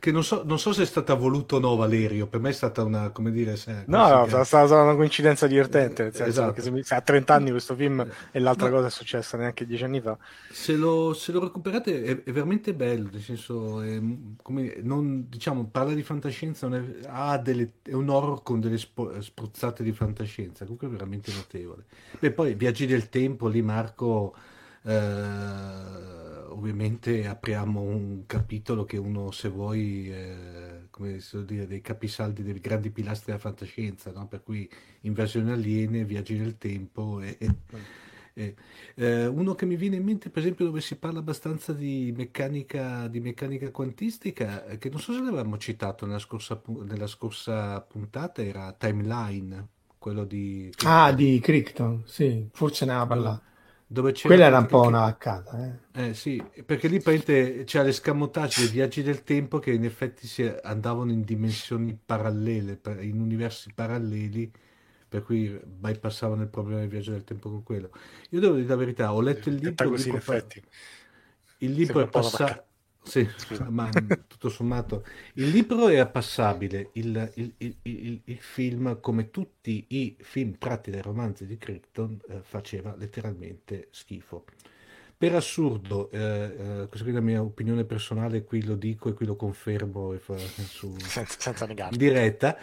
che 0.00 0.10
non 0.10 0.24
so, 0.24 0.42
non 0.44 0.58
so, 0.58 0.72
se 0.72 0.82
è 0.82 0.86
stata 0.86 1.14
voluto 1.14 1.56
o 1.56 1.58
no 1.60 1.76
Valerio, 1.76 2.26
per 2.26 2.40
me 2.40 2.48
è 2.48 2.52
stata 2.52 2.82
una, 2.82 3.10
come 3.10 3.30
dire... 3.30 3.54
Se, 3.56 3.84
no, 3.86 4.08
no, 4.08 4.24
è 4.24 4.44
stata 4.44 4.80
una 4.80 4.94
coincidenza 4.94 5.46
divertente, 5.46 6.04
nel 6.04 6.14
senso 6.14 6.30
esatto. 6.30 6.52
che 6.54 6.82
se, 6.82 6.94
ha 6.94 7.02
30 7.02 7.34
anni 7.34 7.50
questo 7.50 7.74
film 7.76 8.04
e 8.32 8.40
l'altra 8.40 8.68
no. 8.68 8.76
cosa 8.76 8.86
è 8.88 8.90
successa 8.90 9.36
neanche 9.36 9.66
10 9.66 9.84
anni 9.84 10.00
fa. 10.00 10.16
Se 10.50 10.74
lo, 10.74 11.12
se 11.12 11.32
lo 11.32 11.40
recuperate 11.40 12.02
è, 12.02 12.22
è, 12.24 12.32
veramente 12.32 12.72
bello, 12.72 13.10
nel 13.12 13.20
senso, 13.20 13.82
è, 13.82 14.00
come, 14.42 14.78
non, 14.80 15.26
diciamo, 15.28 15.68
parla 15.70 15.92
di 15.92 16.02
fantascienza, 16.02 16.66
è, 16.68 16.82
ha 17.06 17.36
delle, 17.36 17.74
è 17.82 17.92
un 17.92 18.08
horror 18.08 18.42
con 18.42 18.58
delle 18.58 18.78
spo, 18.78 19.20
spruzzate 19.20 19.82
di 19.82 19.92
fantascienza, 19.92 20.64
comunque 20.64 20.88
è 20.88 20.90
veramente 20.90 21.30
notevole. 21.32 21.84
E 22.18 22.30
poi 22.32 22.54
Viaggi 22.54 22.86
del 22.86 23.10
Tempo, 23.10 23.48
lì 23.48 23.60
Marco... 23.60 24.34
Eh, 24.82 26.29
ovviamente 26.48 27.26
apriamo 27.26 27.80
un 27.80 28.24
capitolo 28.26 28.84
che 28.84 28.96
uno, 28.96 29.30
se 29.30 29.48
vuoi, 29.48 30.10
eh, 30.10 30.86
come 30.90 31.20
si 31.20 31.44
dire, 31.44 31.66
dei 31.66 31.80
capisaldi, 31.80 32.42
dei 32.42 32.58
grandi 32.60 32.90
pilastri 32.90 33.26
della 33.26 33.38
fantascienza, 33.38 34.10
no? 34.12 34.26
per 34.26 34.42
cui 34.42 34.68
invasione 35.02 35.52
aliene, 35.52 36.04
viaggi 36.04 36.36
nel 36.36 36.58
tempo. 36.58 37.20
E, 37.20 37.36
e, 38.34 38.54
eh, 38.94 39.26
uno 39.26 39.54
che 39.54 39.66
mi 39.66 39.76
viene 39.76 39.96
in 39.96 40.04
mente, 40.04 40.30
per 40.30 40.42
esempio, 40.42 40.64
dove 40.64 40.80
si 40.80 40.96
parla 40.96 41.18
abbastanza 41.18 41.72
di 41.72 42.12
meccanica, 42.16 43.08
di 43.08 43.20
meccanica 43.20 43.70
quantistica, 43.70 44.64
che 44.78 44.88
non 44.88 45.00
so 45.00 45.12
se 45.12 45.20
l'avevamo 45.20 45.58
citato 45.58 46.06
nella 46.06 46.18
scorsa, 46.18 46.60
nella 46.66 47.06
scorsa 47.06 47.80
puntata, 47.80 48.42
era 48.42 48.72
Timeline, 48.72 49.66
quello 49.98 50.24
di... 50.24 50.72
Ah, 50.84 51.12
di 51.12 51.38
Crichton, 51.40 52.02
sì, 52.06 52.48
forse 52.52 52.84
ne 52.84 52.92
aveva 52.92 53.06
parlato. 53.06 53.48
Dove 53.92 54.12
c'era 54.12 54.28
Quella 54.28 54.46
era 54.46 54.58
un 54.58 54.66
po' 54.66 54.82
una 54.82 55.00
vaccata. 55.00 55.80
Eh. 55.92 56.10
eh 56.10 56.14
sì, 56.14 56.40
perché 56.64 56.86
lì 56.86 57.02
c'era 57.02 57.82
l'escamotage 57.82 58.60
dei 58.60 58.70
viaggi 58.70 59.02
del 59.02 59.24
tempo 59.24 59.58
che 59.58 59.72
in 59.72 59.84
effetti 59.84 60.28
si 60.28 60.48
andavano 60.62 61.10
in 61.10 61.22
dimensioni 61.22 61.98
parallele, 62.06 62.78
in 63.00 63.18
universi 63.18 63.72
paralleli, 63.74 64.48
per 65.08 65.24
cui 65.24 65.60
bypassavano 65.64 66.42
il 66.42 66.48
problema 66.48 66.78
del 66.78 66.88
viaggio 66.88 67.10
del 67.10 67.24
tempo 67.24 67.50
con 67.50 67.64
quello. 67.64 67.90
Io 68.28 68.38
devo 68.38 68.54
dire 68.54 68.68
la 68.68 68.76
verità, 68.76 69.12
ho 69.12 69.20
letto 69.20 69.48
il 69.48 69.56
libro... 69.56 69.88
Così, 69.88 70.10
in 70.10 70.14
effetti. 70.14 70.62
Il 71.58 71.72
libro 71.72 72.00
è 72.00 72.06
passato... 72.06 72.66
Sì, 73.02 73.26
ma 73.68 73.88
tutto 74.26 74.50
sommato 74.50 75.04
il 75.34 75.48
libro 75.48 75.88
era 75.88 76.06
passabile, 76.06 76.90
il, 76.92 77.32
il, 77.34 77.52
il, 77.56 78.20
il, 78.24 78.38
film, 78.38 79.00
come 79.00 79.30
tutti 79.30 79.84
i 79.88 80.16
film 80.20 80.56
tratti 80.58 80.90
dai 80.90 81.02
romanzi 81.02 81.46
di 81.46 81.56
Crichton, 81.56 82.18
eh, 82.28 82.40
faceva 82.42 82.94
letteralmente 82.96 83.88
schifo. 83.90 84.44
Per 85.20 85.34
assurdo, 85.34 86.10
eh, 86.12 86.18
eh, 86.18 86.86
questa 86.88 87.06
è 87.06 87.12
la 87.12 87.20
mia 87.20 87.42
opinione 87.42 87.84
personale, 87.84 88.42
qui 88.42 88.64
lo 88.64 88.74
dico 88.74 89.10
e 89.10 89.12
qui 89.12 89.26
lo 89.26 89.36
confermo 89.36 90.16
fa, 90.18 90.38
su, 90.38 90.96
senza, 91.00 91.36
senza 91.38 91.66
negare. 91.66 91.94
diretta, 91.94 92.56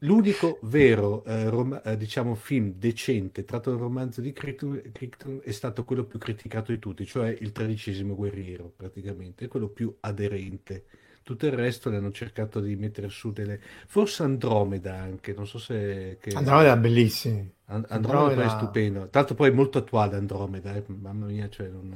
L'unico 0.00 0.58
vero 0.62 1.24
eh, 1.24 1.48
rom- 1.50 1.80
eh, 1.84 1.96
diciamo, 1.96 2.34
film 2.34 2.72
decente 2.76 3.44
tratto 3.44 3.70
dal 3.70 3.78
romanzo 3.78 4.20
di 4.20 4.32
Crichton, 4.32 5.40
è 5.42 5.50
stato 5.50 5.84
quello 5.84 6.04
più 6.04 6.18
criticato 6.18 6.72
di 6.72 6.78
tutti, 6.78 7.04
cioè 7.04 7.36
il 7.38 7.52
tredicesimo 7.52 8.14
guerriero, 8.14 8.72
praticamente, 8.74 9.48
quello 9.48 9.68
più 9.68 9.94
aderente. 10.00 10.84
tutto 11.22 11.46
il 11.46 11.52
resto 11.52 11.90
le 11.90 11.98
hanno 11.98 12.10
cercato 12.12 12.60
di 12.60 12.74
mettere 12.76 13.08
su 13.08 13.30
delle... 13.30 13.60
Forse 13.86 14.22
Andromeda 14.22 14.96
anche, 14.96 15.34
non 15.34 15.46
so 15.46 15.58
se... 15.58 16.16
Che... 16.18 16.30
Andromeda 16.30 16.72
è 16.72 16.78
bellissimo. 16.78 17.50
And- 17.66 17.86
Andromeda, 17.88 18.30
Andromeda... 18.30 18.44
è 18.44 18.48
stupendo. 18.48 19.08
L'altro 19.12 19.34
poi 19.34 19.50
è 19.50 19.52
molto 19.52 19.78
attuale 19.78 20.16
Andromeda, 20.16 20.74
eh? 20.74 20.82
mamma 20.86 21.26
mia, 21.26 21.48
cioè 21.48 21.68
non... 21.68 21.94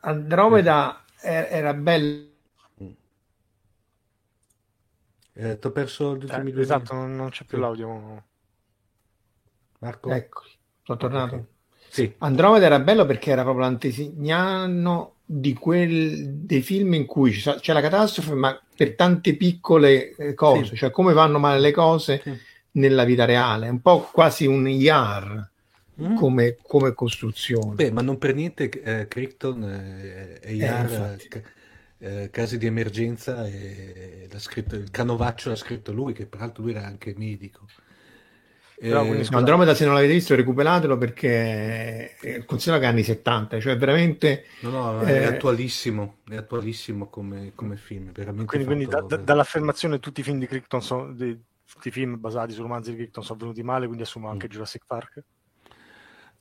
Andromeda 0.00 1.04
eh. 1.22 1.46
era 1.50 1.72
bella. 1.72 2.28
Eh, 5.32 5.58
ti 5.58 5.66
ho 5.66 5.70
perso 5.70 6.16
gli 6.16 6.24
ultimi 6.24 6.52
eh, 6.52 6.60
Esatto, 6.60 6.94
non, 6.94 7.14
non, 7.16 7.30
c'è 7.30 7.44
più 7.44 7.58
l'audio. 7.58 8.24
Marco? 9.78 10.10
Eccoli, 10.10 10.50
sono 10.82 10.98
tornato. 10.98 11.34
Okay. 11.34 11.46
Sì. 11.88 12.14
Andromeda 12.18 12.66
era 12.66 12.78
bello 12.78 13.04
perché 13.04 13.30
era 13.30 13.42
proprio 13.42 13.64
l'antesignano 13.64 15.14
di 15.24 15.54
quel, 15.54 16.28
dei 16.28 16.60
film 16.60 16.94
in 16.94 17.06
cui 17.06 17.30
c'è 17.32 17.72
la 17.72 17.80
catastrofe, 17.80 18.34
ma 18.34 18.60
per 18.76 18.94
tante 18.94 19.36
piccole 19.36 20.14
eh, 20.16 20.34
cose, 20.34 20.70
sì. 20.70 20.76
cioè 20.76 20.90
come 20.90 21.12
vanno 21.12 21.38
male 21.38 21.60
le 21.60 21.70
cose 21.70 22.20
sì. 22.22 22.36
nella 22.72 23.04
vita 23.04 23.24
reale, 23.24 23.68
un 23.68 23.80
po' 23.80 24.08
quasi 24.12 24.46
un 24.46 24.68
IAR 24.68 25.50
mm. 26.02 26.16
come, 26.16 26.56
come, 26.62 26.94
costruzione. 26.94 27.74
Beh, 27.74 27.92
ma 27.92 28.02
non 28.02 28.18
per 28.18 28.34
niente 28.34 28.68
eh, 28.68 29.06
Krypton 29.06 29.62
eh, 29.64 30.40
è 30.40 30.50
IAR, 30.50 31.16
eh, 31.18 31.44
casi 32.30 32.56
di 32.56 32.66
emergenza, 32.66 33.46
e 33.46 34.28
scritto, 34.38 34.74
il 34.74 34.90
canovaccio 34.90 35.50
l'ha 35.50 35.56
scritto 35.56 35.92
lui, 35.92 36.12
che 36.12 36.26
peraltro 36.26 36.62
lui 36.62 36.72
era 36.72 36.86
anche 36.86 37.14
medico. 37.16 37.66
Però, 38.80 39.04
eh, 39.04 39.26
Andromeda 39.32 39.74
se 39.74 39.84
non 39.84 39.92
l'avete 39.92 40.14
visto 40.14 40.34
recuperatelo 40.34 40.96
perché 40.96 42.16
considero 42.46 42.80
che 42.80 42.86
anni 42.86 43.02
70 43.02 43.60
cioè 43.60 43.76
veramente 43.76 44.46
no 44.60 44.70
no 44.70 45.00
è 45.00 45.20
eh, 45.20 45.24
attualissimo 45.26 46.20
è 46.26 46.36
attualissimo 46.36 47.08
come, 47.10 47.52
come 47.54 47.76
film 47.76 48.10
veramente 48.10 48.46
quindi, 48.46 48.66
quindi 48.66 48.86
da, 48.86 49.02
da, 49.02 49.18
dall'affermazione 49.18 50.00
tutti 50.00 50.20
i 50.20 50.22
film 50.22 50.38
di 50.38 50.46
Crichton 50.46 50.80
sono 50.80 51.12
di, 51.12 51.38
tutti 51.70 51.88
i 51.88 51.90
film 51.90 52.18
basati 52.18 52.54
su 52.54 52.62
romanzi 52.62 52.92
di 52.92 52.96
Crichton 52.96 53.22
sono 53.22 53.38
venuti 53.38 53.62
male 53.62 53.84
quindi 53.84 54.04
assumo 54.04 54.30
anche 54.30 54.46
mm. 54.46 54.50
Jurassic 54.50 54.84
Park 54.86 55.24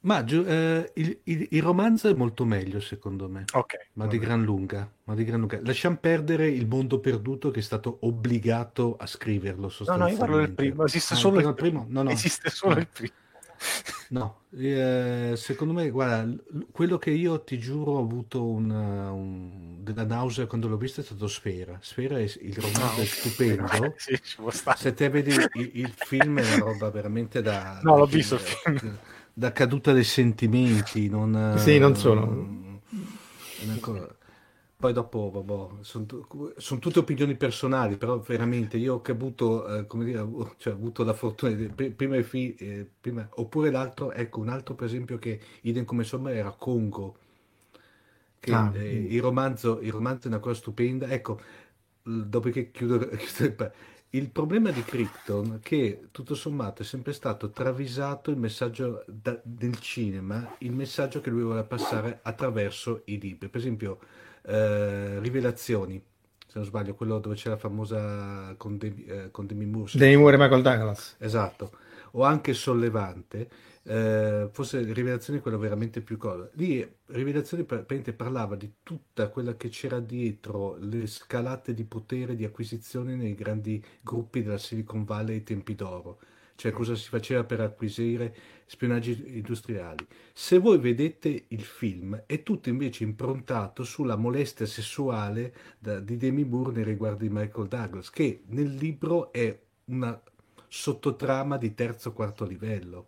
ma 0.02 0.24
eh, 0.24 0.92
il, 0.96 1.20
il, 1.24 1.48
il, 1.52 1.62
romanzo 1.62 2.08
è 2.08 2.14
molto 2.14 2.46
meglio, 2.46 2.80
secondo 2.80 3.28
me. 3.28 3.44
Ok. 3.52 3.90
Ma 3.94 4.08
di 4.08 4.18
gran 4.18 4.44
lunga. 4.44 4.90
Ma 5.04 5.14
di 5.14 5.26
gran 5.26 5.42
lunga. 5.42 5.60
Lasciamo 5.62 5.98
perdere 5.98 6.48
il 6.48 6.68
mondo 6.68 7.00
perduto 7.00 7.52
che 7.52 7.60
è 7.60 7.64
stato 7.64 7.98
obbligato 8.02 8.96
a 8.98 9.06
scriverlo. 9.06 9.70
No, 9.88 9.96
no, 9.98 10.08
io 10.08 10.16
parlo 10.16 10.38
del 10.38 10.52
primo. 10.52 10.86
Esiste 10.86 11.16
ah, 11.16 11.18
solo 11.18 11.40
il 11.40 11.54
primo. 11.54 11.86
No, 11.90 12.04
no. 12.04 12.12
Esiste 12.12 12.50
solo 12.50 12.76
no. 12.76 12.80
il 12.80 12.88
primo. 12.88 13.14
No, 14.12 14.46
eh, 14.58 15.34
secondo 15.36 15.72
me, 15.72 15.90
guarda, 15.92 16.28
quello 16.72 16.98
che 16.98 17.12
io 17.12 17.44
ti 17.44 17.60
giuro 17.60 17.92
ho 17.92 18.00
avuto 18.00 18.44
una, 18.44 19.12
un, 19.12 19.84
della 19.84 20.04
nausea 20.04 20.48
quando 20.48 20.68
l'ho 20.68 20.78
visto 20.78 21.02
è 21.02 21.04
stato 21.04 21.28
Sfera. 21.28 21.78
Sfera 21.80 22.18
è, 22.18 22.22
il 22.22 22.56
romanzo 22.56 22.96
no, 22.96 23.02
è 23.02 23.06
stupendo. 23.06 23.94
Sì, 23.98 24.18
Se 24.78 24.94
te 24.96 25.10
vedi 25.10 25.32
il, 25.32 25.70
il, 25.74 25.94
film 25.94 26.40
è 26.40 26.56
una 26.56 26.66
roba 26.66 26.90
veramente 26.90 27.44
da... 27.44 27.80
No, 27.84 27.98
l'ho 27.98 28.08
visto 28.08 28.36
il 28.36 28.42
film 28.42 28.98
da 29.40 29.54
caduta 29.54 29.94
dei 29.94 30.04
sentimenti. 30.04 31.08
Non, 31.08 31.56
sì, 31.58 31.80
non 31.80 31.96
solo. 31.96 32.58
Poi 34.76 34.94
dopo, 34.94 35.30
vabbè, 35.32 35.84
sono, 35.84 36.06
sono, 36.56 36.80
tutte 36.80 37.00
opinioni 37.00 37.36
personali, 37.36 37.98
però 37.98 38.20
veramente 38.20 38.78
io 38.78 38.96
ho 38.96 39.02
avuto, 39.12 39.68
eh, 39.68 39.86
come 39.88 40.06
dire, 40.06 40.26
cioè, 40.58 40.72
ho 40.72 40.76
avuto 40.76 41.04
la 41.04 41.14
fortuna 41.14 41.52
di 41.52 41.68
prima, 41.68 42.22
fi, 42.22 42.56
eh, 42.56 42.90
prima, 43.00 43.28
oppure 43.36 43.72
l'altro, 43.72 44.14
ecco, 44.14 44.40
un 44.40 44.48
altro 44.48 44.76
per 44.76 44.88
esempio 44.88 45.18
che 45.20 45.42
idem 45.62 45.84
come 45.84 46.04
insomma 46.04 46.32
era 46.32 46.52
Congo, 46.52 47.18
che 48.40 48.54
ah, 48.54 48.72
eh, 48.74 49.06
il, 49.10 49.22
romanzo, 49.22 49.82
il 49.82 49.92
romanzo 49.92 50.28
è 50.28 50.30
una 50.30 50.40
cosa 50.40 50.56
stupenda, 50.56 51.08
ecco, 51.08 51.42
dopo 52.02 52.50
che 52.50 52.72
chiudo, 52.72 53.00
chiudo 53.18 53.72
il 54.12 54.30
problema 54.30 54.72
di 54.72 54.84
Krypton 54.84 55.56
è 55.56 55.60
che 55.60 56.08
tutto 56.12 56.34
sommato 56.34 56.82
è 56.82 56.86
sempre 56.86 57.14
stato 57.14 57.52
travisato 57.52 58.32
il 58.32 58.38
messaggio 58.38 59.04
da, 59.08 59.40
del 59.44 59.80
cinema, 59.80 60.56
il 60.60 60.72
messaggio 60.72 61.22
che 61.22 61.30
lui 61.30 61.44
voleva 61.44 61.64
passare 61.64 62.20
attraverso 62.24 63.02
i 63.06 63.20
libri. 63.20 63.50
Per 63.50 63.60
esempio, 63.60 64.00
eh, 64.44 65.20
Rivelazioni, 65.20 66.02
se 66.40 66.54
non 66.54 66.66
sbaglio, 66.66 66.96
quello 66.96 67.20
dove 67.20 67.36
c'è 67.36 67.50
la 67.50 67.58
famosa 67.58 68.56
con, 68.58 68.80
Demi, 68.80 69.06
eh, 69.06 69.30
con 69.30 69.46
Demi 69.46 69.66
Moore. 69.66 69.92
Demi 69.94 70.18
Moore 70.18 70.36
e 70.36 70.40
Michael 70.40 70.62
Douglas. 70.64 71.16
Esatto. 71.20 71.72
O 72.14 72.24
anche 72.24 72.54
Sollevante, 72.56 73.48
eh, 73.84 74.50
forse 74.52 74.82
Rivelazioni 74.94 75.40
è 75.40 75.42
quello 75.42 75.58
veramente 75.58 76.02
più 76.02 76.18
cosa. 76.18 76.50
Lì 76.54 76.88
Rivelazioni 77.08 77.64
praticamente 77.64 78.14
parlava 78.14 78.56
di 78.56 78.72
tutta 78.84 79.30
quella 79.30 79.56
che 79.56 79.70
c'era 79.70 80.00
dietro 80.00 80.76
le 80.78 81.08
scalate 81.08 81.74
di 81.74 81.84
potere, 81.86 82.36
di 82.36 82.46
acquisizione 82.46 83.16
nei 83.16 83.36
grandi 83.36 83.84
gruppi 84.02 84.44
della 84.44 84.58
Silicon 84.58 85.06
Valley 85.06 85.36
ai 85.36 85.44
tempi 85.44 85.76
d'oro, 85.76 86.20
cioè 86.56 86.72
cosa 86.72 86.96
si 86.96 87.08
faceva 87.10 87.44
per 87.44 87.62
acquisire 87.62 88.36
spionaggi 88.66 89.38
industriali. 89.38 90.06
Se 90.34 90.60
voi 90.60 90.78
vedete 90.78 91.46
il 91.48 91.64
film, 91.64 92.24
è 92.26 92.44
tutto 92.44 92.70
invece 92.70 93.04
improntato 93.04 93.84
sulla 93.84 94.16
molestia 94.16 94.66
sessuale 94.66 95.54
da, 95.80 96.00
di 96.00 96.18
Demi 96.18 96.44
Moore 96.44 96.74
nei 96.74 96.84
riguardi 96.84 97.28
di 97.28 97.34
Michael 97.34 97.68
Douglas, 97.68 98.10
che 98.10 98.44
nel 98.48 98.74
libro 98.76 99.32
è 99.32 99.58
una 99.86 100.22
sottotrama 100.68 101.58
di 101.58 101.74
terzo 101.74 102.10
o 102.10 102.14
quarto 102.14 102.46
livello 102.46 103.08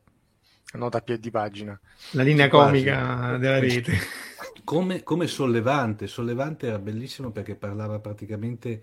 nota 0.78 0.98
a 1.00 1.02
piedi 1.02 1.30
pagina. 1.30 1.80
La 2.12 2.24
linea 2.24 2.48
comica 2.48 3.38
della 3.38 3.60
rete. 3.60 3.94
Come, 4.64 5.04
come, 5.04 5.28
sollevante, 5.28 6.08
sollevante 6.08 6.68
era 6.68 6.80
bellissimo 6.80 7.32
perché 7.32 7.56
parlava 7.56 8.00
praticamente 8.00 8.82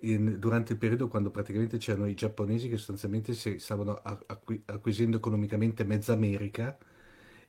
in, 0.00 0.38
durante 0.38 0.72
il 0.72 0.78
periodo 0.78 1.08
quando 1.08 1.30
praticamente 1.30 1.78
c'erano 1.78 2.06
i 2.06 2.14
giapponesi 2.14 2.68
che 2.68 2.76
sostanzialmente 2.76 3.32
si 3.32 3.58
stavano 3.58 4.00
acqu- 4.02 4.60
acquisendo 4.66 5.16
economicamente 5.16 5.84
mezza 5.84 6.12
America 6.12 6.76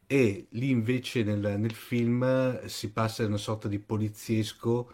e 0.05 0.47
lì 0.51 0.69
invece 0.69 1.23
nel, 1.23 1.55
nel 1.59 1.73
film 1.73 2.65
si 2.65 2.91
passa 2.91 3.23
a 3.23 3.27
una 3.27 3.37
sorta 3.37 3.67
di 3.67 3.79
poliziesco 3.79 4.91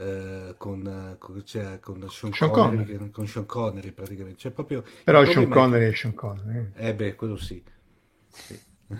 eh, 0.00 0.54
con, 0.56 1.16
con, 1.18 1.44
cioè, 1.44 1.78
con, 1.78 2.06
Sean, 2.08 2.32
Sean 2.32 2.50
Connery, 2.50 2.92
Connery. 2.92 3.10
con 3.10 3.26
Sean 3.26 3.44
Connery 3.44 3.92
praticamente. 3.92 4.38
Cioè, 4.38 4.52
proprio 4.52 4.82
Però 5.04 5.24
Sean 5.26 5.48
Connery 5.48 5.90
è 5.90 5.94
Sean 5.94 6.14
Connery. 6.14 6.70
Eh 6.74 6.94
beh, 6.94 7.14
quello 7.16 7.36
sì. 7.36 7.62
sì. 8.30 8.58
Eh, 8.88 8.98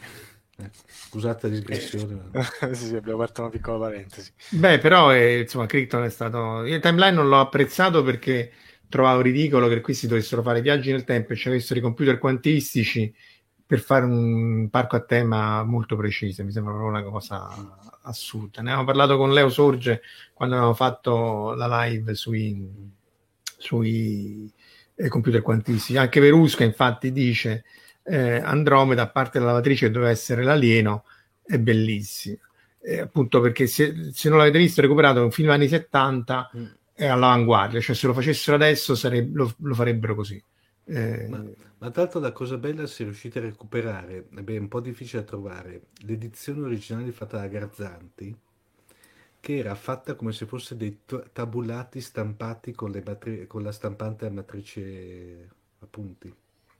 scusate 0.87 1.49
la 1.49 1.55
digressione. 1.55 2.31
sì, 2.73 2.87
sì, 2.87 2.97
abbiamo 2.97 3.23
aperto 3.23 3.41
una 3.41 3.51
piccola 3.51 3.79
parentesi. 3.79 4.31
Beh, 4.51 4.79
però 4.79 5.15
eh, 5.15 5.41
insomma, 5.41 5.65
Crichton 5.65 6.05
è 6.05 6.11
stato... 6.11 6.65
Il 6.65 6.81
timeline 6.81 7.17
non 7.17 7.29
l'ho 7.29 7.41
apprezzato 7.41 8.03
perché 8.03 8.53
trovavo 8.91 9.23
ridicolo 9.23 9.69
che 9.69 9.81
qui 9.81 9.95
si 9.95 10.07
dovessero 10.07 10.43
fare 10.43 10.61
viaggi 10.61 10.91
nel 10.91 11.05
tempo 11.05 11.33
e 11.33 11.37
ci 11.37 11.49
avessero 11.49 11.79
i 11.79 11.83
computer 11.83 12.19
quantistici 12.19 13.15
per 13.65 13.79
fare 13.79 14.05
un 14.05 14.69
parco 14.69 14.97
a 14.97 15.01
tema 15.01 15.63
molto 15.63 15.97
preciso. 15.97 16.45
Mi 16.45 16.53
sembra 16.53 16.73
proprio 16.75 16.91
una 16.91 17.09
cosa 17.09 17.79
assurda. 18.03 18.63
Ne 18.63 18.71
abbiamo 18.71 18.85
parlato 18.85 19.17
con 19.17 19.33
Leo 19.33 19.49
Sorge 19.49 20.03
quando 20.33 20.55
avevamo 20.55 20.77
fatto 20.77 21.55
la 21.55 21.85
live 21.85 22.15
sui, 22.15 22.69
sui 23.59 24.53
eh, 24.95 25.09
computer 25.09 25.43
quantistici. 25.43 25.99
Anche 25.99 26.21
Verusca, 26.21 26.65
infatti, 26.65 27.13
dice 27.13 27.65
eh, 28.05 28.37
Andromeda, 28.37 29.03
a 29.03 29.09
parte 29.09 29.39
la 29.39 29.47
lavatrice 29.47 29.87
che 29.87 29.93
doveva 29.93 30.11
essere 30.11 30.43
l'alieno, 30.43 31.05
è 31.45 31.59
bellissima. 31.59 32.39
Eh, 32.83 33.01
appunto 33.01 33.41
perché 33.41 33.67
se, 33.67 34.11
se, 34.13 34.29
non 34.29 34.39
l'avete 34.39 34.59
visto, 34.59 34.81
recuperato 34.81 35.23
un 35.23 35.31
film 35.31 35.51
anni 35.51 35.69
70 35.69 36.51
mm. 36.57 36.65
è 36.95 37.07
all'avanguardia, 37.07 37.81
cioè 37.81 37.95
se 37.95 38.07
lo 38.07 38.15
facessero 38.15 38.57
adesso 38.57 38.95
sareb- 38.95 39.35
lo, 39.35 39.55
lo 39.59 39.75
farebbero 39.75 40.15
così. 40.15 40.43
Eh... 40.91 41.29
Ma, 41.29 41.39
ma, 41.79 41.91
tra 41.91 42.03
l'altro 42.03 42.19
la 42.19 42.33
cosa 42.33 42.59
bella 42.59 42.85
se 42.87 43.05
riuscite 43.05 43.39
a 43.39 43.43
recuperare, 43.43 44.27
è 44.29 44.57
un 44.57 44.67
po' 44.67 44.81
difficile 44.81 45.23
da 45.23 45.29
trovare, 45.29 45.83
l'edizione 46.01 46.63
originale 46.63 47.13
fatta 47.13 47.39
da 47.39 47.47
Garzanti, 47.47 48.37
che 49.39 49.57
era 49.57 49.75
fatta 49.77 50.17
come 50.17 50.33
se 50.33 50.47
fosse 50.47 50.77
dei 50.77 51.03
tabulati 51.33 52.01
stampati 52.01 52.73
con, 52.73 53.01
matri- 53.05 53.47
con 53.47 53.63
la 53.63 53.71
stampante 53.71 54.27
a 54.27 54.31
matrice 54.31 55.49
a 55.79 55.87
punti. 55.89 56.35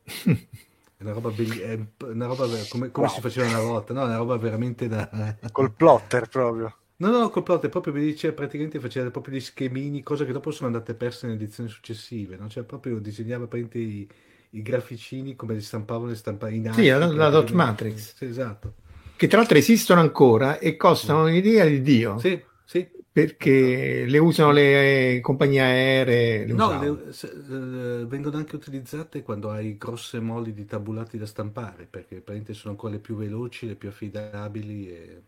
È 1.01 1.03
una 1.05 1.13
roba, 1.13 1.31
be- 1.31 1.63
è 1.63 1.79
una 2.09 2.27
roba 2.27 2.45
come, 2.69 2.91
come 2.91 3.07
wow. 3.07 3.15
si 3.15 3.23
faceva 3.23 3.49
una 3.49 3.63
volta, 3.63 3.95
no? 3.95 4.03
È 4.03 4.05
una 4.05 4.19
roba 4.19 4.37
veramente 4.37 4.87
da... 4.87 5.35
Col 5.51 5.73
plotter 5.73 6.29
proprio. 6.29 6.77
No, 7.01 7.09
no, 7.09 7.31
col 7.31 7.43
plot, 7.43 7.67
proprio 7.71 7.95
mi 7.95 8.03
dice 8.03 8.33
praticamente 8.33 8.79
faceva 8.79 9.11
proprio 9.11 9.35
gli 9.35 9.41
schemini, 9.41 10.03
cose 10.03 10.27
che 10.27 10.33
dopo 10.33 10.51
sono 10.51 10.67
andate 10.67 10.93
perse 10.93 11.27
nelle 11.27 11.39
edizioni 11.43 11.71
successive, 11.71 12.37
no? 12.37 12.47
Cioè 12.47 12.63
proprio 12.63 12.99
disegnava 12.99 13.47
praticamente 13.47 13.79
i, 13.79 14.09
i 14.51 14.63
graficini 14.63 15.35
come 15.35 15.55
li 15.55 15.63
stampavano 15.63 16.11
e 16.11 16.15
stampavano 16.15 16.57
in 16.57 16.71
Sì, 16.75 16.89
la, 16.89 17.07
la 17.07 17.31
dot 17.31 17.53
matrix. 17.53 18.17
Sì, 18.17 18.27
esatto. 18.27 18.75
Che 19.17 19.27
tra 19.29 19.39
l'altro 19.39 19.57
esistono 19.57 20.01
ancora 20.01 20.59
e 20.59 20.77
costano 20.77 21.25
un'idea 21.25 21.65
di 21.65 21.81
Dio. 21.81 22.19
Sì, 22.19 22.39
sì. 22.67 22.87
Perché 23.13 24.05
le 24.07 24.19
usano 24.19 24.53
le 24.53 25.21
compagnie 25.23 25.61
aeree. 25.61 26.47
Le 26.47 26.53
no, 26.53 26.81
le, 26.81 27.13
se, 27.13 27.27
uh, 27.29 28.07
vengono 28.07 28.37
anche 28.37 28.57
utilizzate 28.57 29.23
quando 29.23 29.51
hai 29.51 29.79
grosse 29.79 30.21
molli 30.21 30.53
di 30.53 30.67
tabulati 30.67 31.17
da 31.17 31.27
stampare, 31.27 31.87
perché 31.87 32.17
praticamente 32.17 32.53
sono 32.53 32.75
ancora 32.75 32.93
le 32.93 32.99
più 33.01 33.17
veloci, 33.17 33.67
le 33.67 33.75
più 33.75 33.89
affidabili 33.89 34.91
e 34.91 35.23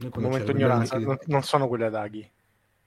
un 0.00 0.22
momento 0.22 0.50
ignoranza, 0.50 0.98
non, 0.98 1.18
non 1.26 1.42
sono 1.42 1.68
quelle 1.68 1.86
ad 1.86 1.94
aghi. 1.94 2.28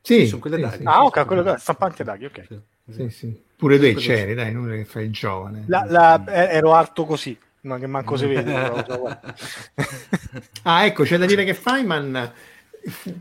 Sì, 0.02 0.28
sono 0.28 0.42
quelle 0.42 0.58
sì, 0.58 0.62
d'aghi. 0.62 0.78
sì, 0.78 0.84
Ah, 0.86 0.94
sì, 1.00 1.06
ok, 1.06 1.20
sì. 1.20 1.26
quello 1.26 1.42
da 1.44 1.58
stampanti 1.58 2.02
ad 2.02 2.08
aghi, 2.10 2.26
ok. 2.26 2.44
Sì, 2.48 2.60
sì. 2.86 2.94
Sì, 2.94 3.10
sì. 3.10 3.42
Pure 3.56 3.78
Quello 3.78 4.00
c'eri, 4.00 4.34
dai, 4.34 4.52
non 4.52 4.72
è 4.74 4.76
che 4.78 4.86
fai 4.86 5.06
il 5.06 5.12
giovane. 5.12 5.64
La- 5.68 5.86
la- 5.88 6.24
eh, 6.26 6.56
ero 6.56 6.74
alto 6.74 7.06
così, 7.06 7.38
ma 7.62 7.78
che 7.80 7.88
manco 7.88 8.18
si 8.18 8.26
vede. 8.26 8.52
però. 8.52 8.84
Ah, 10.64 10.86
ecco, 10.86 11.04
c'è 11.04 11.18
da 11.18 11.26
dire 11.26 11.44
che 11.44 11.54
Feynman, 11.54 12.32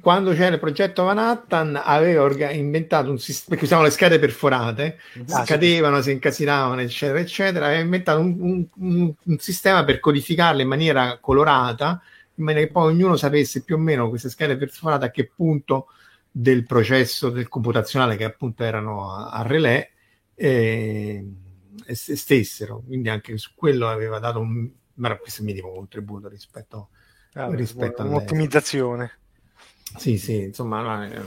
quando 0.01 0.33
c'era 0.33 0.55
il 0.55 0.61
progetto 0.61 1.05
Manhattan, 1.05 1.81
aveva 1.83 2.23
orga- 2.23 2.51
inventato 2.51 3.11
un 3.11 3.19
sistema, 3.19 3.51
perché 3.51 3.65
usavano 3.65 3.87
le 3.87 3.93
schede 3.93 4.19
perforate, 4.19 4.99
Ah, 5.29 5.39
sì. 5.41 5.45
scadevano, 5.45 6.01
si 6.03 6.11
incasinavano, 6.13 6.81
eccetera, 6.81 7.19
eccetera, 7.21 7.67
aveva 7.67 7.81
inventato 7.81 8.21
un, 8.21 8.37
un- 8.41 8.67
un- 8.77 9.13
un 9.25 9.39
sistema 9.39 9.85
per 9.85 10.01
codificarle 10.01 10.63
in 10.63 10.69
maniera 10.69 11.19
colorata, 11.21 12.01
in 12.37 12.45
maniera 12.45 12.67
che 12.67 12.73
poi 12.73 12.93
ognuno 12.93 13.17
sapesse 13.17 13.63
più 13.65 13.77
o 13.77 13.79
meno 13.79 14.09
queste 14.09 14.29
schede 14.31 14.57
perforate 14.57 15.07
a 15.07 15.11
che 15.11 15.31
punto 15.35 15.89
del 16.31 16.65
processo 16.67 17.31
del 17.31 17.49
computazionale, 17.49 18.17
che 18.17 18.25
appunto 18.25 18.65
erano 18.65 19.11
a, 19.13 19.31
a 19.31 19.43
relè, 19.43 19.91
eh, 20.35 21.27
stessero. 21.93 22.83
Quindi 22.87 23.09
anche 23.09 23.37
su 23.39 23.53
quello 23.55 23.89
aveva 23.89 24.19
dato 24.19 24.41
un, 24.41 24.71
ma 24.95 25.17
questo 25.19 25.43
minimo 25.43 25.73
contributo 25.73 26.29
rispetto 26.29 26.91
Ah, 27.35 27.55
rispetto 27.55 28.03
un'ottimizzazione. 28.03 29.19
sì, 29.95 30.17
sì, 30.19 30.43
insomma, 30.45 31.07
è 31.09 31.21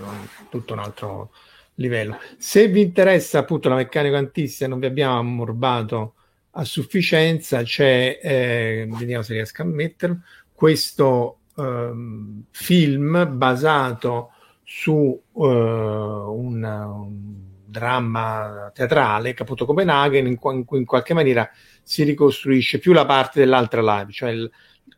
tutto 0.49 0.73
un 0.73 0.79
altro 0.79 1.31
livello. 1.75 2.17
Se 2.37 2.67
vi 2.67 2.81
interessa 2.81 3.39
appunto 3.39 3.69
la 3.69 3.75
meccanica 3.75 4.17
quantistica, 4.17 4.67
non 4.67 4.79
vi 4.79 4.87
abbiamo 4.87 5.17
ammorbato 5.19 6.15
a 6.51 6.63
sufficienza, 6.63 7.61
c'è, 7.63 8.19
eh, 8.21 8.87
vediamo 8.89 9.23
se 9.23 9.33
riesco 9.33 9.61
a 9.61 9.65
metterlo, 9.65 10.21
questo 10.55 11.39
ehm, 11.57 12.45
film 12.51 13.37
basato 13.37 14.31
su 14.63 15.21
eh, 15.35 15.39
un, 15.39 16.63
un 16.63 17.33
dramma 17.65 18.71
teatrale, 18.73 19.33
Caputo 19.33 19.65
Copenaghen, 19.65 20.25
in, 20.25 20.39
in 20.41 20.65
cui 20.65 20.79
in 20.79 20.85
qualche 20.85 21.13
maniera 21.13 21.47
si 21.83 22.03
ricostruisce 22.03 22.79
più 22.79 22.93
la 22.93 23.05
parte 23.05 23.39
dell'altra 23.39 23.81
live, 23.81 24.11
cioè 24.11 24.31
il- 24.31 24.49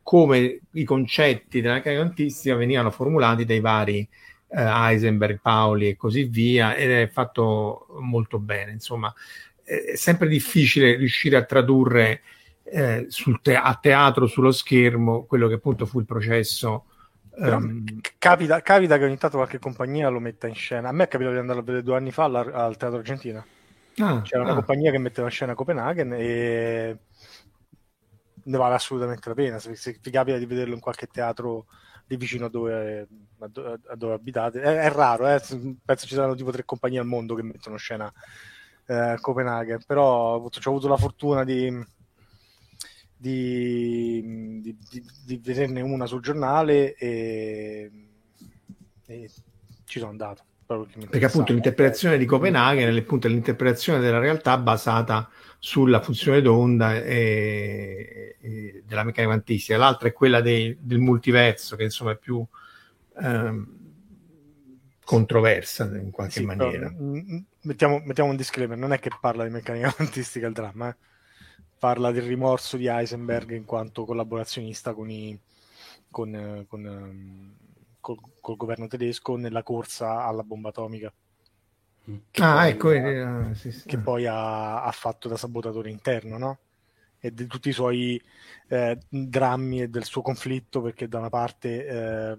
come 0.04 0.62
i 0.72 0.84
concetti 0.86 1.60
della 1.60 1.74
meccanica 1.76 2.02
quantistica 2.02 2.56
venivano 2.56 2.92
formulati 2.92 3.44
dai 3.44 3.60
vari 3.60 4.08
eh, 4.50 4.62
Heisenberg, 4.62 5.40
Pauli 5.42 5.90
e 5.90 5.96
così 5.98 6.24
via, 6.26 6.76
ed 6.76 6.90
è 6.92 7.10
fatto 7.10 7.88
molto 8.00 8.40
bene. 8.40 8.72
Insomma, 8.72 9.14
è 9.64 9.96
sempre 9.96 10.30
difficile 10.30 10.96
riuscire 10.96 11.36
a 11.36 11.44
tradurre 11.44 12.22
eh, 12.70 13.06
sul 13.10 13.42
te- 13.42 13.56
a 13.56 13.76
teatro 13.76 14.28
sullo 14.28 14.52
schermo 14.52 15.26
quello 15.26 15.48
che 15.48 15.56
appunto 15.56 15.86
fu 15.86 16.00
il 16.00 16.06
processo. 16.06 16.86
C- 17.84 18.16
capita, 18.18 18.62
capita 18.62 18.98
che 18.98 19.06
ogni 19.06 19.18
tanto 19.18 19.38
qualche 19.38 19.60
compagnia 19.60 20.10
lo 20.10 20.20
metta 20.20 20.48
in 20.48 20.56
scena. 20.56 20.90
A 20.90 20.92
me 20.92 21.06
è 21.06 21.08
capitato 21.08 21.36
di 21.36 21.42
andare 21.42 21.60
a 21.60 21.64
vedere 21.64 21.84
due 21.84 21.96
anni 21.96 22.12
fa 22.12 22.24
alla- 22.26 22.52
al 22.52 22.78
Teatro 22.78 23.00
Argentina. 23.00 23.46
ah, 24.00 24.22
C'era 24.22 24.42
una 24.44 24.52
ah, 24.52 24.56
compagnia 24.56 24.92
che 24.92 24.98
metteva 24.98 25.28
in 25.28 25.34
scena 25.34 25.54
Copenaghen 25.54 26.14
e 26.14 26.98
ne 28.44 28.58
vale 28.58 28.76
assolutamente 28.76 29.30
la 29.30 29.36
pena. 29.36 29.60
Se, 29.60 29.76
se 29.76 29.98
vi 30.02 30.12
capita 30.12 30.38
di 30.38 30.46
vederlo 30.46 30.74
in 30.74 30.80
qualche 30.80 31.08
teatro 31.08 31.66
di 32.06 32.16
vicino 32.16 32.46
a 32.46 32.50
dove, 32.50 33.08
a 33.40 33.50
a 33.90 33.96
dove 33.96 34.14
abitate, 34.14 34.62
è, 34.62 34.78
è 34.80 34.92
raro, 34.92 35.28
eh. 35.28 35.42
penso 35.84 36.08
ci 36.08 36.16
saranno 36.16 36.36
tipo 36.36 36.52
tre 36.52 36.64
compagnie 36.64 37.00
al 37.00 37.06
mondo 37.06 37.36
che 37.36 37.44
mettono 37.44 37.76
in 37.76 37.82
scena 37.82 38.12
eh, 38.86 39.18
Copenaghen, 39.20 39.80
però 39.86 40.36
ho 40.36 40.50
avuto 40.64 40.88
la 40.88 40.98
fortuna 40.98 41.44
di, 41.44 41.70
di, 43.18 44.22
di- 44.62 44.78
di- 44.90 45.06
di 45.26 45.38
vederne 45.44 45.82
una 45.82 46.06
sul 46.06 46.22
giornale 46.22 46.96
e, 46.96 47.92
e 49.06 49.30
ci 49.86 50.00
sono 50.00 50.12
andato. 50.12 50.46
perché 51.10 51.26
appunto 51.26 51.54
l'interpretazione 51.54 52.18
di 52.18 52.26
Copenaghen 52.26 52.94
è 52.94 53.00
appunto 53.00 53.28
l'interpretazione 53.28 54.00
della 54.00 54.20
realtà 54.20 54.58
basata 54.58 55.30
sulla 55.60 56.02
funzione 56.02 56.42
d'onda 56.42 56.96
e, 57.02 58.36
e 58.40 58.84
della 58.86 59.04
meccanica 59.04 59.34
quantistica, 59.34 59.78
l'altra 59.78 60.10
è 60.10 60.14
quella 60.14 60.42
dei- 60.42 60.76
del 60.80 61.00
multiverso 61.00 61.76
che 61.76 61.84
insomma 61.84 62.12
è 62.12 62.18
più 62.18 62.46
ehm, 63.22 63.68
controversa 65.04 65.86
in 65.98 66.12
qualche 66.12 66.40
Sì, 66.40 66.46
però, 66.46 66.72
maniera. 66.72 66.94
mm, 67.00 67.38
mettiamo, 67.62 68.00
mettiamo 68.04 68.30
un 68.30 68.36
disclaimer, 68.36 68.78
non 68.78 68.92
è 68.94 69.00
che 69.00 69.10
parla 69.20 69.44
di 69.46 69.50
meccanica 69.50 69.92
quantistica 69.96 70.48
il 70.48 70.54
dramma, 70.54 70.90
eh. 70.90 70.98
Parla 71.80 72.12
del 72.12 72.24
rimorso 72.24 72.78
di 72.78 72.88
Heisenberg 72.88 73.52
in 73.52 73.66
quanto 73.66 74.06
collaborazionista 74.06 74.94
con, 74.94 75.10
i, 75.10 75.40
con, 76.10 76.36
eh, 76.36 76.66
con, 76.68 76.86
ehm, 76.86 77.56
col, 78.00 78.18
col 78.42 78.56
governo 78.58 78.88
tedesco 78.88 79.36
nella 79.38 79.64
corsa 79.64 80.24
alla 80.26 80.44
bomba 80.44 80.70
atomica. 80.70 81.14
Che 82.32 82.44
Ah, 82.44 82.68
poi, 82.68 82.70
ecco, 82.70 82.92
eh, 82.92 83.00
eh, 83.02 83.20
ah, 83.22 83.54
sì, 83.54 83.72
sì. 83.72 83.86
che 83.86 83.98
poi 84.00 84.26
ha, 84.26 84.84
ha 84.84 84.92
fatto 84.92 85.28
da 85.28 85.38
sabotatore 85.38 85.90
interno, 85.90 86.38
no? 86.38 86.60
E 87.20 87.34
di 87.34 87.48
tutti 87.48 87.70
i 87.70 87.74
suoi 87.74 88.22
eh, 88.68 88.98
drammi 89.10 89.82
e 89.82 89.88
del 89.90 90.04
suo 90.06 90.22
conflitto, 90.22 90.82
perché 90.82 91.08
da 91.08 91.20
una 91.20 91.30
parte 91.30 91.86
eh, 91.88 92.38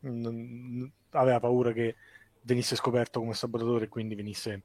non- 0.00 0.90
aveva 1.10 1.40
paura 1.40 1.72
che 1.72 1.96
venisse 2.42 2.76
scoperto 2.76 3.20
come 3.20 3.34
sabotatore 3.34 3.84
e 3.84 3.88
quindi 3.88 4.14
venisse 4.14 4.62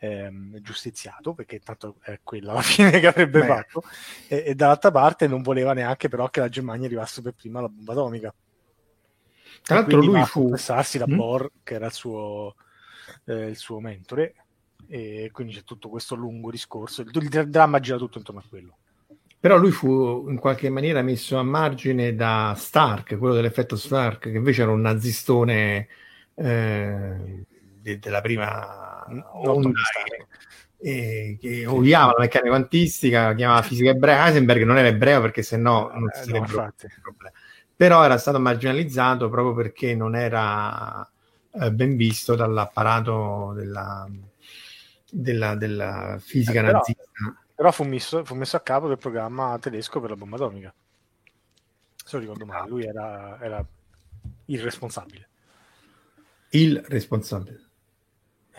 ehm, 0.00 0.60
giustiziato, 0.60 1.34
perché 1.34 1.60
tanto 1.60 1.96
è 2.00 2.18
quella 2.22 2.54
la 2.54 2.62
fine 2.62 2.98
che 2.98 3.06
avrebbe 3.06 3.40
Beh. 3.40 3.46
fatto, 3.46 3.82
e, 4.28 4.44
e 4.46 4.54
dall'altra 4.54 4.90
parte 4.90 5.28
non 5.28 5.42
voleva 5.42 5.72
neanche 5.74 6.08
però 6.08 6.28
che 6.28 6.40
la 6.40 6.48
Germania 6.48 6.86
arrivasse 6.86 7.22
per 7.22 7.34
prima 7.34 7.58
alla 7.60 7.68
bomba 7.68 7.92
atomica. 7.92 8.34
Tra 9.62 9.74
l'altro 9.76 10.00
lui 10.00 10.24
fu... 10.24 10.42
confessarsi 10.42 10.98
da 10.98 11.06
Mm? 11.06 11.16
Bohr, 11.16 11.50
che 11.62 11.74
era 11.74 11.86
il 11.86 11.92
suo, 11.92 12.54
eh, 13.26 13.48
il 13.48 13.56
suo 13.56 13.78
mentore, 13.78 14.34
e 14.88 15.30
quindi 15.32 15.52
c'è 15.52 15.62
tutto 15.62 15.88
questo 15.88 16.14
lungo 16.14 16.50
discorso. 16.50 17.02
Il, 17.02 17.10
il 17.14 17.50
dramma 17.50 17.78
gira 17.78 17.98
tutto 17.98 18.18
intorno 18.18 18.40
a 18.40 18.44
quello. 18.48 18.76
Però 19.38 19.56
lui 19.56 19.70
fu 19.70 20.28
in 20.28 20.38
qualche 20.38 20.68
maniera 20.68 21.00
messo 21.02 21.38
a 21.38 21.42
margine 21.42 22.14
da 22.14 22.54
Stark, 22.56 23.16
quello 23.16 23.34
dell'effetto 23.34 23.76
Stark, 23.76 24.30
che 24.30 24.36
invece 24.36 24.62
era 24.62 24.70
un 24.70 24.80
nazistone 24.80 25.88
eh, 26.34 27.44
de- 27.80 27.98
della 27.98 28.20
prima 28.20 29.04
Non 29.08 29.24
onda 29.32 29.70
eh, 30.82 31.36
che 31.40 31.66
odiava 31.66 32.12
la 32.12 32.20
meccanica 32.20 32.50
quantistica, 32.50 33.34
chiamava 33.34 33.62
fisica 33.62 33.90
ebrea. 33.90 34.26
Heisenberg 34.26 34.62
non 34.62 34.78
era 34.78 34.88
ebreo 34.88 35.20
perché 35.20 35.42
sennò 35.42 35.90
non 35.92 36.08
Eh, 36.08 36.12
si 36.14 36.18
no, 36.20 36.24
sarebbero 36.36 36.42
infatti. 36.52 36.86
posti 36.86 37.00
problemi. 37.00 37.34
Però 37.76 38.04
era 38.04 38.18
stato 38.18 38.38
marginalizzato 38.40 39.28
proprio 39.30 39.54
perché 39.54 39.94
non 39.94 40.14
era 40.14 41.08
eh, 41.52 41.72
ben 41.72 41.96
visto 41.96 42.34
dall'apparato 42.34 43.52
della, 43.54 44.06
della, 45.10 45.54
della 45.54 46.18
fisica 46.20 46.60
Eh, 46.60 46.64
però- 46.64 46.78
nazista. 46.78 47.02
Però 47.54 47.72
fu 47.72 47.84
messo, 47.84 48.24
fu 48.24 48.34
messo 48.34 48.56
a 48.56 48.60
capo 48.60 48.88
del 48.88 48.96
programma 48.96 49.58
tedesco 49.60 50.00
per 50.00 50.08
la 50.10 50.16
bomba 50.16 50.36
atomica. 50.36 50.72
Se 51.94 52.16
non 52.16 52.20
ricordo 52.22 52.46
male, 52.46 52.68
lui 52.70 52.84
era, 52.84 53.38
era 53.40 53.62
il 54.46 54.60
responsabile. 54.62 55.28
Il 56.52 56.82
responsabile. 56.88 57.69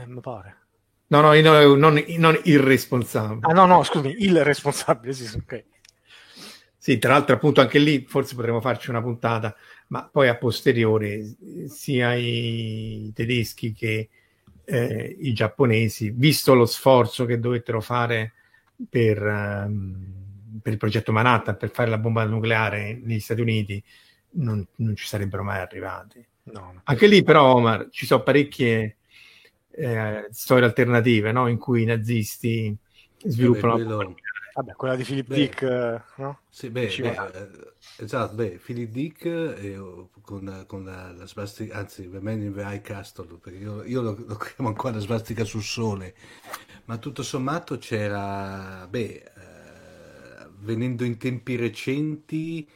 Eh, 0.01 0.07
mi 0.07 0.19
pare. 0.19 0.57
No, 1.07 1.21
no, 1.21 1.33
io 1.33 1.43
no, 1.43 1.75
non, 1.75 2.03
non 2.17 2.39
irresponsabile. 2.43 3.39
Ah 3.41 3.53
no, 3.53 3.65
no, 3.65 3.83
scusami, 3.83 4.15
il 4.19 4.43
responsabile, 4.43 5.13
sì, 5.13 5.37
ok. 5.37 5.63
Sì, 6.77 6.97
tra 6.97 7.11
l'altro 7.11 7.35
appunto 7.35 7.61
anche 7.61 7.77
lì 7.77 8.05
forse 8.07 8.33
potremmo 8.33 8.61
farci 8.61 8.89
una 8.89 9.01
puntata, 9.01 9.55
ma 9.87 10.07
poi 10.11 10.29
a 10.29 10.37
posteriori 10.37 11.35
sia 11.67 12.15
i 12.15 13.11
tedeschi 13.13 13.73
che 13.73 14.09
eh, 14.63 15.17
i 15.19 15.33
giapponesi, 15.33 16.09
visto 16.11 16.55
lo 16.55 16.65
sforzo 16.65 17.25
che 17.25 17.39
dovettero 17.39 17.81
fare 17.81 18.33
per, 18.89 19.21
ehm, 19.21 20.59
per 20.61 20.71
il 20.71 20.79
progetto 20.79 21.11
Manhattan, 21.11 21.57
per 21.57 21.69
fare 21.69 21.89
la 21.89 21.97
bomba 21.97 22.23
nucleare 22.23 22.99
negli 23.03 23.19
Stati 23.19 23.41
Uniti, 23.41 23.83
non, 24.31 24.65
non 24.77 24.95
ci 24.95 25.05
sarebbero 25.05 25.43
mai 25.43 25.59
arrivati. 25.59 26.25
No, 26.43 26.71
no. 26.73 26.81
Anche 26.85 27.05
lì 27.05 27.21
però, 27.21 27.53
Omar, 27.53 27.89
ci 27.91 28.05
sono 28.05 28.23
parecchie 28.23 28.95
eh, 29.71 30.27
storie 30.31 30.65
alternative, 30.65 31.31
no? 31.31 31.47
In 31.47 31.57
cui 31.57 31.83
i 31.83 31.85
nazisti 31.85 32.75
sviluppano... 33.23 33.77
Beh, 33.77 33.83
quello- 33.83 34.15
Vabbè, 34.53 34.73
quella 34.75 34.95
di 34.95 35.03
Philip 35.03 35.27
Beh. 35.27 35.31
Dick, 35.31 35.61
eh, 35.61 36.01
no? 36.17 36.39
Sì, 36.53 36.69
beh, 36.69 36.97
beh, 36.99 37.25
eh, 37.33 37.49
esatto, 38.03 38.35
beh, 38.35 38.59
Philip 38.63 38.89
Dick 38.91 39.25
eh, 39.25 39.77
con, 40.21 40.65
con 40.67 40.83
la, 40.83 41.11
la 41.13 41.25
svastica, 41.25 41.77
anzi, 41.77 42.09
The 42.09 42.19
Man 42.19 42.41
in 42.41 42.53
the 42.53 42.61
High 42.61 42.81
Castle, 42.81 43.37
perché 43.37 43.59
io, 43.59 43.83
io 43.83 44.01
lo, 44.01 44.15
lo 44.27 44.35
chiamo 44.35 44.69
ancora 44.69 44.95
la 44.95 44.99
svastica 44.99 45.45
sul 45.45 45.63
sole, 45.63 46.13
ma 46.85 46.97
tutto 46.97 47.23
sommato 47.23 47.77
c'era, 47.77 48.85
beh, 48.89 48.99
eh, 49.35 50.47
venendo 50.59 51.05
in 51.05 51.17
tempi 51.17 51.55
recenti, 51.55 52.67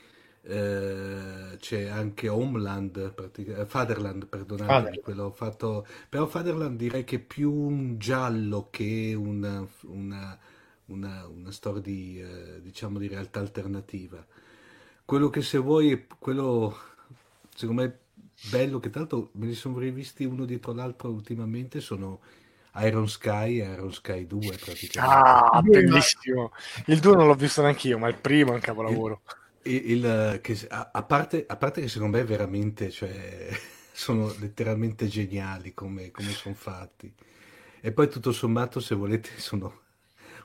eh, 0.47 1.57
c'è 1.57 1.87
anche 1.87 2.29
Homeland, 2.29 3.13
pratica- 3.13 3.57
eh, 3.57 3.65
Fatherland, 3.65 4.27
perdonatemi, 4.27 4.67
Fatherland. 4.67 5.03
quello 5.03 5.31
fatto, 5.31 5.87
però 6.07 6.27
Fatherland 6.27 6.77
direi 6.77 7.03
che 7.03 7.17
è 7.17 7.19
più 7.19 7.51
un 7.51 7.97
giallo 7.97 8.67
che 8.69 9.13
una, 9.17 9.65
una, 9.83 10.37
una, 10.85 11.27
una 11.27 11.51
storia 11.51 11.81
di, 11.81 12.21
eh, 12.21 12.61
diciamo, 12.61 12.99
di 12.99 13.07
realtà 13.07 13.39
alternativa. 13.39 14.23
Quello 15.03 15.29
che 15.29 15.41
se 15.41 15.57
vuoi, 15.57 15.91
è 15.91 16.05
quello 16.19 16.75
secondo 17.55 17.81
me 17.81 17.99
bello 18.49 18.79
che 18.79 18.89
tra 18.89 18.99
l'altro 18.99 19.29
me 19.33 19.45
li 19.45 19.55
sono 19.55 19.77
rivisti 19.77 20.25
uno 20.25 20.43
dietro 20.43 20.73
l'altro 20.73 21.09
ultimamente 21.09 21.79
sono 21.79 22.19
Iron 22.81 23.07
Sky 23.07 23.61
e 23.61 23.71
Iron 23.71 23.93
Sky 23.93 24.27
2 24.27 24.57
praticamente. 24.57 24.99
Ah, 24.99 25.61
bellissimo. 25.61 26.51
Il 26.87 26.99
2 26.99 27.15
non 27.15 27.27
l'ho 27.27 27.35
visto 27.35 27.61
neanche 27.61 27.87
io, 27.87 27.97
ma 27.97 28.09
il 28.09 28.15
primo 28.15 28.51
è 28.51 28.55
un 28.55 28.59
capolavoro. 28.59 29.21
Il, 29.25 29.44
il, 29.65 30.39
che, 30.41 30.57
a, 30.69 30.89
a, 30.93 31.03
parte, 31.03 31.45
a 31.47 31.55
parte 31.55 31.81
che 31.81 31.87
secondo 31.87 32.17
me 32.17 32.23
veramente, 32.23 32.89
cioè, 32.89 33.49
sono 33.91 34.33
letteralmente 34.39 35.07
geniali 35.07 35.73
come, 35.73 36.11
come 36.11 36.29
sono 36.29 36.55
fatti. 36.55 37.11
E 37.81 37.91
poi 37.91 38.09
tutto 38.09 38.31
sommato, 38.31 38.79
se 38.79 38.95
volete, 38.95 39.29
sono 39.37 39.81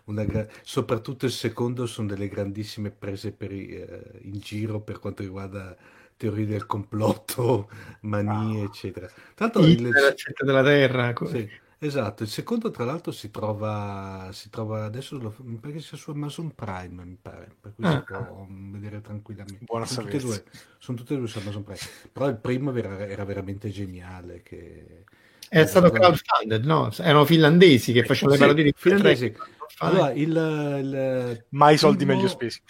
una, 0.05 0.24
soprattutto 0.62 1.26
il 1.26 1.32
secondo 1.32 1.86
sono 1.86 2.09
delle 2.09 2.28
grandissime 2.28 2.90
prese 2.90 3.32
per, 3.32 3.52
eh, 3.52 4.18
in 4.22 4.38
giro 4.38 4.80
per 4.80 4.98
quanto 4.98 5.22
riguarda 5.22 5.76
teorie 6.16 6.47
del 6.47 6.66
complotto, 6.66 7.70
manie, 8.02 8.62
ah. 8.62 8.64
eccetera. 8.64 9.10
Tanto 9.34 9.60
il, 9.60 9.86
il 9.86 10.12
centro 10.16 10.44
della 10.44 10.62
Terra. 10.62 11.14
Sì, 11.26 11.48
esatto, 11.81 12.23
il 12.23 12.28
secondo 12.28 12.70
tra 12.70 12.85
l'altro 12.85 13.11
si 13.11 13.31
trova, 13.31 14.28
si 14.32 14.51
trova 14.51 14.85
adesso, 14.85 15.19
lo, 15.19 15.35
mi 15.39 15.57
pare 15.57 15.74
che 15.74 15.81
sia 15.81 15.97
su 15.97 16.11
Amazon 16.11 16.55
Prime, 16.55 17.05
mi 17.05 17.19
pare, 17.20 17.48
per 17.61 17.73
cui 17.74 17.85
ah. 17.85 18.05
si 18.07 18.12
può 18.12 18.47
vedere 18.48 19.01
tranquillamente. 19.01 19.65
Buona 19.65 19.86
sono 19.86 20.07
tutte, 20.07 20.19
due, 20.19 20.44
sono 20.78 20.97
tutte 20.97 21.15
e 21.15 21.16
due 21.16 21.27
su 21.27 21.39
Amazon 21.39 21.65
Prime, 21.65 21.81
però 22.12 22.28
il 22.28 22.36
primo 22.36 22.74
era, 22.74 23.07
era 23.07 23.24
veramente 23.24 23.70
geniale. 23.70 24.43
Che, 24.43 25.05
è 25.48 25.66
stato 25.66 25.90
crowdfunded, 25.90 26.65
no? 26.65 26.93
Erano 26.98 27.24
finlandesi 27.24 27.93
che 27.93 28.05
facevano 28.05 28.36
sì, 28.36 28.40
le 28.40 28.47
parodie 28.47 28.65
di 28.65 28.74
finlandesi. 28.77 29.35
Allora, 29.78 30.12
il, 30.12 30.28
il 30.31 31.44
mai 31.48 31.77
soldi 31.77 32.05
meglio 32.05 32.28
spesi. 32.28 32.61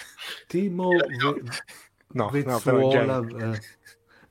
Timo 0.46 0.90
no, 2.12 2.28
Vezzuola, 2.30 3.20
no, 3.20 3.52
eh. 3.52 3.60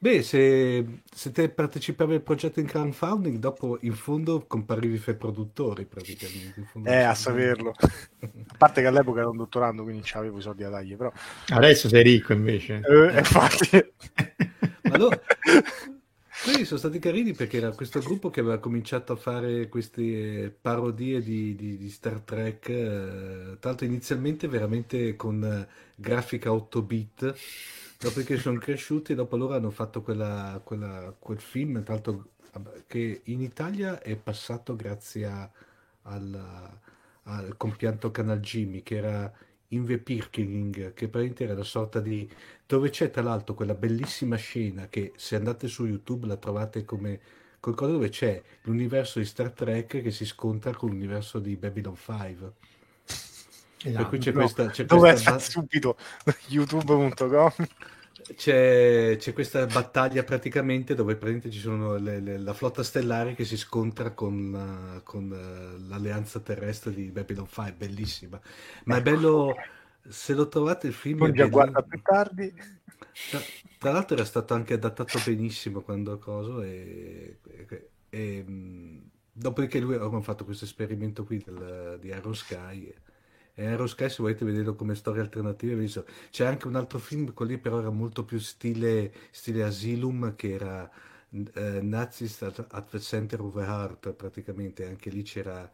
Beh, 0.01 0.23
se, 0.23 1.01
se 1.13 1.31
te 1.33 1.49
partecipavi 1.49 2.13
al 2.13 2.21
progetto 2.21 2.61
in 2.61 2.67
crowdfunding, 2.67 3.37
dopo 3.37 3.77
in 3.81 3.93
fondo 3.93 4.45
comparivi 4.47 4.97
fra 4.97 5.11
i 5.11 5.17
produttori 5.17 5.83
praticamente. 5.83 6.69
eh, 6.85 7.01
a 7.01 7.13
saperlo. 7.13 7.73
a 8.21 8.55
parte 8.57 8.79
che 8.79 8.87
all'epoca 8.87 9.19
ero 9.19 9.31
un 9.31 9.37
dottorando, 9.37 9.83
quindi 9.83 10.09
avevo 10.13 10.37
i 10.37 10.41
soldi 10.41 10.63
da 10.63 10.69
dargli, 10.69 10.95
però... 10.95 11.11
Adesso 11.49 11.89
sei 11.89 12.03
ricco 12.03 12.31
invece. 12.31 12.81
Eh, 12.81 13.17
infatti. 13.17 13.91
allora, 14.89 15.19
quelli 16.45 16.63
sono 16.63 16.79
stati 16.79 16.99
carini 16.99 17.33
perché 17.33 17.57
era 17.57 17.71
questo 17.71 17.99
gruppo 17.99 18.29
che 18.29 18.39
aveva 18.39 18.59
cominciato 18.59 19.11
a 19.11 19.17
fare 19.17 19.67
queste 19.67 20.55
parodie 20.61 21.21
di, 21.21 21.55
di, 21.55 21.77
di 21.77 21.89
Star 21.89 22.21
Trek, 22.21 22.69
eh, 22.69 23.57
tra 23.59 23.69
l'altro 23.71 23.85
inizialmente 23.85 24.47
veramente 24.47 25.17
con 25.17 25.43
eh, 25.43 25.67
grafica 25.93 26.53
8 26.53 26.81
bit, 26.83 27.35
dopodiché 27.99 28.37
sono 28.37 28.57
cresciuti 28.59 29.13
dopo 29.13 29.35
loro 29.35 29.55
hanno 29.55 29.71
fatto 29.71 30.01
quella, 30.01 30.61
quella, 30.63 31.13
quel 31.19 31.39
film, 31.39 31.83
tra 31.83 31.95
l'altro 31.95 32.29
che 32.87 33.21
in 33.25 33.41
Italia 33.41 34.01
è 34.01 34.15
passato 34.15 34.75
grazie 34.75 35.25
a, 35.25 35.49
al, 36.03 36.79
al 37.23 37.57
compianto 37.57 38.09
Canal 38.09 38.39
Jimmy, 38.39 38.83
che 38.83 38.95
era 38.95 39.31
Inve 39.69 39.97
Pirkeling, 39.99 40.93
che 40.93 41.09
praticamente 41.09 41.43
era 41.43 41.53
una 41.53 41.63
sorta 41.63 41.99
di... 41.99 42.27
dove 42.65 42.89
c'è 42.89 43.11
tra 43.11 43.21
l'altro 43.21 43.53
quella 43.53 43.75
bellissima 43.75 44.37
scena 44.37 44.87
che 44.87 45.11
se 45.17 45.35
andate 45.35 45.67
su 45.67 45.85
YouTube 45.85 46.25
la 46.25 46.37
trovate 46.37 46.85
come 46.85 47.19
qualcosa 47.59 47.91
dove 47.91 48.07
c'è 48.07 48.41
l'universo 48.63 49.19
di 49.19 49.25
Star 49.25 49.51
Trek 49.51 50.01
che 50.01 50.11
si 50.11 50.25
scontra 50.25 50.73
con 50.73 50.89
l'universo 50.89 51.39
di 51.39 51.57
Babylon 51.57 51.97
5. 51.97 52.53
Esatto, 53.81 53.97
per 53.97 54.07
cui 54.07 54.17
c'è 54.19 54.31
no. 54.31 54.39
questa... 54.39 54.69
C'è 54.69 54.85
dove 54.85 55.11
questa... 55.11 55.39
subito 55.39 55.97
youtube.com 56.47 57.53
c'è, 58.35 59.15
c'è, 59.17 59.33
questa 59.33 59.65
battaglia 59.65 60.23
praticamente 60.23 60.93
dove 60.93 61.15
praticamente 61.15 61.49
ci 61.49 61.59
sono 61.59 61.95
le, 61.95 62.19
le, 62.19 62.37
la 62.37 62.53
flotta 62.53 62.83
stellare 62.83 63.33
che 63.33 63.45
si 63.45 63.57
scontra 63.57 64.11
con, 64.11 64.97
uh, 64.97 65.03
con 65.03 65.31
uh, 65.31 65.87
l'alleanza 65.87 66.39
terrestre 66.39 66.93
di 66.93 67.09
Babylon 67.09 67.47
5, 67.47 67.73
bellissima. 67.73 68.39
Ma 68.85 68.97
è 68.97 69.01
bello, 69.01 69.55
se 70.07 70.33
lo 70.33 70.47
trovate 70.47 70.87
il 70.87 70.93
film... 70.93 71.19
Poi 71.19 71.33
già 71.33 71.47
guarda 71.47 71.81
più 71.81 72.01
tardi. 72.01 72.53
Tra, 73.29 73.39
tra, 73.77 73.91
l'altro 73.91 74.15
era 74.15 74.25
stato 74.25 74.53
anche 74.53 74.73
adattato 74.73 75.19
benissimo 75.25 75.81
quando 75.81 76.17
coso 76.19 76.61
e... 76.61 77.39
e, 77.67 77.89
e 78.09 78.45
dopodiché 79.31 79.79
lui 79.79 79.95
aveva 79.95 80.21
fatto 80.21 80.43
questo 80.43 80.65
esperimento 80.65 81.23
qui 81.23 81.41
del, 81.43 81.97
di 81.99 82.11
Aero 82.11 82.33
Sky 82.33 82.83
e 82.83 82.95
Aero 83.65 83.87
Sky 83.87 84.09
se 84.09 84.17
volete 84.19 84.45
vederlo 84.45 84.75
come 84.75 84.95
storia 84.95 85.21
alternativa 85.21 85.81
c'è 86.29 86.45
anche 86.45 86.67
un 86.67 86.75
altro 86.75 86.99
film 86.99 87.33
quello 87.33 87.51
lì 87.51 87.57
però 87.57 87.79
era 87.79 87.89
molto 87.89 88.23
più 88.23 88.39
stile, 88.39 89.11
stile 89.31 89.63
Asylum 89.63 90.35
che 90.35 90.53
era 90.53 90.89
eh, 91.31 91.81
Nazis 91.81 92.41
at, 92.41 92.65
at, 92.69 92.89
the 92.89 92.99
Center 92.99 93.41
of 93.41 93.53
the 93.53 93.61
Heart 93.61 94.13
praticamente. 94.13 94.85
Anche 94.85 95.09
lì 95.09 95.23
c'era 95.23 95.69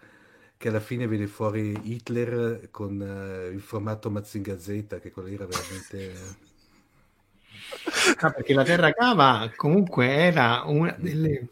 che 0.57 0.67
alla 0.69 0.79
fine 0.79 1.07
vede 1.07 1.27
fuori 1.27 1.77
Hitler 1.83 2.69
con 2.71 2.99
uh, 2.99 3.53
il 3.53 3.61
formato 3.61 4.09
Mazinga 4.09 4.57
Z 4.57 4.99
che 5.01 5.11
quello 5.11 5.27
era 5.27 5.45
veramente 5.45 6.13
ah, 8.19 8.31
perché 8.31 8.53
la 8.53 8.63
terra 8.63 8.93
cava 8.93 9.51
comunque 9.55 10.07
era 10.07 10.63
una 10.65 10.95
delle 10.97 11.49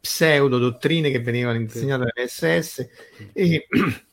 pseudo 0.00 0.58
dottrine 0.58 1.10
che 1.10 1.20
venivano 1.20 1.58
insegnate 1.58 2.12
dall'SS 2.14 2.88
e 3.32 3.66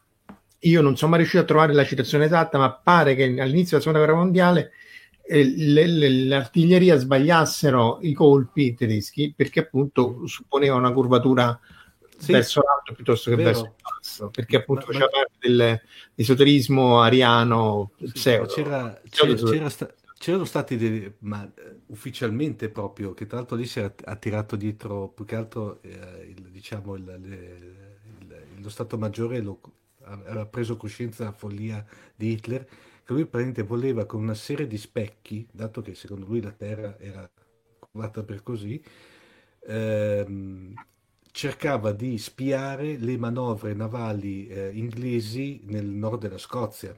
io 0.70 0.82
non 0.82 0.96
sono 0.96 1.12
mai 1.12 1.20
riuscito 1.20 1.44
a 1.44 1.46
trovare 1.46 1.74
la 1.74 1.86
citazione 1.86 2.26
esatta, 2.26 2.58
ma 2.58 2.72
pare 2.72 3.16
che 3.16 3.24
all'inizio 3.24 3.78
della 3.78 3.80
seconda 3.80 4.00
guerra 4.00 4.16
mondiale 4.16 4.72
eh, 5.28 5.44
le, 5.44 5.88
le, 5.88 6.10
l'artiglieria 6.26 6.98
sbagliassero 6.98 8.00
i 8.02 8.14
colpi 8.14 8.76
tedeschi 8.76 9.34
perché 9.36 9.62
appunto 9.62 10.28
supponeva 10.28 10.76
una 10.76 10.92
curvatura 10.92 11.60
sì, 12.18 12.32
verso 12.32 12.62
l'alto 12.62 12.94
piuttosto 12.94 13.30
che 13.30 13.36
vero. 13.36 13.50
verso 13.50 13.66
il 13.66 13.74
basso, 13.82 14.30
perché 14.30 14.58
appunto 14.58 14.86
ma, 14.88 14.92
faceva 14.94 15.10
ma... 15.12 15.18
parte 15.18 15.82
dell'esoterismo 16.16 17.02
ariano 17.02 17.92
pseudo. 17.98 18.54
C'era, 18.54 19.02
c'era, 19.10 19.34
c'era 19.34 19.70
sta, 19.70 19.94
c'erano 20.18 20.46
stati 20.46 20.78
dei, 20.78 21.12
ma 21.20 21.44
uh, 21.44 21.82
ufficialmente 21.88 22.70
proprio, 22.70 23.14
che 23.14 23.26
tra 23.26 23.38
l'altro 23.38 23.56
lì 23.56 23.66
si 23.66 23.80
era 23.80 23.94
attirato 24.06 24.56
dietro 24.56 25.10
più 25.10 25.26
che 25.26 25.36
altro 25.36 25.82
eh, 25.82 26.34
il, 26.36 26.50
diciamo 26.52 26.96
il, 26.96 27.04
le, 27.04 27.58
il, 28.20 28.62
lo 28.62 28.70
Stato 28.70 28.98
Maggiore 28.98 29.42
lo 29.42 29.60
aveva 30.06 30.46
preso 30.46 30.78
coscienza 30.78 31.24
della 31.24 31.36
follia 31.36 31.86
di 32.16 32.32
Hitler, 32.32 32.66
che 32.66 33.14
lui 33.14 33.26
praticamente 33.26 33.64
voleva 33.64 34.06
con 34.06 34.22
una 34.22 34.34
serie 34.34 34.68
di 34.68 34.78
specchi, 34.78 35.48
dato 35.52 35.82
che 35.82 35.96
secondo 35.96 36.26
lui 36.26 36.42
la 36.42 36.52
Terra 36.52 36.98
era 37.00 37.30
curvata 37.80 38.24
per 38.24 38.44
così, 38.44 38.82
ehm, 39.68 40.74
cercava 41.32 41.92
di 41.92 42.18
spiare 42.18 42.98
le 42.98 43.18
manovre 43.18 43.74
navali 43.74 44.48
eh, 44.48 44.72
inglesi 44.74 45.62
nel 45.66 45.86
nord 45.86 46.22
della 46.22 46.38
Scozia. 46.38 46.98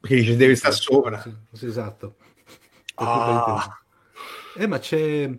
Perché 0.00 0.16
dice 0.16 0.36
deve 0.36 0.56
stare 0.56 0.74
sopra. 0.74 1.22
Sì, 1.52 1.66
esatto. 1.66 2.16
Ah. 2.96 3.80
Eh, 4.56 4.66
ma 4.66 4.78
c'è 4.78 5.30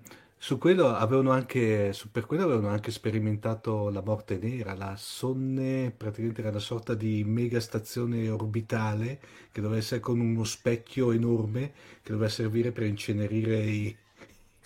su 0.41 0.57
quello 0.57 0.88
avevano 0.88 1.32
anche, 1.32 1.91
su, 1.94 2.10
per 2.11 2.26
quello 2.26 2.44
avevano 2.44 2.70
anche 2.70 2.91
sperimentato 2.91 3.90
la 3.90 4.02
morte 4.02 4.38
nera, 4.38 4.74
la 4.74 4.95
Sonne 4.95 5.91
praticamente 5.91 6.41
era 6.41 6.49
una 6.49 6.60
sorta 6.60 6.94
di 6.95 7.24
mega 7.26 7.60
stazione 7.60 8.30
orbitale 8.30 9.20
che 9.52 9.60
doveva 9.61 9.80
essere 9.80 9.99
con 9.99 10.20
uno 10.20 10.44
specchio 10.45 11.11
enorme 11.11 11.74
che 12.02 12.11
doveva 12.11 12.30
servire 12.30 12.72
per 12.72 12.84
incenerire 12.84 13.60
i, 13.60 13.95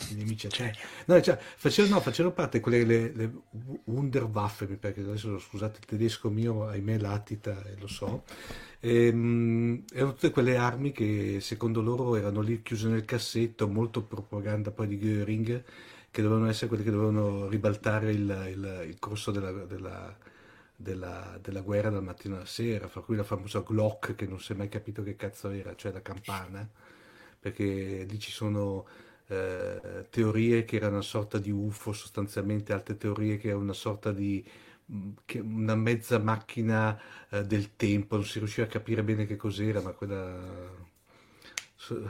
i 0.09 0.15
nemici. 0.15 0.49
Cioè, 0.49 0.71
no, 1.05 1.21
cioè, 1.21 1.37
facevano, 1.37 1.95
no, 1.95 2.01
facevano 2.01 2.33
parte 2.33 2.59
quelle 2.59 2.83
le, 2.83 3.11
le 3.13 3.31
Wunderwaffe, 3.85 4.67
che 4.79 4.87
adesso 4.87 5.39
scusate 5.39 5.79
il 5.79 5.85
tedesco 5.85 6.29
mio, 6.29 6.67
ahimè 6.67 6.97
latita, 6.97 7.63
e 7.65 7.75
lo 7.79 7.87
so, 7.87 8.23
e, 8.79 9.09
um, 9.09 9.83
erano 9.93 10.13
tutte 10.13 10.31
quelle 10.31 10.57
armi 10.57 10.91
che 10.91 11.39
secondo 11.41 11.81
loro 11.81 12.15
erano 12.15 12.41
lì 12.41 12.61
chiuse 12.61 12.87
nel 12.87 13.05
cassetto, 13.05 13.67
molto 13.67 14.03
propaganda 14.03 14.71
poi 14.71 14.87
di 14.87 14.97
Göring, 14.97 15.63
che 16.11 16.21
dovevano 16.21 16.49
essere 16.49 16.67
quelle 16.67 16.83
che 16.83 16.91
dovevano 16.91 17.47
ribaltare 17.47 18.11
il, 18.11 18.47
il, 18.49 18.85
il 18.87 18.99
corso 18.99 19.31
della, 19.31 19.51
della, 19.51 20.15
della, 20.75 21.39
della, 21.41 21.61
guerra 21.61 21.89
dal 21.89 22.03
mattino 22.03 22.35
alla 22.35 22.45
sera, 22.45 22.87
fra 22.87 23.01
cui 23.01 23.15
la 23.15 23.23
famosa 23.23 23.61
Glock 23.61 24.15
che 24.15 24.27
non 24.27 24.39
si 24.39 24.51
è 24.51 24.55
mai 24.55 24.69
capito 24.69 25.01
che 25.01 25.15
cazzo 25.15 25.49
era, 25.49 25.75
cioè 25.75 25.91
la 25.91 26.01
campana, 26.01 26.69
perché 27.39 28.05
lì 28.07 28.19
ci 28.19 28.31
sono 28.31 28.85
eh, 29.27 30.07
teorie 30.09 30.65
che 30.65 30.75
erano 30.77 30.93
una 30.93 31.01
sorta 31.01 31.37
di 31.37 31.51
UFO, 31.51 31.93
sostanzialmente 31.93 32.73
altre 32.73 32.97
teorie 32.97 33.37
che 33.37 33.47
erano 33.47 33.63
una 33.63 33.73
sorta 33.73 34.11
di 34.11 34.43
una 35.35 35.75
mezza 35.75 36.19
macchina 36.19 36.99
eh, 37.29 37.43
del 37.43 37.75
tempo, 37.75 38.15
non 38.15 38.25
si 38.25 38.39
riusciva 38.39 38.67
a 38.67 38.69
capire 38.69 39.03
bene 39.03 39.25
che 39.25 39.35
cos'era, 39.35 39.81
ma 39.81 39.91
quella... 39.91 40.91
Su, 41.75 42.07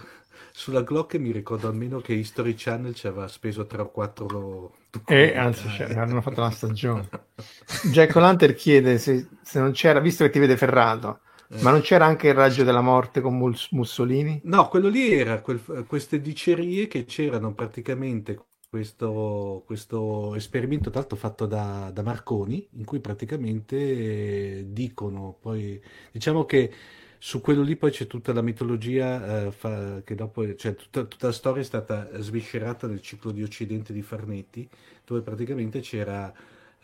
sulla 0.52 0.81
Glock 0.81 1.15
mi 1.15 1.31
ricordo 1.31 1.68
almeno 1.68 1.99
che 1.99 2.14
History 2.14 2.53
Channel 2.56 2.94
ci 2.94 3.07
aveva 3.07 3.27
speso 3.27 3.65
3 3.65 3.81
o 3.81 3.90
4 3.90 4.76
eh, 5.07 5.35
anzi, 5.35 5.68
cioè, 5.69 5.91
hanno 5.95 6.22
fatto 6.22 6.41
una 6.41 6.52
stagione. 6.52 7.10
Jack 7.91 8.15
O'Lantern 8.15 8.53
chiede 8.53 8.99
se, 8.99 9.27
se, 9.41 9.60
non 9.60 9.72
c'era, 9.72 9.99
visto 9.99 10.23
che 10.23 10.30
ti 10.30 10.40
vede 10.40 10.56
ferrato, 10.56 11.22
Ma 11.61 11.71
non 11.71 11.81
c'era 11.81 12.05
anche 12.05 12.27
il 12.27 12.34
raggio 12.34 12.63
della 12.63 12.81
morte 12.81 13.21
con 13.21 13.38
Mus- 13.38 13.69
Mussolini? 13.71 14.41
No, 14.45 14.67
quello 14.67 14.89
lì 14.89 15.13
era 15.13 15.39
quel- 15.41 15.85
queste 15.88 16.19
dicerie 16.19 16.88
che 16.88 17.05
c'erano 17.05 17.53
praticamente 17.53 18.38
questo, 18.69 19.63
questo 19.65 20.35
esperimento, 20.35 20.91
l'altro 20.93 21.15
fatto 21.15 21.45
da, 21.45 21.91
da 21.93 22.01
Marconi, 22.01 22.67
in 22.73 22.84
cui 22.84 22.99
praticamente 22.99 24.65
dicono, 24.73 25.38
poi 25.39 25.81
diciamo 26.11 26.43
che 26.45 26.71
su 27.19 27.39
quello 27.39 27.61
lì 27.61 27.77
poi 27.77 27.91
c'è 27.91 28.05
tutta 28.05 28.34
la 28.34 28.41
mitologia, 28.41 29.45
eh, 29.47 29.51
fa- 29.51 30.01
che 30.03 30.13
dopo, 30.15 30.55
cioè 30.55 30.75
tutta, 30.75 31.05
tutta 31.05 31.27
la 31.27 31.34
storia 31.34 31.61
è 31.61 31.65
stata 31.65 32.09
sviscerata 32.19 32.85
nel 32.88 33.01
ciclo 33.01 33.31
di 33.31 33.43
Occidente 33.43 33.93
di 33.93 34.01
Farnetti, 34.01 34.67
dove 35.05 35.21
praticamente 35.21 35.80
c'era 35.80 36.34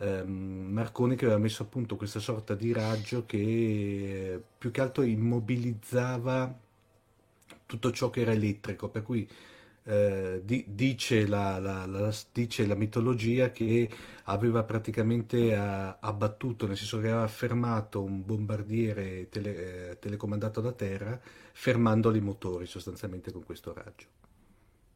ehm, 0.00 0.68
Marconi 0.72 1.16
che 1.16 1.24
aveva 1.26 1.40
messo 1.40 1.62
a 1.64 1.66
punto 1.66 1.96
questa 1.96 2.20
sorta 2.20 2.54
di 2.54 2.72
raggio 2.72 3.26
che 3.26 3.38
eh, 3.38 4.42
più 4.58 4.70
che 4.70 4.80
altro 4.80 5.02
immobilizzava 5.04 6.54
tutto 7.66 7.90
ciò 7.92 8.10
che 8.10 8.20
era 8.22 8.32
elettrico, 8.32 8.88
per 8.88 9.02
cui 9.02 9.28
eh, 9.84 10.42
di- 10.44 10.64
dice, 10.68 11.26
la, 11.26 11.58
la- 11.58 11.86
la- 11.86 12.14
dice 12.32 12.66
la 12.66 12.74
mitologia 12.74 13.50
che 13.50 13.88
aveva 14.24 14.62
praticamente 14.64 15.50
eh, 15.52 15.54
abbattuto, 16.00 16.66
nel 16.66 16.76
senso 16.76 16.98
che 17.00 17.08
aveva 17.10 17.28
fermato 17.28 18.02
un 18.02 18.24
bombardiere 18.24 19.28
tele- 19.28 19.90
eh, 19.92 19.98
telecomandato 19.98 20.60
da 20.60 20.72
terra, 20.72 21.18
fermandoli 21.52 22.18
i 22.18 22.20
motori 22.22 22.66
sostanzialmente 22.66 23.32
con 23.32 23.44
questo 23.44 23.72
raggio. 23.72 24.06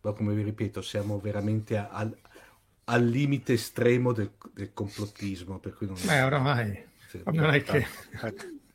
Ma 0.03 0.13
come 0.13 0.35
vi 0.35 0.43
ripeto, 0.43 0.83
siamo 0.83 1.19
veramente 1.19 1.77
a- 1.79 1.89
al, 1.91 2.17
al 2.85 3.05
limite 3.07 3.55
estremo 3.55 4.13
del, 4.13 4.31
del 4.53 4.73
complottismo, 4.73 5.59
per 5.59 5.75
cui 5.75 5.87
non... 5.87 5.97
Beh, 6.05 6.23
oramai 6.23 6.85
sì. 7.09 7.21
non 7.27 7.51
è 7.51 7.63
che... 7.63 7.87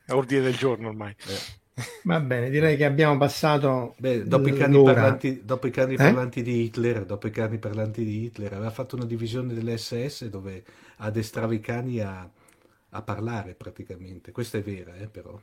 È 0.06 0.12
ordine 0.14 0.42
del 0.42 0.56
giorno 0.56 0.88
ormai. 0.88 1.16
Eh. 1.28 1.58
Va 2.04 2.20
bene, 2.20 2.50
direi 2.50 2.76
che 2.76 2.86
abbiamo 2.86 3.18
passato 3.18 3.96
Beh, 3.98 4.24
dopo 4.26 4.50
i 4.50 4.54
cani 4.54 4.84
parlanti, 4.84 5.42
dopo 5.46 5.68
i 5.68 5.72
cani 5.72 5.94
Eh? 5.94 5.98
parlanti 5.98 6.42
di 6.42 6.64
Hitler, 6.64 7.06
dopo 7.06 7.28
i 7.28 7.32
cani 7.32 7.58
parlanti 7.58 8.04
di 8.04 8.26
Hitler, 8.26 8.54
aveva 8.54 8.72
fatto 8.72 8.96
una 8.96 9.06
divisione 9.06 9.54
dell'SS 9.54 10.26
dove 10.26 10.64
addestrava 10.98 11.54
i 11.54 11.60
cani 11.62 12.02
a, 12.02 12.30
a 12.90 13.02
parlare 13.02 13.54
praticamente. 13.54 14.32
Questa 14.32 14.58
è 14.58 14.62
vera, 14.62 14.96
eh, 14.96 15.08
però. 15.08 15.40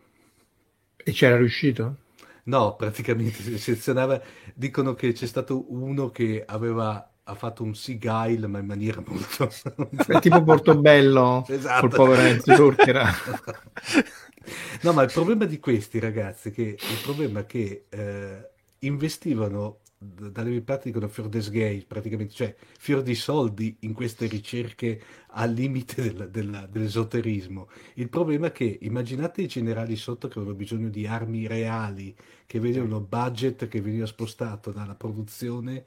E 0.96 1.12
c'era 1.12 1.36
riuscito? 1.36 1.96
No, 2.44 2.76
praticamente 2.76 3.42
si 3.42 3.56
selezionava. 3.58 4.20
Dicono 4.54 4.94
che 4.94 5.12
c'è 5.12 5.26
stato 5.26 5.72
uno 5.72 6.10
che 6.10 6.42
aveva 6.44 7.08
ha 7.28 7.34
fatto 7.34 7.62
un 7.64 7.74
Seagull, 7.74 8.44
ma 8.46 8.58
in 8.58 8.66
maniera 8.66 9.02
molto. 9.04 9.50
È 10.06 10.20
tipo 10.20 10.42
Portobello 10.42 11.44
Esatto. 11.48 11.80
col 11.88 11.90
povero 11.90 12.22
Enzo 12.22 12.54
Torchera. 12.54 13.04
No, 14.82 14.92
ma 14.92 15.02
il 15.02 15.10
problema 15.10 15.44
di 15.44 15.58
questi 15.58 15.98
ragazzi, 15.98 16.50
che 16.52 16.62
il 16.62 16.98
problema 17.02 17.40
è 17.40 17.46
che 17.46 17.86
eh, 17.88 18.50
investivano 18.80 19.80
dalle 19.98 20.50
mie 20.50 20.60
parti 20.62 20.88
dicono 20.90 21.08
fior 21.08 21.28
des 21.28 21.50
gay, 21.50 21.84
praticamente, 21.84 22.32
cioè 22.34 22.54
fior 22.78 23.02
di 23.02 23.14
soldi 23.16 23.76
in 23.80 23.92
queste 23.92 24.26
ricerche 24.26 25.00
al 25.30 25.52
limite 25.52 26.02
del- 26.12 26.30
della- 26.30 26.66
dell'esoterismo. 26.66 27.68
Il 27.94 28.08
problema 28.08 28.48
è 28.48 28.52
che 28.52 28.78
immaginate 28.82 29.42
i 29.42 29.48
generali 29.48 29.96
sotto 29.96 30.28
che 30.28 30.34
avevano 30.38 30.56
bisogno 30.56 30.90
di 30.90 31.06
armi 31.06 31.46
reali, 31.48 32.14
che 32.46 32.60
vedevano 32.60 33.00
budget 33.00 33.66
che 33.68 33.80
veniva 33.80 34.06
spostato 34.06 34.70
dalla 34.70 34.94
produzione 34.94 35.84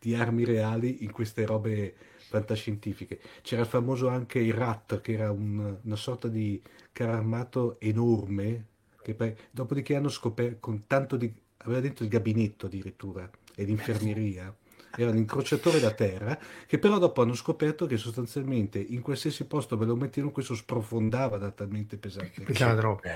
di 0.00 0.14
armi 0.14 0.44
reali 0.44 1.04
in 1.04 1.12
queste 1.12 1.44
robe 1.44 1.94
fantascientifiche. 2.16 3.20
C'era 3.42 3.62
il 3.62 3.66
famoso 3.68 4.08
anche 4.08 4.38
il 4.38 4.54
Rat, 4.54 5.00
che 5.00 5.12
era 5.12 5.30
un- 5.30 5.76
una 5.82 5.96
sorta 5.96 6.28
di 6.28 6.60
carro 6.92 7.12
armato 7.12 7.78
enorme, 7.80 8.66
che 9.02 9.14
poi, 9.14 9.34
dopodiché 9.50 9.96
hanno 9.96 10.08
scoperto, 10.08 10.56
con 10.60 10.86
tanto 10.86 11.16
di, 11.16 11.32
aveva 11.58 11.80
dentro 11.80 12.04
il 12.04 12.10
gabinetto 12.10 12.66
addirittura, 12.66 13.28
e 13.54 13.64
l'infermieria, 13.64 14.54
era 14.96 15.10
un 15.10 15.16
incrociatore 15.18 15.78
da 15.80 15.92
terra, 15.92 16.38
che 16.66 16.78
però 16.78 16.98
dopo 16.98 17.22
hanno 17.22 17.34
scoperto 17.34 17.86
che 17.86 17.96
sostanzialmente 17.96 18.78
in 18.78 19.02
qualsiasi 19.02 19.44
posto 19.44 19.76
ve 19.76 19.84
lo 19.86 19.96
mettevano, 19.96 20.32
questo 20.32 20.54
sprofondava 20.54 21.36
da 21.36 21.50
talmente 21.50 21.96
pesante. 21.96 22.42
Pesava 22.42 22.74
troppo. 22.74 23.06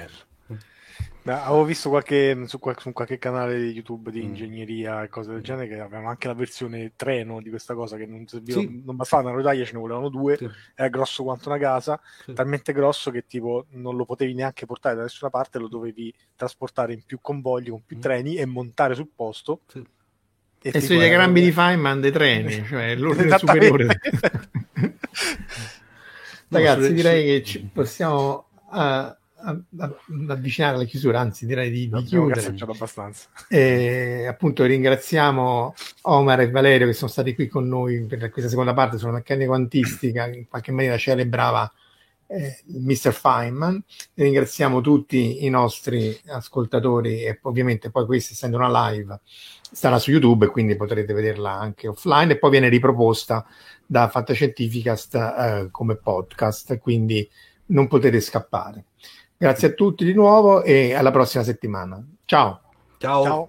Beh, 0.46 1.32
avevo 1.32 1.64
visto 1.64 1.88
qualche, 1.88 2.44
su, 2.46 2.60
su 2.76 2.92
qualche 2.92 3.18
canale 3.18 3.58
di 3.58 3.70
YouTube 3.72 4.10
di 4.10 4.20
Mm. 4.20 4.24
ingegneria 4.24 5.02
e 5.02 5.08
cose 5.08 5.30
del 5.32 5.40
genere 5.42 5.68
che 5.68 5.80
avevano 5.80 6.08
anche 6.10 6.26
la 6.28 6.34
versione 6.34 6.92
treno 6.96 7.40
di 7.40 7.48
questa 7.48 7.72
cosa 7.74 7.96
che 7.96 8.04
non, 8.04 8.26
serviva, 8.26 8.60
Sì. 8.60 8.82
non 8.84 8.94
bastava 8.94 9.22
una 9.22 9.32
rotaia, 9.32 9.64
ce 9.64 9.72
ne 9.72 9.78
volevano 9.78 10.10
due, 10.10 10.36
Sì, 10.36 10.46
era 10.74 10.88
grosso 10.88 11.22
quanto 11.22 11.48
una 11.48 11.56
casa, 11.58 11.98
sì. 12.26 12.34
talmente 12.34 12.74
grosso 12.74 13.10
che 13.10 13.24
tipo 13.26 13.64
non 13.70 13.96
lo 13.96 14.04
potevi 14.04 14.34
neanche 14.34 14.66
portare 14.66 14.96
da 14.96 15.02
nessuna 15.02 15.30
parte, 15.30 15.58
lo 15.58 15.68
dovevi 15.68 16.12
trasportare 16.36 16.92
in 16.92 17.02
più 17.06 17.18
convogli, 17.22 17.70
con 17.70 17.82
più 17.86 17.96
Mm. 17.96 18.00
treni 18.00 18.36
e 18.36 18.44
montare 18.44 18.94
sul 18.94 19.08
posto. 19.14 19.60
Sì. 19.66 19.78
E 19.78 20.70
tipo 20.72 20.84
sui 20.84 20.96
era- 20.96 21.04
diagrammi 21.06 21.40
di 21.40 21.52
Feynman 21.52 22.00
dei 22.02 22.12
treni, 22.12 22.64
cioè 22.68 22.94
l'ordine 22.96 23.38
superiore. 23.38 23.98
Ragazzi, 26.48 26.92
direi 26.92 27.24
che 27.24 27.42
ci 27.42 27.60
possiamo 27.72 28.48
a- 28.70 29.16
avvicinare 30.28 30.76
alla 30.76 30.84
chiusura, 30.84 31.20
anzi 31.20 31.46
direi 31.46 31.70
di, 31.70 31.88
di 31.88 32.02
chiudere. 32.02 32.54
abbastanza. 32.58 33.28
E 33.48 34.26
appunto 34.26 34.64
ringraziamo 34.64 35.74
Omar 36.02 36.40
e 36.40 36.50
Valerio 36.50 36.86
che 36.86 36.92
sono 36.92 37.10
stati 37.10 37.34
qui 37.34 37.48
con 37.48 37.68
noi 37.68 38.04
per 38.04 38.30
questa 38.30 38.50
seconda 38.50 38.74
parte 38.74 38.98
sulla 38.98 39.12
meccanica 39.12 39.48
quantistica, 39.48 40.26
in 40.26 40.48
qualche 40.48 40.72
maniera 40.72 40.96
celebrava 40.96 41.70
eh, 42.26 42.62
il 42.66 42.82
Mr. 42.82 43.12
Feynman. 43.12 43.82
Ringraziamo 44.14 44.80
tutti 44.80 45.44
i 45.44 45.48
nostri 45.48 46.18
ascoltatori 46.26 47.24
e 47.24 47.38
ovviamente 47.42 47.90
poi 47.90 48.06
questa 48.06 48.32
essendo 48.32 48.56
una 48.56 48.90
live 48.90 49.20
starà 49.70 49.98
su 49.98 50.10
YouTube 50.10 50.46
e 50.46 50.48
quindi 50.50 50.76
potrete 50.76 51.12
vederla 51.12 51.52
anche 51.52 51.88
offline 51.88 52.32
e 52.32 52.38
poi 52.38 52.50
viene 52.50 52.68
riproposta 52.68 53.44
da 53.86 54.08
Fantascientificast 54.08 55.14
eh, 55.14 55.68
come 55.70 55.96
podcast, 55.96 56.78
quindi 56.78 57.28
non 57.66 57.88
potete 57.88 58.20
scappare. 58.20 58.84
Grazie 59.36 59.68
a 59.68 59.72
tutti 59.72 60.04
di 60.04 60.14
nuovo 60.14 60.62
e 60.62 60.94
alla 60.94 61.10
prossima 61.10 61.42
settimana. 61.42 62.02
Ciao! 62.24 62.60
Ciao. 62.98 63.22
Ciao. 63.24 63.48